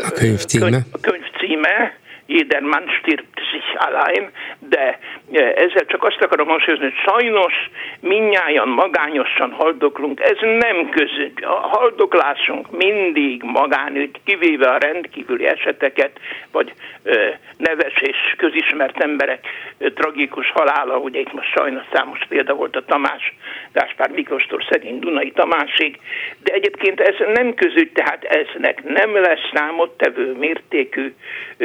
[0.06, 0.80] a könyv címe.
[0.92, 1.98] a könyv címe
[2.28, 4.30] jeder Mann stirbt sich allein,
[4.60, 5.00] de
[5.32, 7.54] e, ezzel csak azt akarom hangsúlyozni, hogy sajnos
[8.00, 10.20] minnyáján magányosan haldoklunk.
[10.20, 11.40] Ez nem közük.
[11.41, 16.20] A haldoklásunk mindig magánügy, kivéve a rendkívüli eseteket,
[16.52, 16.74] vagy
[17.04, 19.48] e, neves és közismert emberek
[19.78, 23.34] e, tragikus halála, ugye itt most sajnos számos példa volt a Tamás,
[23.74, 26.00] Gáspár Miklóstól szegény Dunai Tamásig,
[26.44, 31.14] de egyébként ez nem közügy, tehát eznek nem lesz számottevő mértékű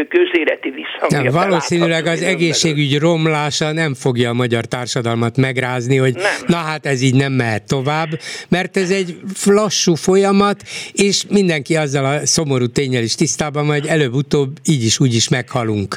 [0.08, 1.30] közére életi visszhangja.
[1.30, 6.24] Nem, valószínűleg az egészségügy romlása nem fogja a magyar társadalmat megrázni, hogy nem.
[6.46, 8.08] na hát ez így nem mehet tovább,
[8.48, 10.62] mert ez egy lassú folyamat,
[10.92, 15.96] és mindenki azzal a szomorú tényel is tisztában hogy előbb-utóbb így is úgy is meghalunk.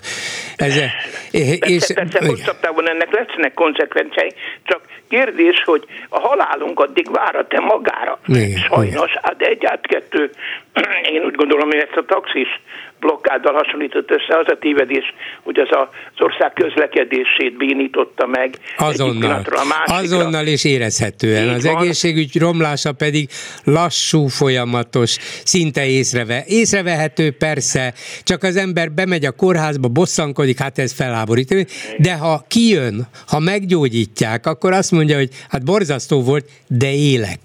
[0.55, 4.33] Ez, persze, és, persze, hosszabb távon ennek lesznek konsekvenciái,
[4.63, 8.19] csak kérdés, hogy a halálunk addig várat-e magára?
[8.27, 9.21] Igen, Sajnos, igen.
[9.23, 10.31] hát egy át kettő,
[11.13, 12.61] én úgy gondolom, hogy ezt a taxis
[13.01, 15.05] blokkáddal hasonlított össze az a tévedés,
[15.43, 18.49] hogy az a, az ország közlekedését bénította meg.
[18.77, 19.41] Azonnal.
[19.85, 21.43] A Azonnal és érezhetően.
[21.43, 21.77] Így az van.
[21.77, 23.29] egészségügy romlása pedig
[23.63, 26.43] lassú, folyamatos, szinte észreve.
[26.47, 31.55] Észrevehető persze, csak az ember bemegy a kórházba, bosszankodik, hát ez felháborító.
[31.97, 37.39] De ha kijön, ha meggyógyítják, akkor azt mondja, hogy hát borzasztó volt, de élek.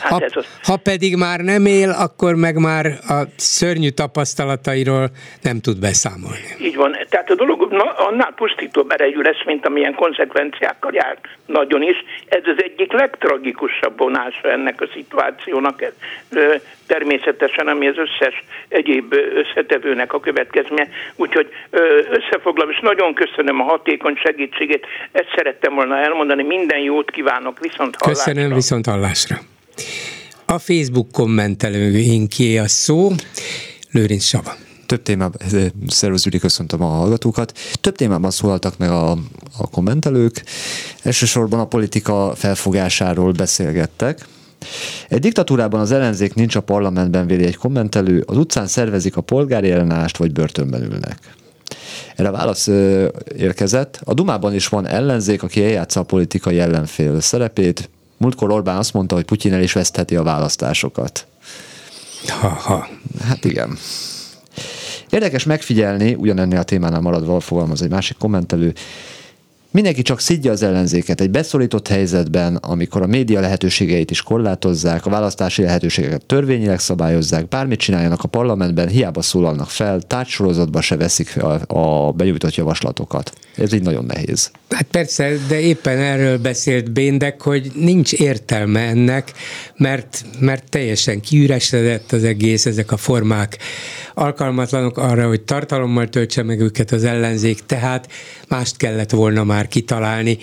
[0.00, 0.44] Hát ha, az...
[0.62, 6.48] ha pedig már nem él, akkor meg már a szörnyű tapasztalatairól amiről nem tud beszámolni.
[6.60, 6.96] Így van.
[7.08, 11.18] Tehát a dolog na, annál pusztítóbb erejű lesz, mint amilyen konzekvenciákkal jár.
[11.46, 11.96] Nagyon is.
[12.26, 15.92] Ez az egyik legtragikusabb vonása ennek a szituációnak.
[16.86, 20.88] Természetesen, ami az összes egyéb összetevőnek a következménye.
[21.16, 21.48] Úgyhogy
[22.10, 24.86] összefoglalom, és nagyon köszönöm a hatékony segítségét.
[25.12, 26.42] Ezt szerettem volna elmondani.
[26.42, 28.32] Minden jót kívánok, viszont hallásra.
[28.32, 29.36] Köszönöm, viszont hallásra.
[30.46, 33.08] A Facebook kommentelőinké a szó.
[33.92, 34.52] Lőrinc Sava
[34.90, 39.10] több témában, eh, szervusz Üli, köszöntöm a hallgatókat, több témában szólaltak meg a,
[39.58, 40.44] a kommentelők,
[41.02, 44.26] elsősorban a politika felfogásáról beszélgettek,
[45.08, 49.70] egy diktatúrában az ellenzék nincs a parlamentben, véli egy kommentelő, az utcán szervezik a polgári
[49.70, 51.18] ellenállást, vagy börtönben ülnek.
[52.16, 54.00] Erre válasz ö, érkezett.
[54.04, 57.90] A Dumában is van ellenzék, aki eljátsza a politikai ellenfél szerepét.
[58.16, 61.26] Múltkor Orbán azt mondta, hogy Putyin el is vesztheti a választásokat.
[62.28, 62.88] Ha-ha.
[63.22, 63.78] Hát igen.
[65.10, 68.72] Érdekes megfigyelni, ugyanennél a témánál maradva fogalmaz egy másik kommentelő,
[69.72, 75.10] Mindenki csak szidja az ellenzéket egy beszorított helyzetben, amikor a média lehetőségeit is korlátozzák, a
[75.10, 81.60] választási lehetőségeket törvényileg szabályozzák, bármit csináljanak a parlamentben, hiába szólalnak fel, tárgysorozatba se veszik a,
[81.66, 83.32] a benyújtott javaslatokat.
[83.56, 84.50] Ez így nagyon nehéz.
[84.70, 89.32] Hát persze, de éppen erről beszélt Béndek, hogy nincs értelme ennek,
[89.76, 93.58] mert, mert teljesen kiüresedett az egész, ezek a formák
[94.14, 98.08] alkalmatlanok arra, hogy tartalommal töltse meg őket az ellenzék, tehát
[98.50, 100.38] mást kellett volna már kitalálni,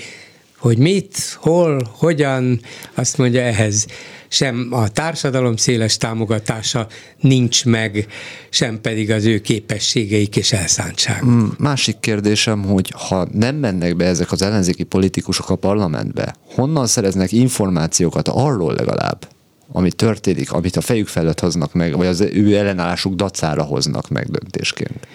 [0.58, 2.62] hogy mit, hol, hogyan,
[2.94, 3.86] azt mondja ehhez
[4.28, 6.88] sem a társadalom széles támogatása
[7.20, 8.08] nincs meg,
[8.50, 11.26] sem pedig az ő képességeik és elszántság.
[11.26, 16.88] Mm, másik kérdésem, hogy ha nem mennek be ezek az ellenzéki politikusok a parlamentbe, honnan
[16.88, 19.28] szereznek információkat arról legalább,
[19.72, 24.30] ami történik, amit a fejük felett hoznak meg, vagy az ő ellenállásuk dacára hoznak meg
[24.30, 25.08] döntésként.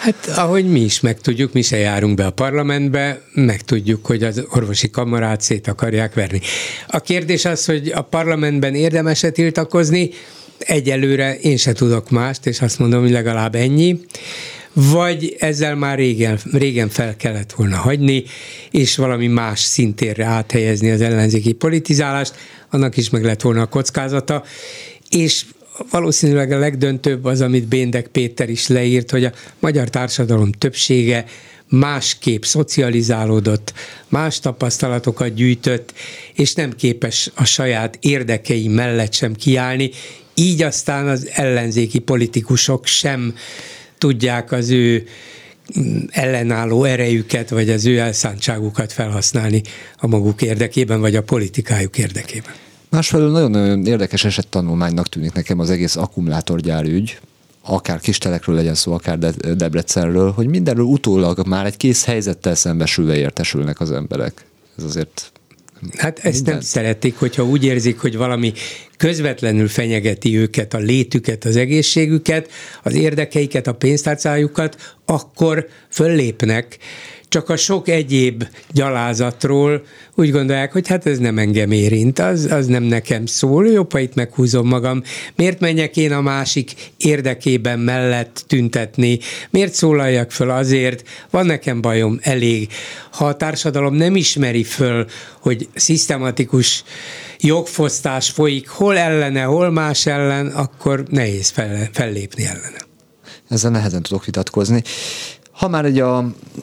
[0.00, 4.90] Hát ahogy mi is megtudjuk, mi se járunk be a parlamentbe, megtudjuk, hogy az orvosi
[4.90, 6.40] kamarát szét akarják verni.
[6.88, 10.10] A kérdés az, hogy a parlamentben érdemes-e tiltakozni,
[10.58, 14.00] egyelőre én se tudok mást, és azt mondom, hogy legalább ennyi.
[14.72, 18.24] Vagy ezzel már régen, régen fel kellett volna hagyni,
[18.70, 22.34] és valami más szintérre áthelyezni az ellenzéki politizálást,
[22.70, 24.44] annak is meg lett volna a kockázata,
[25.10, 25.44] és
[25.90, 31.24] valószínűleg a legdöntőbb az, amit Béndek Péter is leírt, hogy a magyar társadalom többsége
[31.68, 33.72] másképp szocializálódott,
[34.08, 35.92] más tapasztalatokat gyűjtött,
[36.34, 39.90] és nem képes a saját érdekei mellett sem kiállni,
[40.34, 43.34] így aztán az ellenzéki politikusok sem
[43.98, 45.06] tudják az ő
[45.78, 49.62] mm, ellenálló erejüket, vagy az ő elszántságukat felhasználni
[49.96, 52.52] a maguk érdekében, vagy a politikájuk érdekében.
[52.90, 57.18] Másfelől nagyon érdekes eset tanulmánynak tűnik nekem az egész akkumulátorgyár ügy,
[57.62, 63.16] akár kistelekről legyen szó, akár De- Debrecenről, hogy mindenről utólag már egy kész helyzettel szembesülve
[63.16, 64.44] értesülnek az emberek.
[64.78, 65.32] Ez azért
[65.96, 66.52] Hát ezt Minden.
[66.52, 68.52] nem szeretik, hogyha úgy érzik, hogy valami
[68.96, 72.50] közvetlenül fenyegeti őket, a létüket, az egészségüket,
[72.82, 76.78] az érdekeiket, a pénztárcájukat, akkor föllépnek,
[77.30, 79.82] csak a sok egyéb gyalázatról
[80.14, 83.98] úgy gondolják, hogy hát ez nem engem érint, az, az nem nekem szól, jobb, ha
[83.98, 85.02] itt meghúzom magam.
[85.36, 89.18] Miért menjek én a másik érdekében mellett tüntetni?
[89.50, 91.08] Miért szólaljak föl azért?
[91.30, 92.68] Van nekem bajom elég.
[93.12, 95.06] Ha a társadalom nem ismeri föl,
[95.40, 96.84] hogy szisztematikus
[97.40, 102.78] jogfosztás folyik, hol ellene, hol más ellen, akkor nehéz fel, fellépni ellene.
[103.48, 104.82] Ezzel nehezen tudok vitatkozni.
[105.60, 106.16] Ha már egy a,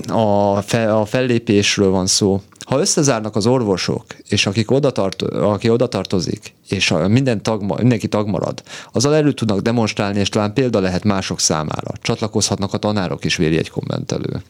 [0.07, 5.69] a, fe, a fellépésről van szó, ha összezárnak az orvosok, és akik oda tart, aki
[5.69, 10.79] oda tartozik, és minden tag, mindenki tag marad, azzal elő tudnak demonstrálni, és talán példa
[10.79, 11.91] lehet mások számára.
[12.01, 14.41] Csatlakozhatnak a tanárok is, véri egy kommentelő.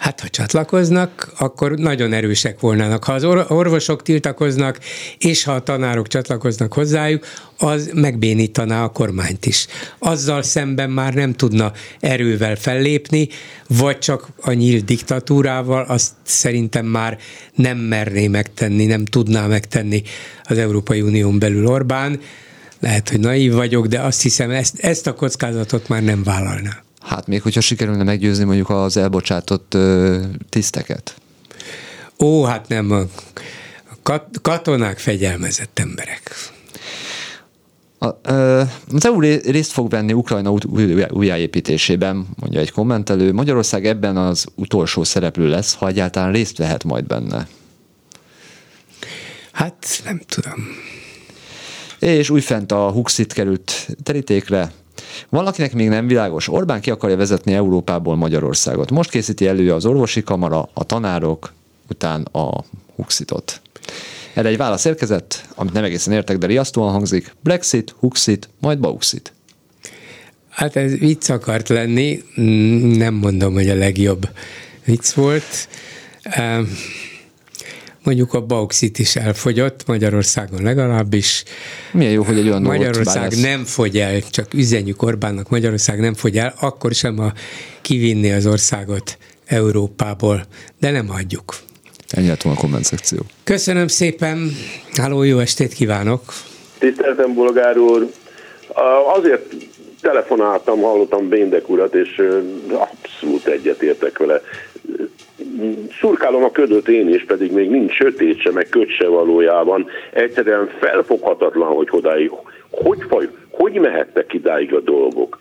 [0.00, 3.04] Hát ha csatlakoznak, akkor nagyon erősek volnának.
[3.04, 4.78] Ha az orvosok tiltakoznak,
[5.18, 7.26] és ha a tanárok csatlakoznak hozzájuk,
[7.58, 9.66] az megbénítaná a kormányt is.
[9.98, 13.28] Azzal szemben már nem tudna erővel fellépni,
[13.68, 17.18] vagy csak a nyílt diktatúrával, azt szerintem már
[17.54, 20.02] nem merné megtenni, nem tudná megtenni
[20.42, 22.20] az Európai Unión belül Orbán.
[22.78, 26.82] Lehet, hogy naív vagyok, de azt hiszem, ezt, ezt a kockázatot már nem vállalná.
[27.00, 31.14] Hát még hogyha sikerülne meggyőzni mondjuk az elbocsátott ö, tiszteket?
[32.18, 33.02] Ó, hát nem, a
[34.02, 36.34] kat- katonák fegyelmezett emberek.
[37.98, 38.06] A,
[38.92, 40.54] az EU részt fog venni Ukrajna
[41.08, 43.32] újjáépítésében, mondja egy kommentelő.
[43.32, 47.48] Magyarország ebben az utolsó szereplő lesz, ha egyáltalán részt vehet majd benne.
[49.52, 50.66] Hát nem tudom.
[51.98, 54.72] És újfent a Huxit került terítékre,
[55.28, 58.90] Valakinek még nem világos, Orbán ki akarja vezetni Európából Magyarországot.
[58.90, 61.52] Most készíti elő az orvosi kamara, a tanárok,
[61.88, 62.64] után a
[62.96, 63.60] Huxitot.
[64.34, 67.34] Erre egy válasz érkezett, amit nem egészen értek, de riasztóan hangzik.
[67.40, 69.32] Brexit, Huxit, majd Bauxit.
[70.48, 72.22] Hát ez vicc akart lenni,
[72.96, 74.28] nem mondom, hogy a legjobb
[74.84, 75.68] vicc volt
[78.02, 81.44] mondjuk a bauxit is elfogyott, Magyarországon legalábbis.
[81.92, 86.38] Milyen jó, hogy egy olyan Magyarország nem fogy el, csak üzenjük Orbánnak, Magyarország nem fogy
[86.38, 87.32] el, akkor sem a
[87.80, 90.42] kivinni az országot Európából,
[90.80, 91.54] de nem hagyjuk.
[92.08, 93.18] Ennyi lett a komment szekció.
[93.44, 94.50] Köszönöm szépen,
[94.92, 96.22] háló, jó estét kívánok!
[96.78, 98.10] Tiszteltem, Bolgár úr!
[99.16, 99.54] Azért
[100.00, 102.22] telefonáltam, hallottam Béndek urat, és
[102.68, 104.42] abszolút egyetértek vele
[106.00, 109.86] szurkálom a ködöt én is, pedig még nincs sötét se, meg köt se valójában.
[110.10, 112.30] Egyszerűen felfoghatatlan, hogy hodáig,
[112.70, 115.38] hogy, hogy, hogy mehettek idáig a dolgok.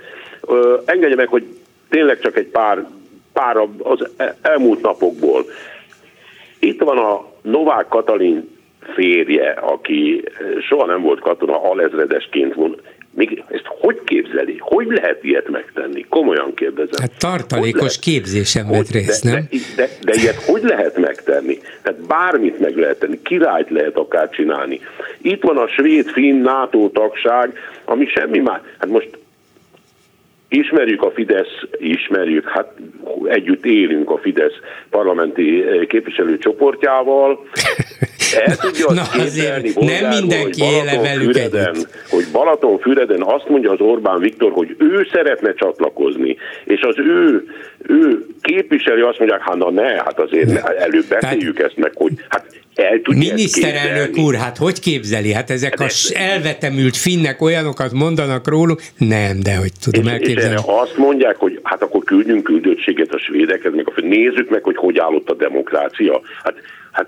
[0.85, 1.45] Engedje meg, hogy
[1.89, 2.85] tényleg csak egy pár,
[3.34, 4.07] pár az
[4.41, 5.45] elmúlt napokból.
[6.59, 8.57] Itt van a Novák Katalin
[8.93, 10.23] férje, aki
[10.59, 12.53] soha nem volt katona, alezredesként
[13.14, 14.57] még ezt hogy képzeli?
[14.60, 16.06] Hogy lehet ilyet megtenni?
[16.10, 17.02] Komolyan kérdezem.
[17.02, 19.48] Hát tartalékos lehet, képzésem vett részt, nem?
[19.49, 21.60] De, de, de ilyet hogy lehet megtenni?
[21.81, 24.80] Tehát bármit meg lehet tenni, királyt lehet akár csinálni.
[25.22, 27.53] Itt van a svéd-finn NATO tagság,
[27.86, 28.61] ami semmi már.
[28.77, 29.10] Hát most
[30.49, 32.73] Ismerjük a Fidesz, ismerjük, hát
[33.23, 34.53] együtt élünk a Fidesz
[34.89, 37.39] parlamenti képviselőcsoportjával.
[38.45, 43.80] El tudja Na, azért nem bolgár úr, mindenki hogy Balatonfüreden- hogy Balatonfüreden azt mondja az
[43.80, 47.45] Orbán Viktor, hogy ő szeretne csatlakozni, és az ő,
[47.88, 52.11] ő képviselő azt mondják, hát na ne, hát azért ne, előbb beszéljük ezt meg, hogy
[52.30, 52.45] hát
[52.76, 55.34] el tudja Miniszterelnök úr, hát hogy képzeli?
[55.34, 58.81] Hát ezek a s- elvetemült finnek olyanokat mondanak rólunk?
[58.97, 60.56] Nem, de hogy tudom És, és elképzelni.
[60.56, 64.76] erre azt mondják, hogy hát akkor küldjünk küldöttséget a svédekhez, meg a, nézzük meg, hogy
[64.77, 66.22] hogy állott a demokrácia.
[66.43, 66.53] Hát,
[66.91, 67.07] hát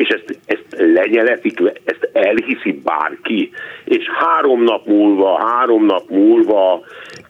[0.00, 0.64] és ezt, ezt
[0.94, 3.50] lenyeletik, ezt elhiszi bárki,
[3.84, 6.80] és három nap múlva, három nap múlva,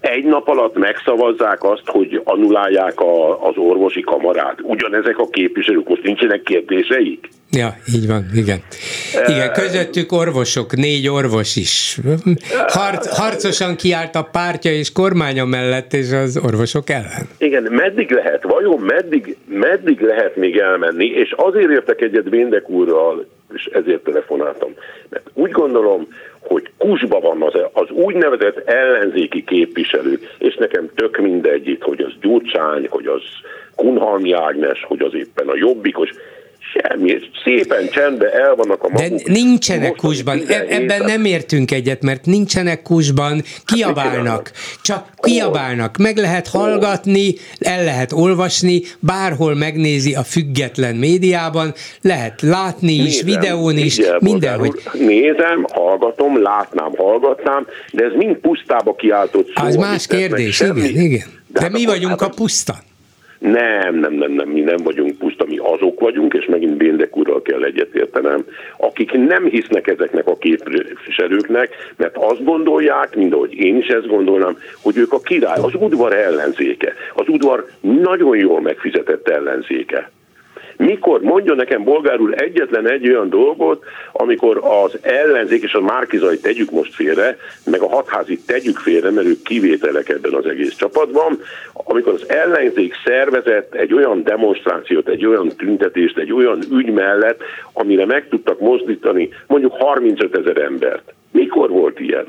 [0.01, 4.59] egy nap alatt megszavazzák azt, hogy annulálják a, az orvosi kamarát.
[4.63, 7.29] Ugyanezek a képviselők, most nincsenek kérdéseik?
[7.53, 8.59] Ja, így van, igen.
[9.27, 11.99] Igen, közöttük orvosok, négy orvos is.
[12.67, 17.29] Harc, harcosan kiállt a pártja és kormánya mellett, és az orvosok ellen.
[17.39, 22.31] Igen, meddig lehet, vajon meddig, meddig lehet még elmenni, és azért értek egyet
[22.61, 24.75] Béndek úrral, és ezért telefonáltam,
[25.09, 26.07] mert úgy gondolom,
[26.41, 32.13] hogy kusba van az, az úgynevezett ellenzéki képviselők, és nekem tök mindegy itt, hogy az
[32.21, 33.23] Gyurcsány, hogy az
[33.75, 36.11] Kunhalmi Ágnes, hogy az éppen a Jobbikos,
[36.73, 39.27] semmi, szépen csendben el vannak a De maguk.
[39.29, 44.51] nincsenek mostani kusban, E- 17 ebben nem értünk egyet, mert nincsenek kusban, kiabálnak,
[44.83, 52.93] csak kiabálnak, meg lehet hallgatni, el lehet olvasni, bárhol megnézi a független médiában, lehet látni
[52.93, 54.73] is, Nézem, videón is, mindenhogy.
[54.93, 59.65] Nézem, hallgatom, látnám, hallgatnám, de ez mind pusztába kiáltott szó.
[59.65, 61.27] Az más kérdés, igen, igen.
[61.53, 62.75] De hát mi vagyunk hát a puszta.
[63.39, 65.10] Nem, nem, nem, nem, mi nem vagyunk
[66.01, 68.45] vagyunk, és megint Béndek úrral kell egyetértenem,
[68.77, 74.57] akik nem hisznek ezeknek a képviselőknek, mert azt gondolják, mind ahogy én is ezt gondolnám,
[74.83, 80.11] hogy ők a király, az udvar ellenzéke, az udvar nagyon jól megfizetett ellenzéke.
[80.81, 86.39] Mikor mondja nekem bolgár úr egyetlen egy olyan dolgot, amikor az ellenzék és a márkizai
[86.39, 91.39] tegyük most félre, meg a hatházit tegyük félre, mert ők kivételek ebben az egész csapatban,
[91.73, 97.43] amikor az ellenzék szervezett egy olyan demonstrációt, egy olyan tüntetést, egy olyan ügy mellett,
[97.73, 101.13] amire meg tudtak mozdítani mondjuk 35 ezer embert.
[101.31, 102.27] Mikor volt ilyen?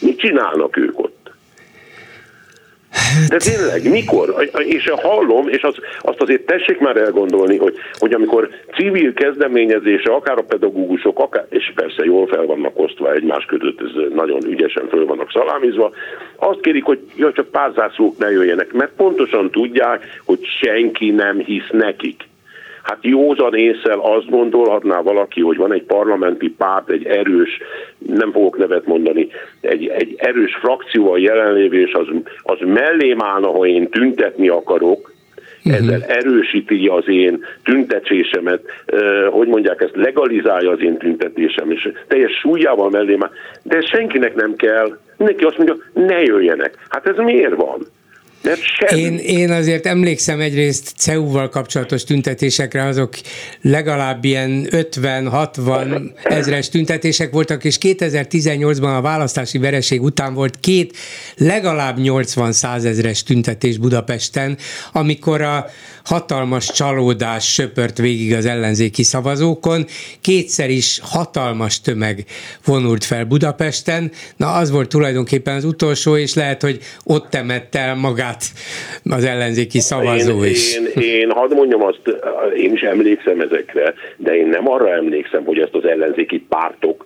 [0.00, 1.21] Mit csinálnak ők ott?
[3.28, 4.48] De tényleg, mikor?
[4.64, 10.38] És hallom, és az, azt azért tessék már elgondolni, hogy, hogy amikor civil kezdeményezése, akár
[10.38, 15.06] a pedagógusok, akár, és persze jól fel vannak osztva egymás között, ez nagyon ügyesen föl
[15.06, 15.90] vannak szalámizva,
[16.36, 21.38] azt kérik, hogy ja, csak pár zászlók ne jöjjenek, mert pontosan tudják, hogy senki nem
[21.38, 22.30] hisz nekik.
[22.82, 27.60] Hát józan észsel azt gondolhatná valaki, hogy van egy parlamenti párt, egy erős,
[27.98, 29.28] nem fogok nevet mondani,
[29.60, 32.06] egy, egy erős frakció a jelenlévő, és az,
[32.42, 35.12] az mellém állna, ha én tüntetni akarok,
[35.64, 38.62] ezzel erősíti az én tüntetésemet,
[39.30, 43.30] hogy mondják ezt, legalizálja az én tüntetésem, és teljes súlyával mellém áll.
[43.62, 44.98] De senkinek nem kell.
[45.16, 46.86] Mindenki azt mondja, ne jöjjenek.
[46.88, 47.86] Hát ez miért van?
[48.94, 53.14] Én, én azért emlékszem egyrészt CEU-val kapcsolatos tüntetésekre, azok
[53.60, 60.96] legalább ilyen 50-60 ezres tüntetések voltak, és 2018-ban a választási vereség után volt két
[61.36, 64.58] legalább 80 százezres tüntetés Budapesten,
[64.92, 65.66] amikor a
[66.04, 69.86] hatalmas csalódás söpört végig az ellenzéki szavazókon,
[70.20, 72.24] kétszer is hatalmas tömeg
[72.64, 77.94] vonult fel Budapesten, na az volt tulajdonképpen az utolsó, és lehet, hogy ott temett el
[77.94, 78.31] magát
[79.04, 80.76] az ellenzéki szavazó én, is.
[80.76, 82.00] Én, én hadd mondjam azt,
[82.56, 87.04] én is emlékszem ezekre, de én nem arra emlékszem, hogy ezt az ellenzéki pártok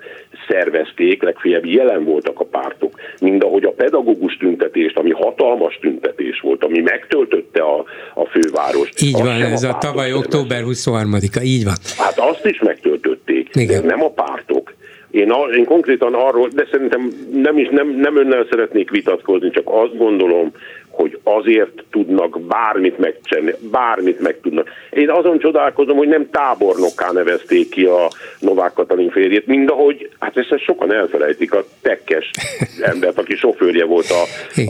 [0.49, 3.01] szervezték, legfeljebb jelen voltak a pártok.
[3.21, 7.85] Mind ahogy a pedagógus tüntetést, ami hatalmas tüntetés volt, ami megtöltötte a,
[8.15, 9.03] a fővárost.
[9.03, 11.75] Így van, ez a pártok tavaly október 23-a, így van.
[11.99, 13.85] Hát azt is megtöltötték, Igen.
[13.85, 14.75] nem a pártok.
[15.11, 19.63] Én, a, én konkrétan arról, de szerintem nem is nem, nem önnel szeretnék vitatkozni, csak
[19.65, 20.53] azt gondolom,
[20.97, 24.69] hogy azért tudnak bármit megcsinálni, bármit meg tudnak.
[24.91, 30.37] Én azon csodálkozom, hogy nem tábornokká nevezték ki a Novák Katalin férjét, mind ahogy, hát
[30.37, 32.31] ezt sokan elfelejtik, a tekkes
[32.93, 34.23] embert, aki sofőrje volt a,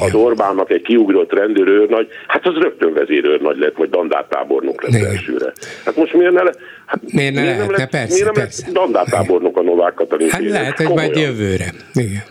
[0.04, 5.10] az Orbánnak, egy kiugrott rendőrőrnagy, hát az rögtön vezérőrnagy lett, vagy dandártábornok lett Igen.
[5.10, 5.52] elsőre.
[5.84, 6.52] Hát most miért ne le,
[6.86, 7.76] hát Miért ne nem lehetne?
[7.76, 8.62] lett, Persze, miért nem persze.
[8.66, 11.72] lett dandártábornok a Novák Katalin Hát lehet, hogy majd jövőre.
[11.94, 12.22] Igen.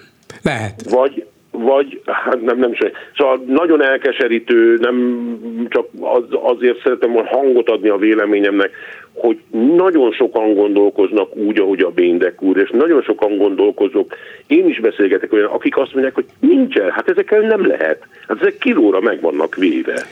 [0.42, 0.82] Lehet.
[0.90, 1.26] Vagy,
[1.58, 2.92] vagy hát nem, nem sem.
[3.18, 5.28] Szóval nagyon elkeserítő, nem
[5.70, 8.72] csak az, azért szeretem hogy hangot adni a véleményemnek,
[9.14, 9.38] hogy
[9.76, 14.14] nagyon sokan gondolkoznak úgy, ahogy a Béndek úr, és nagyon sokan gondolkozok,
[14.48, 18.08] én is beszélgetek olyan, akik azt mondják, hogy nincsen, hát ezekkel nem lehet.
[18.28, 20.06] Hát ezek kilóra meg vannak véve.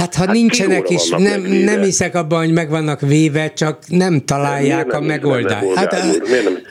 [0.00, 4.24] Hát ha hát nincsenek is, nem, nem hiszek abban, hogy meg vannak véve, csak nem
[4.24, 5.74] találják nem, a megoldást.
[5.74, 6.20] Hát, hát,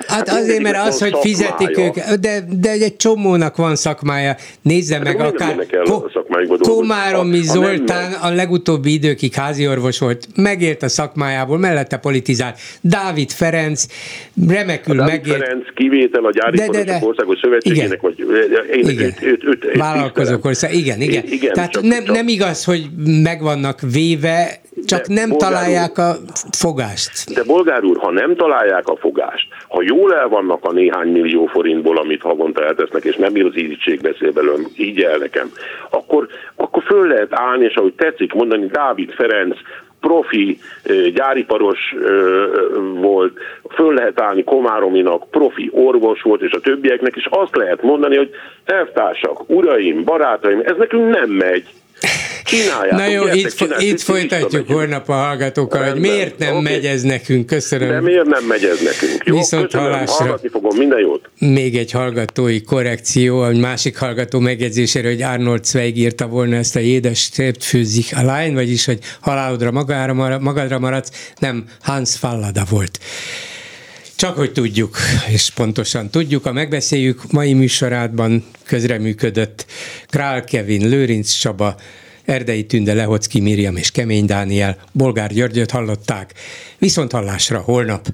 [0.07, 4.35] hát azért, mert az, hogy fizetik őket, de, de egy csomónak van szakmája.
[4.61, 5.65] Nézze hát meg akár
[6.61, 12.55] Komáromi Zoltán a legutóbbi időkig háziorvos volt, megért a szakmájából, mellette politizál.
[12.81, 13.85] Dávid Ferenc
[14.47, 15.37] remekül a megért.
[15.37, 16.99] Ferenc kivétel a gyári de, de, de.
[17.01, 18.19] országos szövetségének, vagy
[18.71, 19.05] én, igen.
[19.05, 21.23] Őt, őt, őt, Vállalkozók ország, igen, igen.
[21.25, 22.15] igen Tehát csak, nem, csak.
[22.15, 22.89] nem igaz, hogy
[23.23, 26.15] meg vannak véve, csak de nem találják úr, a
[26.57, 27.33] fogást.
[27.33, 31.45] De bolgár úr, ha nem találják a fogást, ha jól el vannak a néhány millió
[31.45, 35.51] forintból, amit havonta eltesznek, és nem az ízítség beszél belőlem, így el nekem,
[35.89, 39.57] akkor, akkor föl lehet állni, és ahogy tetszik mondani, Dávid Ferenc
[39.99, 40.57] profi
[41.13, 41.95] gyáriparos
[42.93, 43.39] volt,
[43.69, 48.29] föl lehet állni Komárominak, profi orvos volt, és a többieknek, és azt lehet mondani, hogy
[48.65, 51.63] elvtársak, uraim, barátaim, ez nekünk nem megy,
[52.43, 52.91] Csinálják.
[52.91, 56.61] Na jó, itt, csinálják, itt folytatjuk holnap a hallgatókkal, hogy miért nem okay.
[56.61, 57.45] megy ez nekünk.
[57.45, 57.89] Köszönöm.
[57.89, 59.23] De miért nem megy ez nekünk?
[59.25, 60.15] Jó, Viszont köszönöm, hallásra.
[60.15, 61.29] hallgatni fogom, minden jót.
[61.39, 66.79] Még egy hallgatói korrekció, egy másik hallgató megjegyzésére, hogy Arnold Zweig írta volna ezt a
[66.79, 72.99] édes főzik a lány, vagyis, hogy halálodra magára, magadra maradsz, nem Hans Fallada volt.
[74.19, 74.97] Csak hogy tudjuk,
[75.33, 79.65] és pontosan tudjuk, a megbeszéljük mai műsorádban közreműködött
[80.07, 81.75] Král Kevin, Lőrinc Csaba,
[82.25, 86.33] Erdei Tünde, Lehocki Miriam és Kemény Dániel, Bolgár Györgyöt hallották.
[86.77, 88.07] Viszont hallásra holnap.